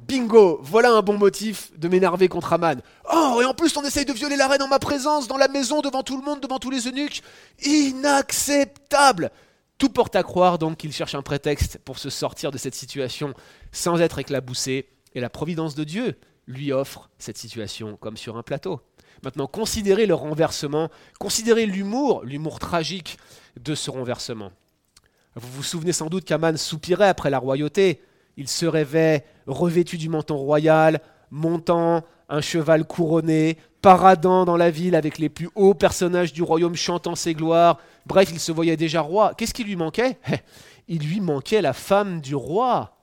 Bingo, 0.08 0.58
voilà 0.62 0.90
un 0.92 1.02
bon 1.02 1.18
motif 1.18 1.70
de 1.78 1.86
m'énerver 1.86 2.28
contre 2.28 2.54
Aman. 2.54 2.80
Oh, 3.12 3.40
et 3.42 3.44
en 3.44 3.52
plus 3.52 3.76
on 3.76 3.84
essaye 3.84 4.06
de 4.06 4.12
violer 4.14 4.36
la 4.36 4.48
reine 4.48 4.62
en 4.62 4.68
ma 4.68 4.78
présence, 4.78 5.28
dans 5.28 5.36
la 5.36 5.48
maison, 5.48 5.82
devant 5.82 6.02
tout 6.02 6.16
le 6.16 6.24
monde, 6.24 6.40
devant 6.40 6.58
tous 6.58 6.70
les 6.70 6.88
eunuques. 6.88 7.22
Inacceptable 7.62 9.30
Tout 9.76 9.90
porte 9.90 10.16
à 10.16 10.22
croire 10.22 10.58
donc 10.58 10.78
qu'il 10.78 10.94
cherche 10.94 11.14
un 11.14 11.20
prétexte 11.20 11.78
pour 11.84 11.98
se 11.98 12.08
sortir 12.08 12.50
de 12.50 12.56
cette 12.56 12.74
situation 12.74 13.34
sans 13.70 14.00
être 14.00 14.18
éclaboussé. 14.18 14.88
Et 15.14 15.20
la 15.20 15.28
providence 15.28 15.74
de 15.74 15.84
Dieu, 15.84 16.16
lui 16.48 16.72
offre 16.72 17.10
cette 17.18 17.38
situation 17.38 17.96
comme 17.96 18.16
sur 18.16 18.36
un 18.36 18.42
plateau. 18.42 18.80
Maintenant, 19.22 19.46
considérez 19.46 20.06
le 20.06 20.14
renversement, 20.14 20.88
considérez 21.18 21.66
l'humour, 21.66 22.24
l'humour 22.24 22.58
tragique 22.58 23.18
de 23.60 23.74
ce 23.74 23.90
renversement. 23.90 24.52
Vous 25.34 25.48
vous 25.48 25.62
souvenez 25.62 25.92
sans 25.92 26.06
doute 26.06 26.24
qu'Aman 26.24 26.56
soupirait 26.56 27.08
après 27.08 27.30
la 27.30 27.38
royauté. 27.38 28.00
Il 28.38 28.46
se 28.46 28.66
rêvait 28.66 29.24
revêtu 29.48 29.98
du 29.98 30.08
menton 30.08 30.36
royal, 30.36 31.00
montant 31.32 32.04
un 32.28 32.40
cheval 32.40 32.84
couronné, 32.86 33.58
paradant 33.82 34.44
dans 34.44 34.56
la 34.56 34.70
ville 34.70 34.94
avec 34.94 35.18
les 35.18 35.28
plus 35.28 35.50
hauts 35.56 35.74
personnages 35.74 36.32
du 36.32 36.44
royaume 36.44 36.76
chantant 36.76 37.16
ses 37.16 37.34
gloires. 37.34 37.80
Bref, 38.06 38.30
il 38.32 38.38
se 38.38 38.52
voyait 38.52 38.76
déjà 38.76 39.00
roi. 39.00 39.34
Qu'est-ce 39.34 39.52
qui 39.52 39.64
lui 39.64 39.74
manquait? 39.74 40.18
Il 40.90 41.06
lui 41.06 41.20
manquait 41.20 41.60
la 41.60 41.74
femme 41.74 42.22
du 42.22 42.34
roi. 42.34 42.96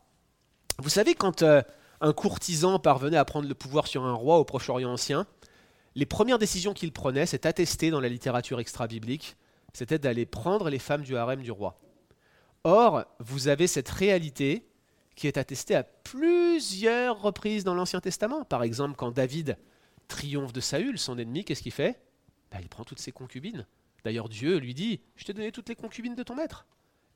Vous 0.82 0.90
savez, 0.90 1.14
quand 1.14 1.44
euh, 1.44 1.62
un 2.02 2.14
courtisan 2.14 2.80
parvenait 2.80 3.18
à 3.18 3.26
prendre 3.26 3.48
le 3.48 3.54
pouvoir 3.54 3.86
sur 3.86 4.06
un 4.06 4.14
roi 4.14 4.40
au 4.40 4.44
Proche-Orient 4.44 4.92
ancien, 4.92 5.28
les 5.94 6.08
premières 6.08 6.40
décisions 6.40 6.74
qu'il 6.74 6.92
prenait, 6.92 7.28
c'est 7.28 7.46
attesté 7.46 7.92
dans 7.92 8.00
la 8.00 8.10
littérature 8.10 8.60
extra-biblique, 8.60 9.36
c'était 9.74 10.00
d'aller 10.00 10.26
prendre 10.26 10.70
les 10.70 10.80
femmes 10.80 11.04
du 11.04 11.16
harem 11.16 11.44
du 11.44 11.52
roi. 11.52 11.78
Or, 12.64 13.04
vous 13.20 13.50
avez 13.50 13.68
cette 13.68 13.90
réalité 13.90 14.66
qui 15.16 15.28
est 15.28 15.38
attestée 15.38 15.76
à 15.76 15.84
plusieurs 15.84 17.22
reprises 17.22 17.64
dans 17.64 17.74
l'Ancien 17.74 18.02
Testament. 18.02 18.44
Par 18.44 18.64
exemple, 18.64 18.96
quand 18.96 19.12
David 19.12 19.58
triomphe 20.08 20.54
de 20.54 20.60
Saül, 20.60 21.00
son 21.00 21.18
ennemi, 21.18 21.46
qu'est-ce 21.46 21.64
qu'il 21.64 21.72
fait? 21.72 22.02
Ben, 22.52 22.60
Il 22.62 22.70
prend 22.70 22.84
toutes 22.84 23.00
ses 23.00 23.12
concubines. 23.12 23.66
D'ailleurs, 24.04 24.30
Dieu 24.30 24.58
lui 24.58 24.74
dit, 24.74 25.02
je 25.16 25.26
t'ai 25.26 25.34
donné 25.34 25.52
toutes 25.52 25.70
les 25.70 25.76
concubines 25.76 26.16
de 26.16 26.24
ton 26.24 26.36
maître. 26.36 26.66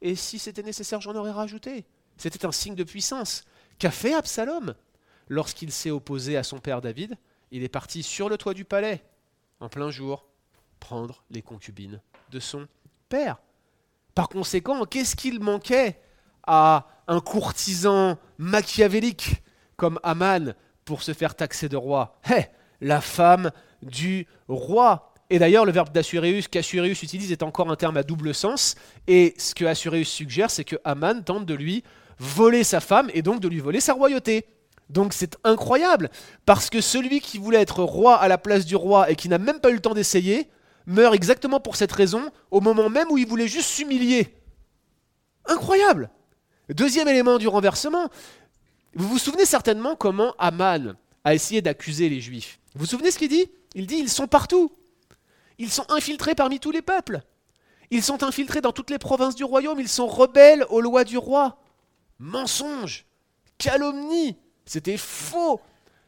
Et 0.01 0.15
si 0.15 0.39
c'était 0.39 0.63
nécessaire, 0.63 1.01
j'en 1.01 1.15
aurais 1.15 1.31
rajouté. 1.31 1.85
C'était 2.17 2.45
un 2.45 2.51
signe 2.51 2.75
de 2.75 2.83
puissance. 2.83 3.43
Qu'a 3.77 3.91
fait 3.91 4.13
Absalom 4.13 4.73
Lorsqu'il 5.27 5.71
s'est 5.71 5.91
opposé 5.91 6.37
à 6.37 6.43
son 6.43 6.59
père 6.59 6.81
David, 6.81 7.15
il 7.51 7.63
est 7.63 7.69
parti 7.69 8.01
sur 8.01 8.29
le 8.29 8.37
toit 8.37 8.55
du 8.55 8.65
palais, 8.65 9.03
en 9.59 9.69
plein 9.69 9.91
jour, 9.91 10.25
prendre 10.79 11.23
les 11.29 11.43
concubines 11.43 12.01
de 12.31 12.39
son 12.39 12.67
père. 13.09 13.37
Par 14.15 14.27
conséquent, 14.29 14.85
qu'est-ce 14.85 15.15
qu'il 15.15 15.39
manquait? 15.39 16.01
À 16.49 16.87
un 17.07 17.19
courtisan 17.19 18.17
machiavélique 18.39 19.43
comme 19.77 19.99
Aman 20.03 20.55
pour 20.83 21.03
se 21.03 21.13
faire 21.13 21.35
taxer 21.35 21.69
de 21.69 21.77
roi 21.77 22.19
hey, 22.25 22.47
La 22.81 23.01
femme 23.01 23.51
du 23.83 24.27
roi. 24.47 25.13
Et 25.29 25.37
d'ailleurs, 25.37 25.63
le 25.63 25.71
verbe 25.71 25.91
d'Assuréus 25.91 26.47
qu'Assuréus 26.47 27.03
utilise 27.03 27.31
est 27.31 27.43
encore 27.43 27.69
un 27.69 27.75
terme 27.75 27.97
à 27.97 28.03
double 28.03 28.33
sens. 28.33 28.73
Et 29.07 29.35
ce 29.37 29.53
que 29.53 29.63
Assuréus 29.63 30.09
suggère, 30.09 30.49
c'est 30.49 30.63
que 30.63 30.75
Aman 30.83 31.23
tente 31.23 31.45
de 31.45 31.53
lui 31.53 31.83
voler 32.17 32.63
sa 32.63 32.79
femme 32.79 33.11
et 33.13 33.21
donc 33.21 33.39
de 33.39 33.47
lui 33.47 33.59
voler 33.59 33.79
sa 33.79 33.93
royauté. 33.93 34.47
Donc 34.89 35.13
c'est 35.13 35.37
incroyable, 35.43 36.09
parce 36.47 36.71
que 36.71 36.81
celui 36.81 37.21
qui 37.21 37.37
voulait 37.37 37.61
être 37.61 37.83
roi 37.83 38.15
à 38.15 38.27
la 38.27 38.39
place 38.39 38.65
du 38.65 38.75
roi 38.75 39.11
et 39.11 39.15
qui 39.15 39.29
n'a 39.29 39.37
même 39.37 39.59
pas 39.59 39.69
eu 39.69 39.75
le 39.75 39.81
temps 39.81 39.93
d'essayer, 39.93 40.49
meurt 40.87 41.13
exactement 41.13 41.59
pour 41.59 41.75
cette 41.75 41.91
raison, 41.91 42.31
au 42.49 42.59
moment 42.59 42.89
même 42.89 43.11
où 43.11 43.19
il 43.19 43.27
voulait 43.27 43.47
juste 43.47 43.69
s'humilier. 43.69 44.35
Incroyable 45.45 46.09
Deuxième 46.69 47.07
élément 47.07 47.37
du 47.37 47.47
renversement, 47.47 48.09
Vous 48.95 49.07
vous 49.07 49.19
souvenez 49.19 49.45
certainement 49.45 49.95
comment 49.95 50.33
Aman 50.39 50.95
a 51.23 51.33
essayé 51.33 51.61
d'accuser 51.61 52.09
les 52.09 52.21
Juifs. 52.21 52.59
Vous 52.73 52.81
vous 52.81 52.85
souvenez 52.85 53.11
ce 53.11 53.19
qu'il 53.19 53.29
dit? 53.29 53.49
Il 53.75 53.85
dit 53.87 53.97
ils 53.97 54.09
sont 54.09 54.27
partout. 54.27 54.71
Ils 55.57 55.71
sont 55.71 55.85
infiltrés 55.91 56.35
parmi 56.35 56.59
tous 56.59 56.71
les 56.71 56.81
peuples. 56.81 57.21
Ils 57.91 58.03
sont 58.03 58.23
infiltrés 58.23 58.61
dans 58.61 58.71
toutes 58.71 58.89
les 58.89 58.99
provinces 58.99 59.35
du 59.35 59.43
royaume. 59.43 59.79
Ils 59.79 59.89
sont 59.89 60.07
rebelles 60.07 60.65
aux 60.69 60.81
lois 60.81 61.03
du 61.03 61.17
roi. 61.17 61.59
Mensonge, 62.19 63.05
calomnie, 63.57 64.37
c'était 64.65 64.97
faux. 64.97 65.61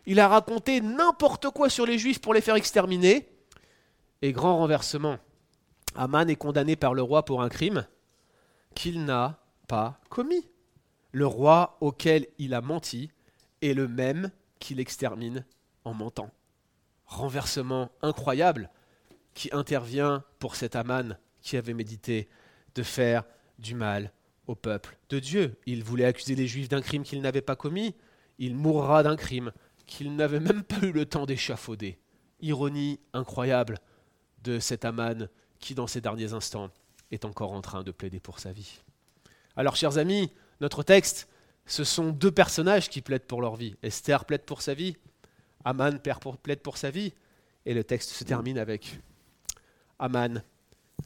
Il 0.05 0.19
a 0.19 0.27
raconté 0.27 0.81
n'importe 0.81 1.49
quoi 1.49 1.69
sur 1.69 1.85
les 1.85 1.97
Juifs 1.97 2.19
pour 2.19 2.33
les 2.33 2.41
faire 2.41 2.55
exterminer. 2.55 3.29
Et 4.21 4.31
grand 4.31 4.57
renversement, 4.57 5.17
Aman 5.95 6.29
est 6.29 6.35
condamné 6.35 6.75
par 6.75 6.93
le 6.93 7.01
roi 7.01 7.25
pour 7.25 7.41
un 7.41 7.49
crime 7.49 7.85
qu'il 8.75 9.05
n'a 9.05 9.39
pas 9.67 9.99
commis. 10.09 10.50
Le 11.11 11.27
roi 11.27 11.77
auquel 11.81 12.27
il 12.37 12.53
a 12.53 12.61
menti 12.61 13.11
est 13.61 13.73
le 13.73 13.87
même 13.87 14.31
qu'il 14.59 14.79
extermine 14.79 15.45
en 15.83 15.93
mentant. 15.93 16.31
Renversement 17.05 17.91
incroyable 18.01 18.69
qui 19.33 19.49
intervient 19.51 20.23
pour 20.39 20.55
cet 20.55 20.75
Aman 20.75 21.17
qui 21.41 21.57
avait 21.57 21.73
médité 21.73 22.29
de 22.75 22.83
faire 22.83 23.23
du 23.59 23.75
mal 23.75 24.11
au 24.47 24.55
peuple 24.55 24.97
de 25.09 25.19
Dieu. 25.19 25.55
Il 25.65 25.83
voulait 25.83 26.05
accuser 26.05 26.35
les 26.35 26.47
Juifs 26.47 26.69
d'un 26.69 26.81
crime 26.81 27.03
qu'il 27.03 27.21
n'avait 27.21 27.41
pas 27.41 27.55
commis. 27.55 27.95
Il 28.37 28.55
mourra 28.55 29.03
d'un 29.03 29.15
crime 29.15 29.51
qu'il 29.85 30.15
n'avait 30.15 30.39
même 30.39 30.63
pas 30.63 30.79
eu 30.85 30.91
le 30.91 31.05
temps 31.05 31.25
d'échafauder. 31.25 31.99
Ironie 32.41 32.99
incroyable 33.13 33.79
de 34.43 34.59
cet 34.59 34.85
Aman 34.85 35.27
qui, 35.59 35.75
dans 35.75 35.87
ces 35.87 36.01
derniers 36.01 36.33
instants, 36.33 36.71
est 37.11 37.25
encore 37.25 37.51
en 37.51 37.61
train 37.61 37.83
de 37.83 37.91
plaider 37.91 38.19
pour 38.19 38.39
sa 38.39 38.51
vie. 38.51 38.79
Alors, 39.55 39.75
chers 39.75 39.97
amis, 39.97 40.31
notre 40.61 40.83
texte, 40.83 41.27
ce 41.65 41.83
sont 41.83 42.11
deux 42.11 42.31
personnages 42.31 42.89
qui 42.89 43.01
plaident 43.01 43.25
pour 43.25 43.41
leur 43.41 43.55
vie. 43.55 43.75
Esther 43.83 44.25
plaide 44.25 44.43
pour 44.43 44.61
sa 44.61 44.73
vie, 44.73 44.95
Aman 45.65 45.99
plaide 45.99 46.61
pour 46.61 46.77
sa 46.77 46.89
vie, 46.89 47.13
et 47.65 47.73
le 47.73 47.83
texte 47.83 48.11
se 48.11 48.23
termine 48.23 48.57
avec 48.57 48.99
Aman 49.99 50.43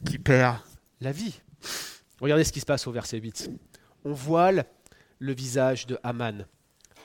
qui 0.04 0.18
perd 0.18 0.58
la 1.00 1.12
vie. 1.12 1.40
Regardez 2.20 2.44
ce 2.44 2.52
qui 2.52 2.60
se 2.60 2.66
passe 2.66 2.86
au 2.86 2.92
verset 2.92 3.18
8. 3.18 3.50
On 4.04 4.12
voile 4.12 4.66
le 5.18 5.34
visage 5.34 5.86
de 5.86 5.98
Aman. 6.02 6.46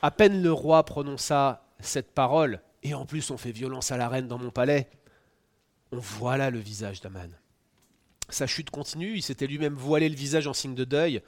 À 0.01 0.11
peine 0.11 0.41
le 0.41 0.51
roi 0.51 0.83
prononça 0.83 1.65
cette 1.79 2.11
parole, 2.11 2.61
et 2.83 2.93
en 2.93 3.05
plus 3.05 3.31
on 3.31 3.37
fait 3.37 3.51
violence 3.51 3.91
à 3.91 3.97
la 3.97 4.09
reine 4.09 4.27
dans 4.27 4.37
mon 4.37 4.51
palais, 4.51 4.89
on 5.91 5.99
voila 5.99 6.49
le 6.49 6.59
visage 6.59 7.01
d'Aman. 7.01 7.29
Sa 8.29 8.47
chute 8.47 8.69
continue, 8.69 9.15
il 9.15 9.21
s'était 9.21 9.47
lui-même 9.47 9.75
voilé 9.75 10.07
le 10.07 10.15
visage 10.15 10.47
en 10.47 10.53
signe 10.53 10.75
de 10.75 10.85
deuil, 10.85 11.21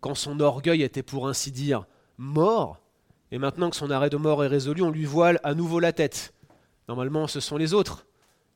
quand 0.00 0.14
son 0.14 0.40
orgueil 0.40 0.82
était 0.82 1.02
pour 1.02 1.28
ainsi 1.28 1.52
dire 1.52 1.86
mort, 2.16 2.80
et 3.30 3.38
maintenant 3.38 3.70
que 3.70 3.76
son 3.76 3.90
arrêt 3.90 4.10
de 4.10 4.16
mort 4.16 4.44
est 4.44 4.48
résolu, 4.48 4.82
on 4.82 4.90
lui 4.90 5.04
voile 5.04 5.40
à 5.42 5.54
nouveau 5.54 5.80
la 5.80 5.92
tête. 5.92 6.34
Normalement, 6.88 7.26
ce 7.26 7.40
sont 7.40 7.56
les 7.56 7.74
autres 7.74 8.06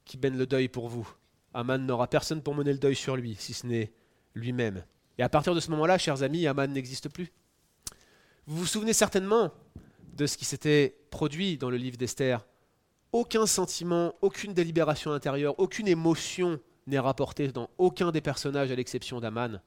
qui 0.05 0.17
baignent 0.17 0.39
le 0.39 0.47
deuil 0.47 0.69
pour 0.69 0.89
vous. 0.89 1.09
Aman 1.55 1.79
n'aura 1.79 2.07
personne 2.07 2.43
pour 2.43 2.55
mener 2.55 2.73
le 2.73 2.79
deuil 2.79 2.97
sur 2.97 3.17
lui, 3.17 3.37
si 3.39 3.53
ce 3.53 3.67
n'est 3.67 3.93
lui-même. 4.35 4.85
Et 5.19 5.23
à 5.23 5.29
partir 5.29 5.55
de 5.55 5.61
ce 5.61 5.71
moment-là, 5.71 5.99
chers 5.99 6.23
amis, 6.23 6.47
Aman 6.47 6.73
n'existe 6.73 7.11
plus. 7.11 7.33
Vous 8.47 8.57
vous 8.57 8.67
souvenez 8.67 8.95
certainement 8.95 9.53
de 10.15 10.27
ce 10.27 10.37
qui 10.37 10.45
s'était 10.45 10.97
produit 11.11 11.59
dans 11.59 11.71
le 11.71 11.77
livre 11.77 11.97
d'Esther. 11.97 12.47
Aucun 13.13 13.47
sentiment, 13.47 14.15
aucune 14.23 14.55
délibération 14.55 15.13
intérieure, 15.13 15.55
aucune 15.59 15.87
émotion 15.87 16.59
n'est 16.87 16.99
rapportée 16.99 17.49
dans 17.49 17.69
aucun 17.77 18.11
des 18.11 18.23
personnages 18.23 18.71
à 18.73 18.75
l'exception 18.75 19.21
d'Aman. 19.21 19.61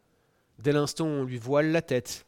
Dès 0.59 0.71
l'instant 0.71 1.05
où 1.05 1.09
on 1.09 1.23
lui 1.23 1.37
voile 1.37 1.71
la 1.71 1.81
tête, 1.81 2.25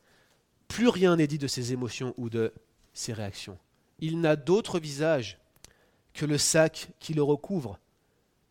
plus 0.68 0.88
rien 0.88 1.16
n'est 1.16 1.28
dit 1.28 1.38
de 1.38 1.48
ses 1.48 1.74
émotions 1.74 2.14
ou 2.18 2.30
de 2.30 2.54
ses 2.94 3.14
réactions. 3.14 3.58
Il 4.00 4.20
n'a 4.20 4.36
d'autre 4.36 4.80
visage 4.80 5.40
que 6.14 6.26
le 6.26 6.38
sac 6.38 6.90
qui 7.00 7.14
le 7.14 7.24
recouvre. 7.24 7.80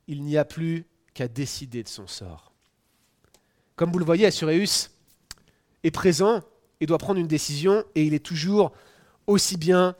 Il 0.08 0.22
n'y 0.22 0.36
a 0.36 0.44
plus 0.44 0.86
qu'à 1.14 1.28
décider 1.28 1.82
de 1.82 1.88
son 1.88 2.06
sort. 2.06 2.52
Comme 3.74 3.92
vous 3.92 3.98
le 3.98 4.04
voyez, 4.04 4.26
Assuréus 4.26 4.90
est 5.84 5.90
présent 5.90 6.42
et 6.80 6.86
doit 6.86 6.98
prendre 6.98 7.20
une 7.20 7.26
décision 7.26 7.84
et 7.94 8.04
il 8.04 8.14
est 8.14 8.24
toujours 8.24 8.72
aussi 9.26 9.56
bien 9.56 9.96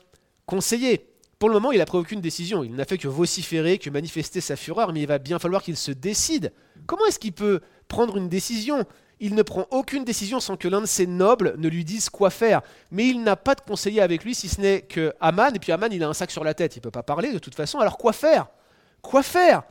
conseillé. 0.46 1.10
Pour 1.38 1.50
le 1.50 1.54
moment, 1.54 1.72
il 1.72 1.78
n'a 1.78 1.86
pris 1.86 1.98
aucune 1.98 2.20
décision. 2.20 2.64
Il 2.64 2.74
n'a 2.74 2.86
fait 2.86 2.96
que 2.96 3.08
vociférer, 3.08 3.78
que 3.78 3.90
manifester 3.90 4.40
sa 4.40 4.56
fureur, 4.56 4.92
mais 4.92 5.02
il 5.02 5.06
va 5.06 5.18
bien 5.18 5.38
falloir 5.38 5.62
qu'il 5.62 5.76
se 5.76 5.90
décide. 5.90 6.52
Comment 6.86 7.04
est-ce 7.06 7.18
qu'il 7.18 7.32
peut 7.32 7.60
prendre 7.88 8.16
une 8.16 8.28
décision 8.28 8.86
Il 9.18 9.34
ne 9.34 9.42
prend 9.42 9.66
aucune 9.70 10.04
décision 10.04 10.40
sans 10.40 10.56
que 10.56 10.68
l'un 10.68 10.82
de 10.82 10.86
ses 10.86 11.06
nobles 11.06 11.54
ne 11.56 11.68
lui 11.68 11.84
dise 11.84 12.10
quoi 12.10 12.30
faire. 12.30 12.60
Mais 12.90 13.06
il 13.08 13.22
n'a 13.22 13.36
pas 13.36 13.54
de 13.54 13.62
conseiller 13.62 14.02
avec 14.02 14.24
lui, 14.24 14.34
si 14.34 14.48
ce 14.48 14.60
n'est 14.60 14.82
que 14.82 15.14
Aman, 15.20 15.54
et 15.54 15.58
puis 15.58 15.72
Aman, 15.72 15.90
il 15.90 16.02
a 16.02 16.08
un 16.08 16.14
sac 16.14 16.30
sur 16.30 16.44
la 16.44 16.52
tête, 16.52 16.76
il 16.76 16.80
ne 16.80 16.82
peut 16.82 16.90
pas 16.90 17.02
parler 17.02 17.32
de 17.32 17.38
toute 17.38 17.54
façon. 17.54 17.78
Alors 17.78 17.96
quoi 17.96 18.12
faire? 18.12 18.48
Quoi 19.00 19.22
faire? 19.22 19.62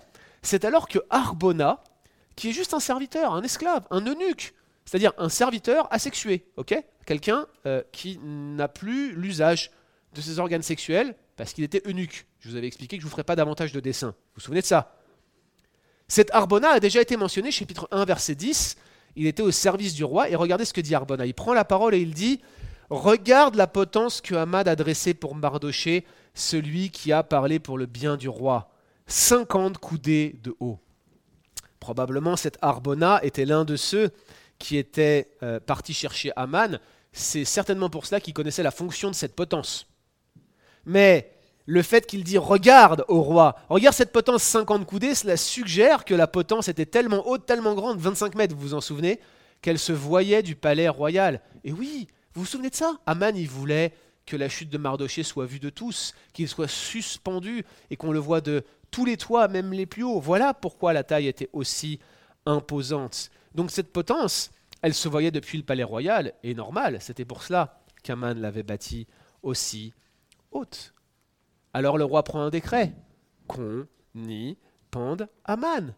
C'est 0.41 0.66
alors 0.66 0.88
que 0.88 1.00
Arbona, 1.10 1.84
qui 2.36 2.50
est 2.50 2.54
juste 2.54 2.74
un 2.74 2.80
serviteur, 2.80 3.34
un 3.34 3.43
esclave, 3.43 3.86
un 3.91 4.02
eunuque, 4.02 4.54
c'est-à-dire 4.86 5.14
un 5.18 5.30
serviteur 5.30 5.88
asexué, 5.91 6.46
ok? 6.58 6.76
Quelqu'un 7.06 7.46
euh, 7.66 7.82
qui 7.91 8.20
n'a 8.24 8.68
plus 8.68 9.14
l'usage 9.14 9.72
de 10.14 10.22
ses 10.22 10.39
organes 10.39 10.62
sexuels 10.62 11.16
parce 11.36 11.54
qu'il 11.54 11.64
était 11.64 11.82
eunuque. 11.88 12.26
Je 12.39 12.50
vous 12.50 12.56
avais 12.56 12.68
expliqué 12.68 12.98
que 12.98 13.02
je 13.02 13.06
ne 13.06 13.10
vous 13.10 13.14
ferai 13.14 13.24
pas 13.24 13.36
davantage 13.36 13.72
de 13.72 13.80
dessins. 13.80 14.10
Vous 14.10 14.36
vous 14.36 14.41
souvenez 14.41 14.62
de 14.62 14.66
ça? 14.66 14.96
Cet 16.08 16.34
Arbona 16.34 16.70
a 16.70 16.80
déjà 16.80 17.02
été 17.02 17.18
mentionné, 17.18 17.52
chapitre 17.52 17.88
1, 17.91 18.06
verset 18.06 18.36
10. 18.36 18.78
Il 19.16 19.28
était 19.28 19.43
au 19.43 19.51
service 19.51 19.93
du 19.93 20.03
roi, 20.03 20.30
et 20.30 20.36
regardez 20.36 20.66
ce 20.66 20.74
que 20.74 20.82
dit 20.82 20.95
Arbona. 20.95 21.26
Il 21.26 21.34
prend 21.34 21.53
la 21.53 21.66
parole 21.66 21.95
et 21.95 21.99
il 21.99 22.13
dit 22.13 22.41
Regarde 22.89 23.55
la 23.55 23.68
potence 23.68 24.22
que 24.22 24.36
Hamad 24.36 24.68
a 24.68 24.76
dressée 24.76 25.13
pour 25.13 25.36
Mardoché, 25.36 26.05
celui 26.34 26.91
qui 26.91 27.11
a 27.11 27.24
parlé 27.24 27.59
pour 27.59 27.78
le 27.78 27.88
bien 27.88 28.18
du 28.18 28.30
roi. 28.30 28.70
50 29.07 29.78
coudées 29.78 30.39
de 30.43 30.55
haut. 30.59 30.80
Probablement 31.80 32.36
cet 32.36 32.57
Arbona 32.61 33.20
était 33.24 33.45
l'un 33.45 33.66
de 33.66 33.76
ceux 33.76 34.11
qui 34.59 34.78
étaient 34.78 35.32
euh, 35.43 35.59
partis 35.59 35.93
chercher 35.93 36.32
Aman. 36.36 36.80
C'est 37.11 37.45
certainement 37.45 37.89
pour 37.89 38.05
cela 38.05 38.20
qu'il 38.20 38.34
connaissait 38.34 38.63
la 38.63 38.72
fonction 38.72 39.09
de 39.09 39.16
cette 39.16 39.36
potence. 39.36 39.88
Mais 40.86 41.34
le 41.66 41.82
fait 41.82 42.05
qu'il 42.05 42.24
dit 42.24 42.38
regarde 42.38 43.05
au 43.07 43.22
roi, 43.22 43.55
regarde 43.70 43.95
cette 43.95 44.11
potence 44.11 44.43
50 44.43 44.86
coudées, 44.86 45.16
cela 45.16 45.38
suggère 45.38 46.05
que 46.05 46.13
la 46.13 46.28
potence 46.28 46.68
était 46.68 46.86
tellement 46.86 47.28
haute, 47.28 47.45
tellement 47.45 47.74
grande, 47.74 47.99
25 47.99 48.36
mètres, 48.36 48.55
vous 48.55 48.61
vous 48.61 48.74
en 48.74 48.82
souvenez, 48.82 49.20
qu'elle 49.61 49.80
se 49.80 49.91
voyait 49.91 50.43
du 50.43 50.55
palais 50.55 50.89
royal. 50.89 51.41
Et 51.63 51.72
oui, 51.72 52.07
vous 52.34 52.41
vous 52.41 52.47
souvenez 52.47 52.70
de 52.70 52.76
ça? 52.76 52.99
Aman, 53.05 53.36
il 53.36 53.49
voulait 53.49 53.93
que 54.26 54.36
la 54.36 54.49
chute 54.49 54.70
de 54.70 54.78
Mardoché 54.78 55.24
soit 55.24 55.45
vue 55.45 55.59
de 55.59 55.70
tous, 55.70 56.13
qu'il 56.34 56.47
soit 56.47 56.68
suspendu 56.68 57.63
et 57.89 57.95
qu'on 57.95 58.11
le 58.11 58.20
voit 58.20 58.41
de 58.41 58.63
tous 58.91 59.05
les 59.05 59.18
toits, 59.18 59.47
même 59.47 59.74
les 59.74 59.86
plus 59.86 60.03
hauts. 60.03 60.20
Voilà 60.20 60.53
pourquoi 60.53 60.93
la 60.93 61.03
taille 61.03 61.28
était 61.28 61.49
aussi 61.53 61.99
imposante. 62.45 63.30
Donc 63.53 63.72
cette 63.72 63.91
potence, 63.91 64.51
elle 64.82 64.93
se 64.93 65.07
voyait 65.07 65.32
depuis 65.32 65.57
le 65.57 65.63
palais 65.63 65.84
royal, 65.84 66.34
et 66.43 66.53
normal, 66.53 66.97
c'était 67.01 67.26
pour 67.26 67.43
cela 67.43 67.82
qu'Aman 68.03 68.39
l'avait 68.39 68.63
bâti 68.63 69.07
aussi 69.41 69.93
haute. 70.51 70.95
Alors 71.76 71.97
le 71.97 72.05
roi 72.05 72.23
prend 72.23 72.39
un 72.39 72.49
décret, 72.49 72.93
qu'on 73.47 73.86
y 74.15 74.55
pende 74.91 75.28
Aman. 75.43 75.93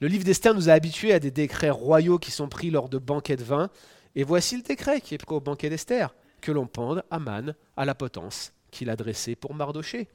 Le 0.00 0.08
livre 0.08 0.24
d'Esther 0.24 0.54
nous 0.54 0.68
a 0.68 0.72
habitués 0.72 1.12
à 1.12 1.20
des 1.20 1.30
décrets 1.30 1.70
royaux 1.70 2.18
qui 2.18 2.32
sont 2.32 2.48
pris 2.48 2.70
lors 2.70 2.88
de 2.88 2.98
banquets 2.98 3.36
de 3.36 3.44
vin, 3.44 3.70
et 4.16 4.24
voici 4.24 4.56
le 4.56 4.62
décret 4.62 5.00
qui 5.00 5.14
est 5.14 5.18
pris 5.18 5.36
au 5.36 5.40
banquet 5.40 5.70
d'Esther, 5.70 6.16
que 6.40 6.50
l'on 6.50 6.66
pende 6.66 7.04
Aman 7.12 7.54
à 7.76 7.84
la 7.84 7.94
potence 7.94 8.52
qu'il 8.72 8.90
a 8.90 8.96
dressée 8.96 9.36
pour 9.36 9.54
Mardoché 9.54 10.08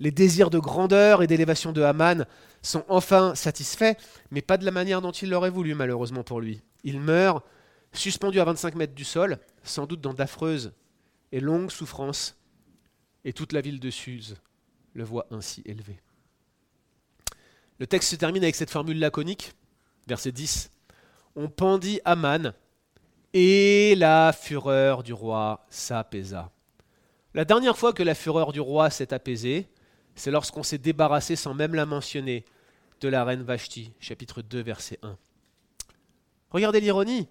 les 0.00 0.10
désirs 0.10 0.50
de 0.50 0.58
grandeur 0.58 1.22
et 1.22 1.26
d'élévation 1.26 1.72
de 1.72 1.82
Haman 1.82 2.26
sont 2.62 2.84
enfin 2.88 3.34
satisfaits, 3.34 3.94
mais 4.30 4.40
pas 4.42 4.56
de 4.56 4.64
la 4.64 4.70
manière 4.70 5.02
dont 5.02 5.12
il 5.12 5.28
l'aurait 5.28 5.50
voulu, 5.50 5.74
malheureusement 5.74 6.24
pour 6.24 6.40
lui. 6.40 6.62
Il 6.84 7.00
meurt, 7.00 7.44
suspendu 7.92 8.40
à 8.40 8.44
25 8.44 8.74
mètres 8.74 8.94
du 8.94 9.04
sol, 9.04 9.38
sans 9.62 9.86
doute 9.86 10.00
dans 10.00 10.14
d'affreuses 10.14 10.72
et 11.32 11.40
longues 11.40 11.70
souffrances, 11.70 12.39
et 13.24 13.32
toute 13.32 13.52
la 13.52 13.60
ville 13.60 13.80
de 13.80 13.90
Suse 13.90 14.36
le 14.94 15.04
voit 15.04 15.26
ainsi 15.30 15.62
élevé. 15.64 16.00
Le 17.78 17.86
texte 17.86 18.10
se 18.10 18.16
termine 18.16 18.42
avec 18.42 18.56
cette 18.56 18.70
formule 18.70 18.98
laconique, 18.98 19.52
verset 20.06 20.32
10. 20.32 20.70
On 21.36 21.48
pendit 21.48 22.00
Haman, 22.04 22.52
et 23.32 23.94
la 23.96 24.32
fureur 24.32 25.02
du 25.02 25.12
roi 25.12 25.64
s'apaisa. 25.70 26.50
La 27.34 27.44
dernière 27.44 27.78
fois 27.78 27.92
que 27.92 28.02
la 28.02 28.14
fureur 28.14 28.52
du 28.52 28.60
roi 28.60 28.90
s'est 28.90 29.14
apaisée, 29.14 29.68
c'est 30.16 30.30
lorsqu'on 30.30 30.64
s'est 30.64 30.78
débarrassé, 30.78 31.36
sans 31.36 31.54
même 31.54 31.74
la 31.74 31.86
mentionner, 31.86 32.44
de 33.00 33.08
la 33.08 33.24
reine 33.24 33.42
Vashti, 33.42 33.92
chapitre 34.00 34.42
2, 34.42 34.60
verset 34.60 34.98
1. 35.02 35.16
Regardez 36.50 36.80
l'ironie. 36.80 37.28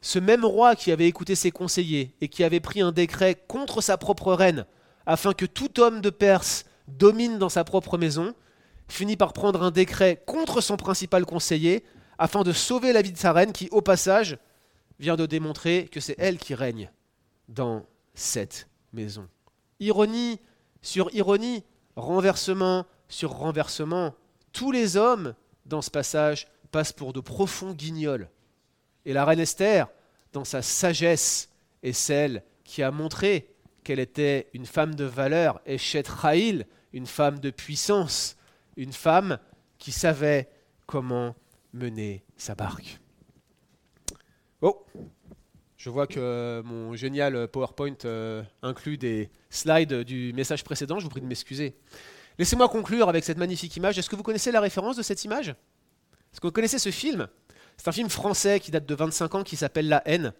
Ce 0.00 0.18
même 0.18 0.44
roi 0.44 0.76
qui 0.76 0.92
avait 0.92 1.08
écouté 1.08 1.34
ses 1.34 1.50
conseillers 1.50 2.14
et 2.20 2.28
qui 2.28 2.44
avait 2.44 2.60
pris 2.60 2.80
un 2.82 2.92
décret 2.92 3.34
contre 3.48 3.80
sa 3.80 3.96
propre 3.96 4.32
reine, 4.34 4.66
afin 5.06 5.32
que 5.32 5.46
tout 5.46 5.80
homme 5.80 6.00
de 6.00 6.10
Perse 6.10 6.64
domine 6.88 7.38
dans 7.38 7.48
sa 7.48 7.64
propre 7.64 7.98
maison, 7.98 8.34
finit 8.88 9.16
par 9.16 9.32
prendre 9.32 9.62
un 9.62 9.70
décret 9.70 10.22
contre 10.26 10.60
son 10.60 10.76
principal 10.76 11.24
conseiller, 11.24 11.84
afin 12.18 12.42
de 12.42 12.52
sauver 12.52 12.92
la 12.92 13.02
vie 13.02 13.12
de 13.12 13.18
sa 13.18 13.32
reine, 13.32 13.52
qui, 13.52 13.68
au 13.70 13.82
passage, 13.82 14.38
vient 14.98 15.16
de 15.16 15.26
démontrer 15.26 15.88
que 15.90 16.00
c'est 16.00 16.16
elle 16.18 16.38
qui 16.38 16.54
règne 16.54 16.90
dans 17.48 17.84
cette 18.14 18.68
maison. 18.92 19.28
Ironie 19.80 20.40
sur 20.82 21.12
ironie, 21.14 21.64
renversement 21.96 22.86
sur 23.08 23.32
renversement, 23.32 24.14
tous 24.52 24.72
les 24.72 24.96
hommes 24.96 25.34
dans 25.64 25.82
ce 25.82 25.90
passage 25.90 26.48
passent 26.70 26.92
pour 26.92 27.12
de 27.12 27.20
profonds 27.20 27.72
guignols. 27.72 28.28
Et 29.04 29.12
la 29.12 29.24
reine 29.24 29.40
Esther, 29.40 29.88
dans 30.32 30.44
sa 30.44 30.62
sagesse, 30.62 31.50
est 31.82 31.92
celle 31.92 32.42
qui 32.64 32.82
a 32.82 32.90
montré 32.90 33.48
qu'elle 33.86 34.00
était 34.00 34.48
une 34.52 34.66
femme 34.66 34.96
de 34.96 35.04
valeur, 35.04 35.60
et 35.64 35.76
Raïl, 36.08 36.66
une 36.92 37.06
femme 37.06 37.38
de 37.38 37.50
puissance, 37.50 38.36
une 38.76 38.92
femme 38.92 39.38
qui 39.78 39.92
savait 39.92 40.48
comment 40.86 41.36
mener 41.72 42.24
sa 42.36 42.56
barque. 42.56 42.98
Oh, 44.60 44.84
je 45.76 45.88
vois 45.88 46.08
que 46.08 46.62
mon 46.64 46.96
génial 46.96 47.46
PowerPoint 47.46 47.94
euh, 48.06 48.42
inclut 48.62 48.98
des 48.98 49.30
slides 49.50 50.02
du 50.02 50.32
message 50.32 50.64
précédent, 50.64 50.98
je 50.98 51.04
vous 51.04 51.10
prie 51.10 51.20
de 51.20 51.26
m'excuser. 51.26 51.76
Laissez-moi 52.38 52.68
conclure 52.68 53.08
avec 53.08 53.22
cette 53.22 53.38
magnifique 53.38 53.76
image. 53.76 53.96
Est-ce 53.98 54.10
que 54.10 54.16
vous 54.16 54.24
connaissez 54.24 54.50
la 54.50 54.60
référence 54.60 54.96
de 54.96 55.02
cette 55.02 55.22
image? 55.24 55.50
Est-ce 55.50 56.40
que 56.40 56.48
vous 56.48 56.52
connaissez 56.52 56.80
ce 56.80 56.90
film? 56.90 57.28
C'est 57.76 57.86
un 57.86 57.92
film 57.92 58.10
français 58.10 58.58
qui 58.58 58.72
date 58.72 58.86
de 58.86 58.94
25 58.96 59.34
ans 59.36 59.42
qui 59.44 59.54
s'appelle 59.54 59.88
La 59.88 60.02
haine, 60.06 60.32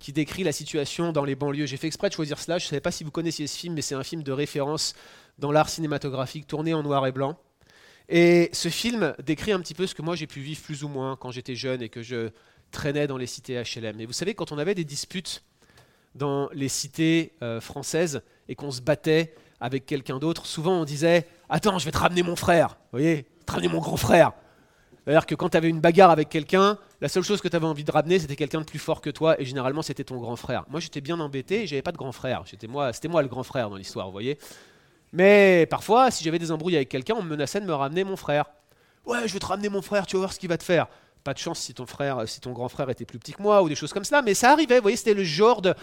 qui 0.00 0.12
décrit 0.12 0.44
la 0.44 0.52
situation 0.52 1.12
dans 1.12 1.24
les 1.24 1.34
banlieues. 1.34 1.66
J'ai 1.66 1.76
fait 1.76 1.86
exprès 1.86 2.08
de 2.08 2.14
choisir 2.14 2.38
cela, 2.38 2.58
je 2.58 2.66
ne 2.66 2.68
savais 2.68 2.80
pas 2.80 2.90
si 2.90 3.04
vous 3.04 3.10
connaissiez 3.10 3.46
ce 3.46 3.56
film, 3.56 3.74
mais 3.74 3.82
c'est 3.82 3.94
un 3.94 4.04
film 4.04 4.22
de 4.22 4.32
référence 4.32 4.94
dans 5.38 5.52
l'art 5.52 5.68
cinématographique 5.68 6.46
tourné 6.46 6.74
en 6.74 6.82
noir 6.82 7.06
et 7.06 7.12
blanc. 7.12 7.38
Et 8.08 8.50
ce 8.52 8.68
film 8.68 9.14
décrit 9.24 9.52
un 9.52 9.60
petit 9.60 9.74
peu 9.74 9.86
ce 9.86 9.94
que 9.94 10.02
moi 10.02 10.14
j'ai 10.14 10.26
pu 10.26 10.40
vivre 10.40 10.60
plus 10.62 10.84
ou 10.84 10.88
moins 10.88 11.16
quand 11.16 11.30
j'étais 11.30 11.56
jeune 11.56 11.82
et 11.82 11.88
que 11.88 12.02
je 12.02 12.30
traînait 12.70 13.06
dans 13.06 13.16
les 13.16 13.26
cités 13.26 13.60
HLM. 13.60 14.00
Et 14.00 14.06
vous 14.06 14.12
savez, 14.12 14.34
quand 14.34 14.52
on 14.52 14.58
avait 14.58 14.74
des 14.74 14.84
disputes 14.84 15.42
dans 16.14 16.48
les 16.52 16.68
cités 16.68 17.32
euh, 17.42 17.60
françaises 17.60 18.22
et 18.48 18.54
qu'on 18.54 18.70
se 18.70 18.80
battait 18.80 19.34
avec 19.60 19.86
quelqu'un 19.86 20.18
d'autre, 20.18 20.46
souvent 20.46 20.80
on 20.80 20.84
disait 20.84 21.26
Attends, 21.48 21.78
je 21.78 21.84
vais 21.84 21.90
te 21.90 21.98
ramener 21.98 22.22
mon 22.22 22.36
frère. 22.36 22.76
Vous 22.92 22.98
voyez 22.98 23.26
Te 23.46 23.52
ramener 23.52 23.68
mon 23.68 23.80
grand 23.80 23.96
frère. 23.96 24.32
C'est-à-dire 25.06 25.26
que 25.26 25.36
quand 25.36 25.50
tu 25.50 25.56
avais 25.56 25.68
une 25.68 25.80
bagarre 25.80 26.10
avec 26.10 26.28
quelqu'un, 26.28 26.78
la 27.00 27.08
seule 27.08 27.22
chose 27.22 27.40
que 27.40 27.46
tu 27.46 27.54
avais 27.54 27.66
envie 27.66 27.84
de 27.84 27.92
ramener, 27.92 28.18
c'était 28.18 28.34
quelqu'un 28.34 28.60
de 28.60 28.66
plus 28.66 28.80
fort 28.80 29.00
que 29.00 29.10
toi, 29.10 29.40
et 29.40 29.44
généralement 29.44 29.82
c'était 29.82 30.02
ton 30.02 30.16
grand 30.16 30.34
frère. 30.34 30.64
Moi 30.68 30.80
j'étais 30.80 31.00
bien 31.00 31.20
embêté, 31.20 31.62
et 31.62 31.66
j'avais 31.68 31.82
pas 31.82 31.92
de 31.92 31.96
grand 31.96 32.10
frère. 32.10 32.42
C'était 32.46 32.66
moi, 32.66 32.92
c'était 32.92 33.08
moi 33.08 33.22
le 33.22 33.28
grand 33.28 33.44
frère 33.44 33.70
dans 33.70 33.76
l'histoire, 33.76 34.06
vous 34.06 34.12
voyez. 34.12 34.36
Mais 35.12 35.66
parfois, 35.70 36.10
si 36.10 36.24
j'avais 36.24 36.40
des 36.40 36.50
embrouilles 36.50 36.74
avec 36.74 36.88
quelqu'un, 36.88 37.14
on 37.16 37.22
me 37.22 37.30
menaçait 37.30 37.60
de 37.60 37.66
me 37.66 37.72
ramener 37.72 38.02
mon 38.02 38.16
frère. 38.16 38.46
Ouais, 39.06 39.28
je 39.28 39.32
vais 39.32 39.38
te 39.38 39.46
ramener 39.46 39.68
mon 39.68 39.80
frère, 39.80 40.06
tu 40.06 40.16
vas 40.16 40.22
voir 40.22 40.32
ce 40.32 40.40
qu'il 40.40 40.48
va 40.48 40.58
te 40.58 40.64
faire 40.64 40.88
pas 41.26 41.34
de 41.34 41.38
chance 41.38 41.58
si 41.58 41.74
ton 41.74 41.86
frère, 41.86 42.28
si 42.28 42.40
ton 42.40 42.52
grand 42.52 42.68
frère 42.68 42.88
était 42.88 43.04
plus 43.04 43.18
petit 43.18 43.32
que 43.32 43.42
moi 43.42 43.60
ou 43.60 43.68
des 43.68 43.74
choses 43.74 43.92
comme 43.92 44.04
ça, 44.04 44.22
mais 44.22 44.32
ça 44.32 44.52
arrivait. 44.52 44.76
Vous 44.76 44.82
voyez, 44.82 44.96
c'était 44.96 45.12
le 45.12 45.24
genre 45.24 45.60
de, 45.60 45.74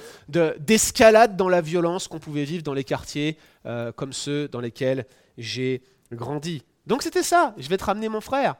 d'escalade 0.57 1.35
dans 1.35 1.49
la 1.49 1.59
violence 1.59 2.07
qu'on 2.07 2.19
pouvait 2.19 2.45
vivre 2.45 2.63
dans 2.63 2.73
les 2.73 2.85
quartiers 2.85 3.37
euh, 3.65 3.91
comme 3.91 4.13
ceux 4.13 4.47
dans 4.47 4.61
lesquels 4.61 5.05
j'ai 5.37 5.83
grandi. 6.13 6.63
Donc 6.87 7.03
c'était 7.03 7.23
ça. 7.23 7.53
Je 7.57 7.67
vais 7.67 7.75
te 7.75 7.83
ramener 7.83 8.07
mon 8.07 8.21
frère. 8.21 8.55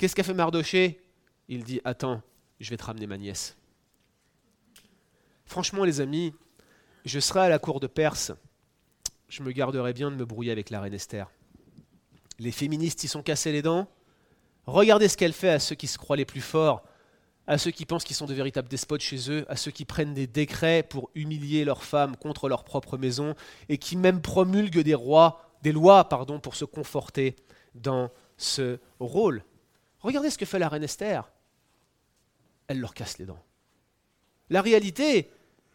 Qu'est-ce 0.00 0.16
qu'a 0.16 0.22
fait 0.22 0.32
Mardoché? 0.32 0.98
Il 1.46 1.62
dit 1.62 1.82
Attends, 1.84 2.22
je 2.58 2.70
vais 2.70 2.78
te 2.78 2.84
ramener 2.84 3.06
ma 3.06 3.18
nièce. 3.18 3.58
Franchement, 5.44 5.84
les 5.84 6.00
amis, 6.00 6.32
je 7.04 7.20
serai 7.20 7.40
à 7.40 7.48
la 7.50 7.58
cour 7.58 7.80
de 7.80 7.86
Perse. 7.86 8.32
Je 9.28 9.42
me 9.42 9.52
garderai 9.52 9.92
bien 9.92 10.10
de 10.10 10.16
me 10.16 10.24
brouiller 10.24 10.52
avec 10.52 10.70
la 10.70 10.80
reine 10.80 10.94
Esther. 10.94 11.30
Les 12.38 12.50
féministes 12.50 13.04
y 13.04 13.08
sont 13.08 13.22
cassés 13.22 13.52
les 13.52 13.60
dents. 13.60 13.88
Regardez 14.64 15.06
ce 15.06 15.18
qu'elle 15.18 15.34
fait 15.34 15.50
à 15.50 15.58
ceux 15.58 15.74
qui 15.74 15.86
se 15.86 15.98
croient 15.98 16.16
les 16.16 16.24
plus 16.24 16.40
forts, 16.40 16.82
à 17.46 17.58
ceux 17.58 17.70
qui 17.70 17.84
pensent 17.84 18.04
qu'ils 18.04 18.16
sont 18.16 18.24
de 18.24 18.32
véritables 18.32 18.70
despotes 18.70 19.02
chez 19.02 19.30
eux, 19.30 19.44
à 19.50 19.56
ceux 19.56 19.70
qui 19.70 19.84
prennent 19.84 20.14
des 20.14 20.26
décrets 20.26 20.82
pour 20.82 21.10
humilier 21.14 21.66
leurs 21.66 21.84
femmes 21.84 22.16
contre 22.16 22.48
leur 22.48 22.64
propre 22.64 22.96
maison 22.96 23.34
et 23.68 23.76
qui 23.76 23.98
même 23.98 24.22
promulguent 24.22 24.80
des, 24.80 24.94
rois, 24.94 25.42
des 25.60 25.72
lois 25.72 26.08
pardon, 26.08 26.40
pour 26.40 26.54
se 26.54 26.64
conforter 26.64 27.36
dans 27.74 28.10
ce 28.38 28.78
rôle. 28.98 29.44
Regardez 30.00 30.30
ce 30.30 30.38
que 30.38 30.46
fait 30.46 30.58
la 30.58 30.68
reine 30.68 30.84
Esther. 30.84 31.30
Elle 32.68 32.80
leur 32.80 32.94
casse 32.94 33.18
les 33.18 33.26
dents. 33.26 33.42
La 34.48 34.62
réalité, 34.62 35.30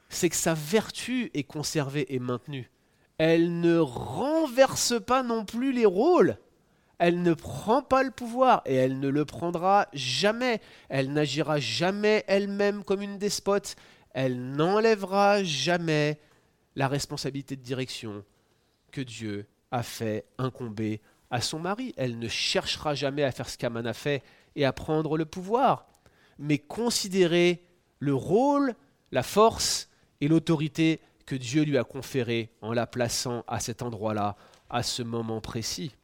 c'est 0.10 0.30
que 0.30 0.36
sa 0.36 0.54
vertu 0.54 1.32
est 1.34 1.44
conservée 1.44 2.14
et 2.14 2.20
maintenue. 2.20 2.70
Elle 3.18 3.60
ne 3.62 3.78
renverse 3.78 4.94
pas 5.02 5.24
non 5.24 5.46
plus 5.46 5.72
les 5.72 5.86
rôles 5.86 6.38
elle 6.98 7.22
ne 7.22 7.34
prend 7.34 7.82
pas 7.82 8.04
le 8.04 8.12
pouvoir 8.12 8.62
et 8.66 8.76
elle 8.76 9.00
ne 9.00 9.10
le 9.10 9.26
prendra 9.26 9.88
jamais. 9.94 10.62
Elle 10.90 11.12
n'agira 11.12 11.60
jamais 11.60 12.24
elle-même 12.28 12.84
comme 12.84 13.02
une 13.02 13.18
despote. 13.18 13.76
Elle 14.12 14.52
n'enlèvera 14.52 15.44
jamais 15.44 16.20
la 16.76 16.88
responsabilité 16.88 17.56
de 17.56 17.62
direction 17.62 18.24
que 18.92 19.02
Dieu 19.02 19.46
a 19.72 19.84
fait 19.84 20.26
incomber 20.38 21.02
à 21.32 21.42
son 21.42 21.60
mari. 21.60 21.94
Elle 21.98 22.20
ne 22.20 22.28
cherchera 22.28 22.94
jamais 22.94 23.24
à 23.24 23.32
faire 23.32 23.50
ce 23.50 23.58
qu'Aman 23.58 23.86
a 23.86 23.94
fait 23.94 24.24
et 24.56 24.66
à 24.66 24.74
prendre 24.74 25.18
le 25.18 25.26
pouvoir, 25.26 25.88
mais 26.38 26.58
considérer 26.58 27.64
le 28.00 28.14
rôle, 28.14 28.76
la 29.12 29.24
force 29.24 29.90
et 30.22 30.28
l'autorité 30.28 31.02
que 31.26 31.36
Dieu 31.36 31.64
lui 31.64 31.78
a 31.78 31.84
conféré 31.84 32.52
en 32.62 32.74
la 32.74 32.88
plaçant 32.88 33.44
à 33.48 33.60
cet 33.60 33.82
endroit-là, 33.82 34.36
à 34.70 34.84
ce 34.84 35.04
moment 35.04 35.42
précis. 35.42 35.96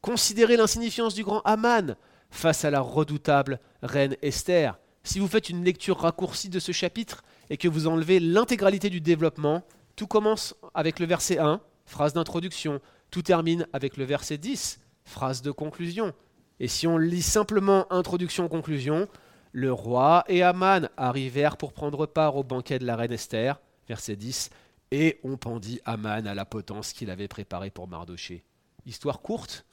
Considérez 0.00 0.56
l'insignifiance 0.56 1.14
du 1.14 1.24
grand 1.24 1.40
Aman 1.42 1.96
face 2.30 2.64
à 2.64 2.70
la 2.70 2.80
redoutable 2.80 3.60
reine 3.82 4.16
Esther. 4.22 4.78
Si 5.04 5.18
vous 5.18 5.28
faites 5.28 5.48
une 5.48 5.64
lecture 5.64 5.98
raccourcie 5.98 6.48
de 6.48 6.58
ce 6.58 6.72
chapitre 6.72 7.22
et 7.50 7.56
que 7.56 7.68
vous 7.68 7.86
enlevez 7.86 8.20
l'intégralité 8.20 8.90
du 8.90 9.00
développement, 9.00 9.62
tout 9.96 10.06
commence 10.06 10.54
avec 10.74 10.98
le 10.98 11.06
verset 11.06 11.38
1, 11.38 11.60
phrase 11.86 12.14
d'introduction, 12.14 12.80
tout 13.12 13.22
termine 13.22 13.68
avec 13.72 13.96
le 13.96 14.04
verset 14.04 14.38
10, 14.38 14.80
phrase 15.04 15.42
de 15.42 15.52
conclusion. 15.52 16.12
Et 16.58 16.66
si 16.66 16.88
on 16.88 16.98
lit 16.98 17.22
simplement 17.22 17.86
introduction-conclusion, 17.92 19.06
le 19.52 19.72
roi 19.72 20.24
et 20.28 20.42
Aman 20.42 20.88
arrivèrent 20.96 21.58
pour 21.58 21.74
prendre 21.74 22.06
part 22.06 22.36
au 22.36 22.42
banquet 22.42 22.78
de 22.78 22.86
la 22.86 22.96
reine 22.96 23.12
Esther, 23.12 23.60
verset 23.86 24.16
10, 24.16 24.50
et 24.90 25.20
on 25.22 25.36
pendit 25.36 25.80
Aman 25.84 26.26
à 26.26 26.34
la 26.34 26.46
potence 26.46 26.92
qu'il 26.94 27.10
avait 27.10 27.28
préparée 27.28 27.70
pour 27.70 27.86
Mardoché. 27.86 28.44
Histoire 28.86 29.20
courte, 29.20 29.66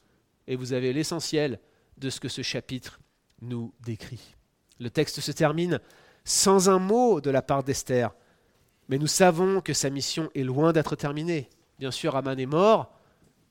et 0.48 0.58
vous 0.58 0.74
avez 0.74 0.92
l'essentiel 0.92 1.60
de 1.98 2.10
ce 2.10 2.20
que 2.20 2.30
ce 2.30 2.42
chapitre 2.42 3.00
nous 3.42 3.74
décrit. 3.86 4.36
Le 4.80 4.90
texte 4.90 5.22
se 5.22 5.32
termine 5.32 5.80
sans 6.26 6.70
un 6.70 6.80
mot 6.80 7.22
de 7.22 7.30
la 7.30 7.42
part 7.42 7.64
d'Esther, 7.64 8.14
mais 8.90 8.98
nous 8.98 9.08
savons 9.08 9.62
que 9.62 9.74
sa 9.74 9.90
mission 9.90 10.30
est 10.36 10.44
loin 10.44 10.74
d'être 10.74 10.98
terminée. 10.98 11.50
Bien 11.78 11.92
sûr, 11.92 12.18
Aman 12.18 12.38
est 12.38 12.46
mort, 12.46 12.99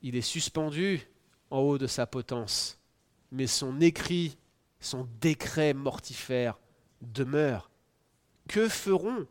il 0.01 0.15
est 0.15 0.21
suspendu 0.21 1.07
en 1.51 1.59
haut 1.59 1.77
de 1.77 1.87
sa 1.87 2.05
potence, 2.05 2.79
mais 3.31 3.47
son 3.47 3.81
écrit, 3.81 4.37
son 4.79 5.07
décret 5.19 5.73
mortifère 5.73 6.57
demeure. 7.01 7.69
Que 8.47 8.67
feront 8.67 9.27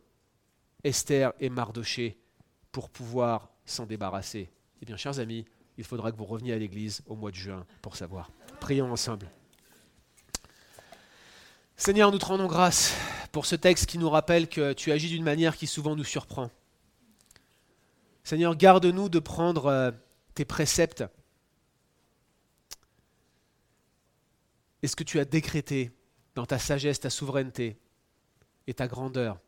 Esther 0.84 1.32
et 1.40 1.48
Mardoché 1.48 2.18
pour 2.72 2.90
pouvoir 2.90 3.50
s'en 3.64 3.86
débarrasser? 3.86 4.50
Eh 4.80 4.86
bien, 4.86 4.96
chers 4.96 5.18
amis, 5.18 5.44
il 5.76 5.84
faudra 5.84 6.12
que 6.12 6.16
vous 6.16 6.24
reveniez 6.24 6.52
à 6.52 6.58
l'église 6.58 7.02
au 7.06 7.16
mois 7.16 7.30
de 7.30 7.36
juin 7.36 7.66
pour 7.82 7.96
savoir. 7.96 8.30
Prions 8.60 8.90
ensemble. 8.92 9.30
Seigneur, 11.76 12.10
nous 12.10 12.18
te 12.18 12.26
rendons 12.26 12.46
grâce 12.46 12.94
pour 13.30 13.46
ce 13.46 13.54
texte 13.54 13.86
qui 13.86 13.98
nous 13.98 14.10
rappelle 14.10 14.48
que 14.48 14.72
tu 14.72 14.90
agis 14.90 15.08
d'une 15.08 15.22
manière 15.22 15.56
qui 15.56 15.66
souvent 15.66 15.94
nous 15.94 16.04
surprend. 16.04 16.50
Seigneur, 18.24 18.56
garde-nous 18.56 19.08
de 19.08 19.20
prendre 19.20 19.66
euh, 19.66 19.90
tes 20.38 20.44
préceptes 20.44 21.02
et 24.84 24.86
ce 24.86 24.94
que 24.94 25.02
tu 25.02 25.18
as 25.18 25.24
décrété 25.24 25.90
dans 26.36 26.46
ta 26.46 26.60
sagesse, 26.60 27.00
ta 27.00 27.10
souveraineté 27.10 27.76
et 28.68 28.74
ta 28.74 28.86
grandeur 28.86 29.40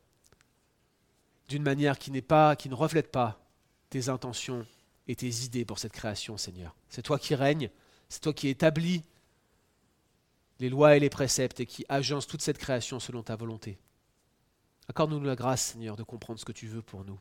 d'une 1.46 1.62
manière 1.62 1.96
qui 1.96 2.10
n'est 2.10 2.22
pas, 2.22 2.56
qui 2.56 2.68
ne 2.68 2.74
reflète 2.74 3.12
pas 3.12 3.40
tes 3.88 4.08
intentions 4.08 4.66
et 5.06 5.14
tes 5.14 5.28
idées 5.44 5.64
pour 5.64 5.78
cette 5.78 5.92
création, 5.92 6.36
Seigneur? 6.36 6.74
C'est 6.88 7.02
toi 7.02 7.20
qui 7.20 7.36
règnes, 7.36 7.70
c'est 8.08 8.22
toi 8.22 8.32
qui 8.32 8.48
établis 8.48 9.04
les 10.58 10.70
lois 10.70 10.96
et 10.96 11.00
les 11.00 11.08
préceptes 11.08 11.60
et 11.60 11.66
qui 11.66 11.86
agence 11.88 12.26
toute 12.26 12.42
cette 12.42 12.58
création 12.58 12.98
selon 12.98 13.22
ta 13.22 13.36
volonté. 13.36 13.78
Accorde-nous 14.88 15.20
la 15.20 15.36
grâce, 15.36 15.66
Seigneur, 15.66 15.94
de 15.94 16.02
comprendre 16.02 16.40
ce 16.40 16.44
que 16.44 16.50
tu 16.50 16.66
veux 16.66 16.82
pour 16.82 17.04
nous 17.04 17.20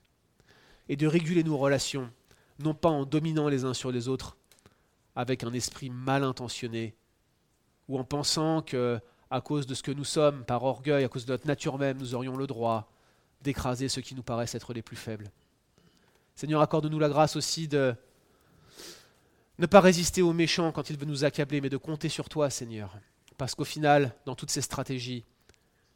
et 0.87 0.95
de 0.95 1.05
réguler 1.05 1.43
nos 1.43 1.59
relations, 1.59 2.11
non 2.59 2.73
pas 2.73 2.89
en 2.89 3.05
dominant 3.05 3.47
les 3.47 3.65
uns 3.65 3.73
sur 3.73 3.91
les 3.91 4.07
autres 4.07 4.37
avec 5.15 5.43
un 5.43 5.53
esprit 5.53 5.89
mal 5.89 6.23
intentionné 6.23 6.95
ou 7.87 7.97
en 7.97 8.03
pensant 8.03 8.61
que 8.61 8.99
à 9.31 9.41
cause 9.41 9.67
de 9.67 9.75
ce 9.75 9.83
que 9.83 9.91
nous 9.91 10.05
sommes, 10.05 10.43
par 10.43 10.63
orgueil, 10.63 11.03
à 11.03 11.09
cause 11.09 11.25
de 11.25 11.31
notre 11.31 11.47
nature 11.47 11.77
même, 11.77 11.97
nous 11.97 12.15
aurions 12.15 12.35
le 12.35 12.47
droit 12.47 12.91
d'écraser 13.41 13.87
ceux 13.87 14.01
qui 14.01 14.15
nous 14.15 14.23
paraissent 14.23 14.55
être 14.55 14.73
les 14.73 14.81
plus 14.81 14.95
faibles. 14.95 15.31
Seigneur, 16.35 16.61
accorde-nous 16.61 16.99
la 16.99 17.09
grâce 17.09 17.35
aussi 17.35 17.67
de 17.67 17.93
ne 19.59 19.65
pas 19.65 19.81
résister 19.81 20.21
aux 20.21 20.33
méchants 20.33 20.71
quand 20.71 20.89
il 20.89 20.97
veut 20.97 21.05
nous 21.05 21.25
accabler, 21.25 21.61
mais 21.61 21.69
de 21.69 21.77
compter 21.77 22.09
sur 22.09 22.29
toi, 22.29 22.49
Seigneur. 22.49 22.97
Parce 23.37 23.55
qu'au 23.55 23.65
final, 23.65 24.15
dans 24.25 24.35
toutes 24.35 24.49
ces 24.49 24.61
stratégies, 24.61 25.25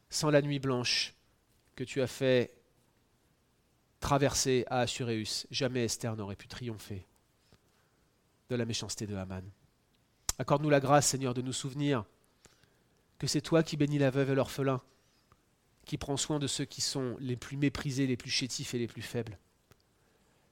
sans 0.10 0.30
la 0.30 0.42
nuit 0.42 0.60
blanche 0.60 1.16
que 1.76 1.84
tu 1.84 2.02
as 2.02 2.08
fait 2.08 2.54
traversé 4.04 4.66
à 4.70 4.82
Assuréus, 4.82 5.48
jamais 5.50 5.86
Esther 5.86 6.18
n'aurait 6.18 6.36
pu 6.36 6.50
triompher 6.50 7.08
de 8.50 8.56
la 8.56 8.66
méchanceté 8.66 9.08
de 9.08 9.16
Haman. 9.16 9.50
Accorde-nous 10.40 10.70
la 10.70 10.82
grâce, 10.82 11.08
Seigneur, 11.08 11.34
de 11.34 11.42
nous 11.42 11.54
souvenir 11.54 12.04
que 13.18 13.28
c'est 13.28 13.40
toi 13.40 13.64
qui 13.64 13.78
bénis 13.78 14.00
la 14.00 14.10
veuve 14.10 14.32
et 14.32 14.36
l'orphelin, 14.36 14.82
qui 15.86 15.98
prends 15.98 16.18
soin 16.18 16.38
de 16.38 16.48
ceux 16.48 16.66
qui 16.66 16.82
sont 16.82 17.16
les 17.20 17.38
plus 17.38 17.56
méprisés, 17.56 18.06
les 18.06 18.18
plus 18.18 18.30
chétifs 18.30 18.74
et 18.74 18.80
les 18.80 18.88
plus 18.88 19.02
faibles. 19.02 19.40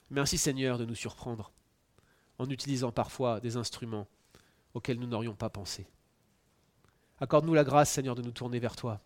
Merci, 0.10 0.38
Seigneur, 0.38 0.78
de 0.78 0.86
nous 0.86 0.95
surprendre 0.95 1.52
en 2.38 2.49
utilisant 2.49 2.93
parfois 2.93 3.41
des 3.41 3.58
instruments 3.58 4.08
auxquels 4.74 4.99
nous 4.99 5.08
n'aurions 5.08 5.36
pas 5.36 5.49
pensé. 5.49 5.88
Accorde-nous 7.20 7.54
la 7.54 7.66
grâce, 7.66 7.91
Seigneur, 7.91 8.16
de 8.16 8.22
nous 8.22 8.32
tourner 8.32 8.60
vers 8.60 8.78
toi 8.78 9.02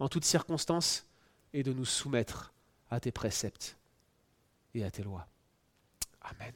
en 0.00 0.08
toutes 0.08 0.24
circonstances 0.24 1.06
et 1.52 1.62
de 1.62 1.72
nous 1.72 1.84
soumettre 1.84 2.51
à 2.92 3.00
tes 3.00 3.10
préceptes 3.10 3.76
et 4.74 4.84
à 4.84 4.90
tes 4.90 5.02
lois. 5.02 5.26
Amen. 6.20 6.52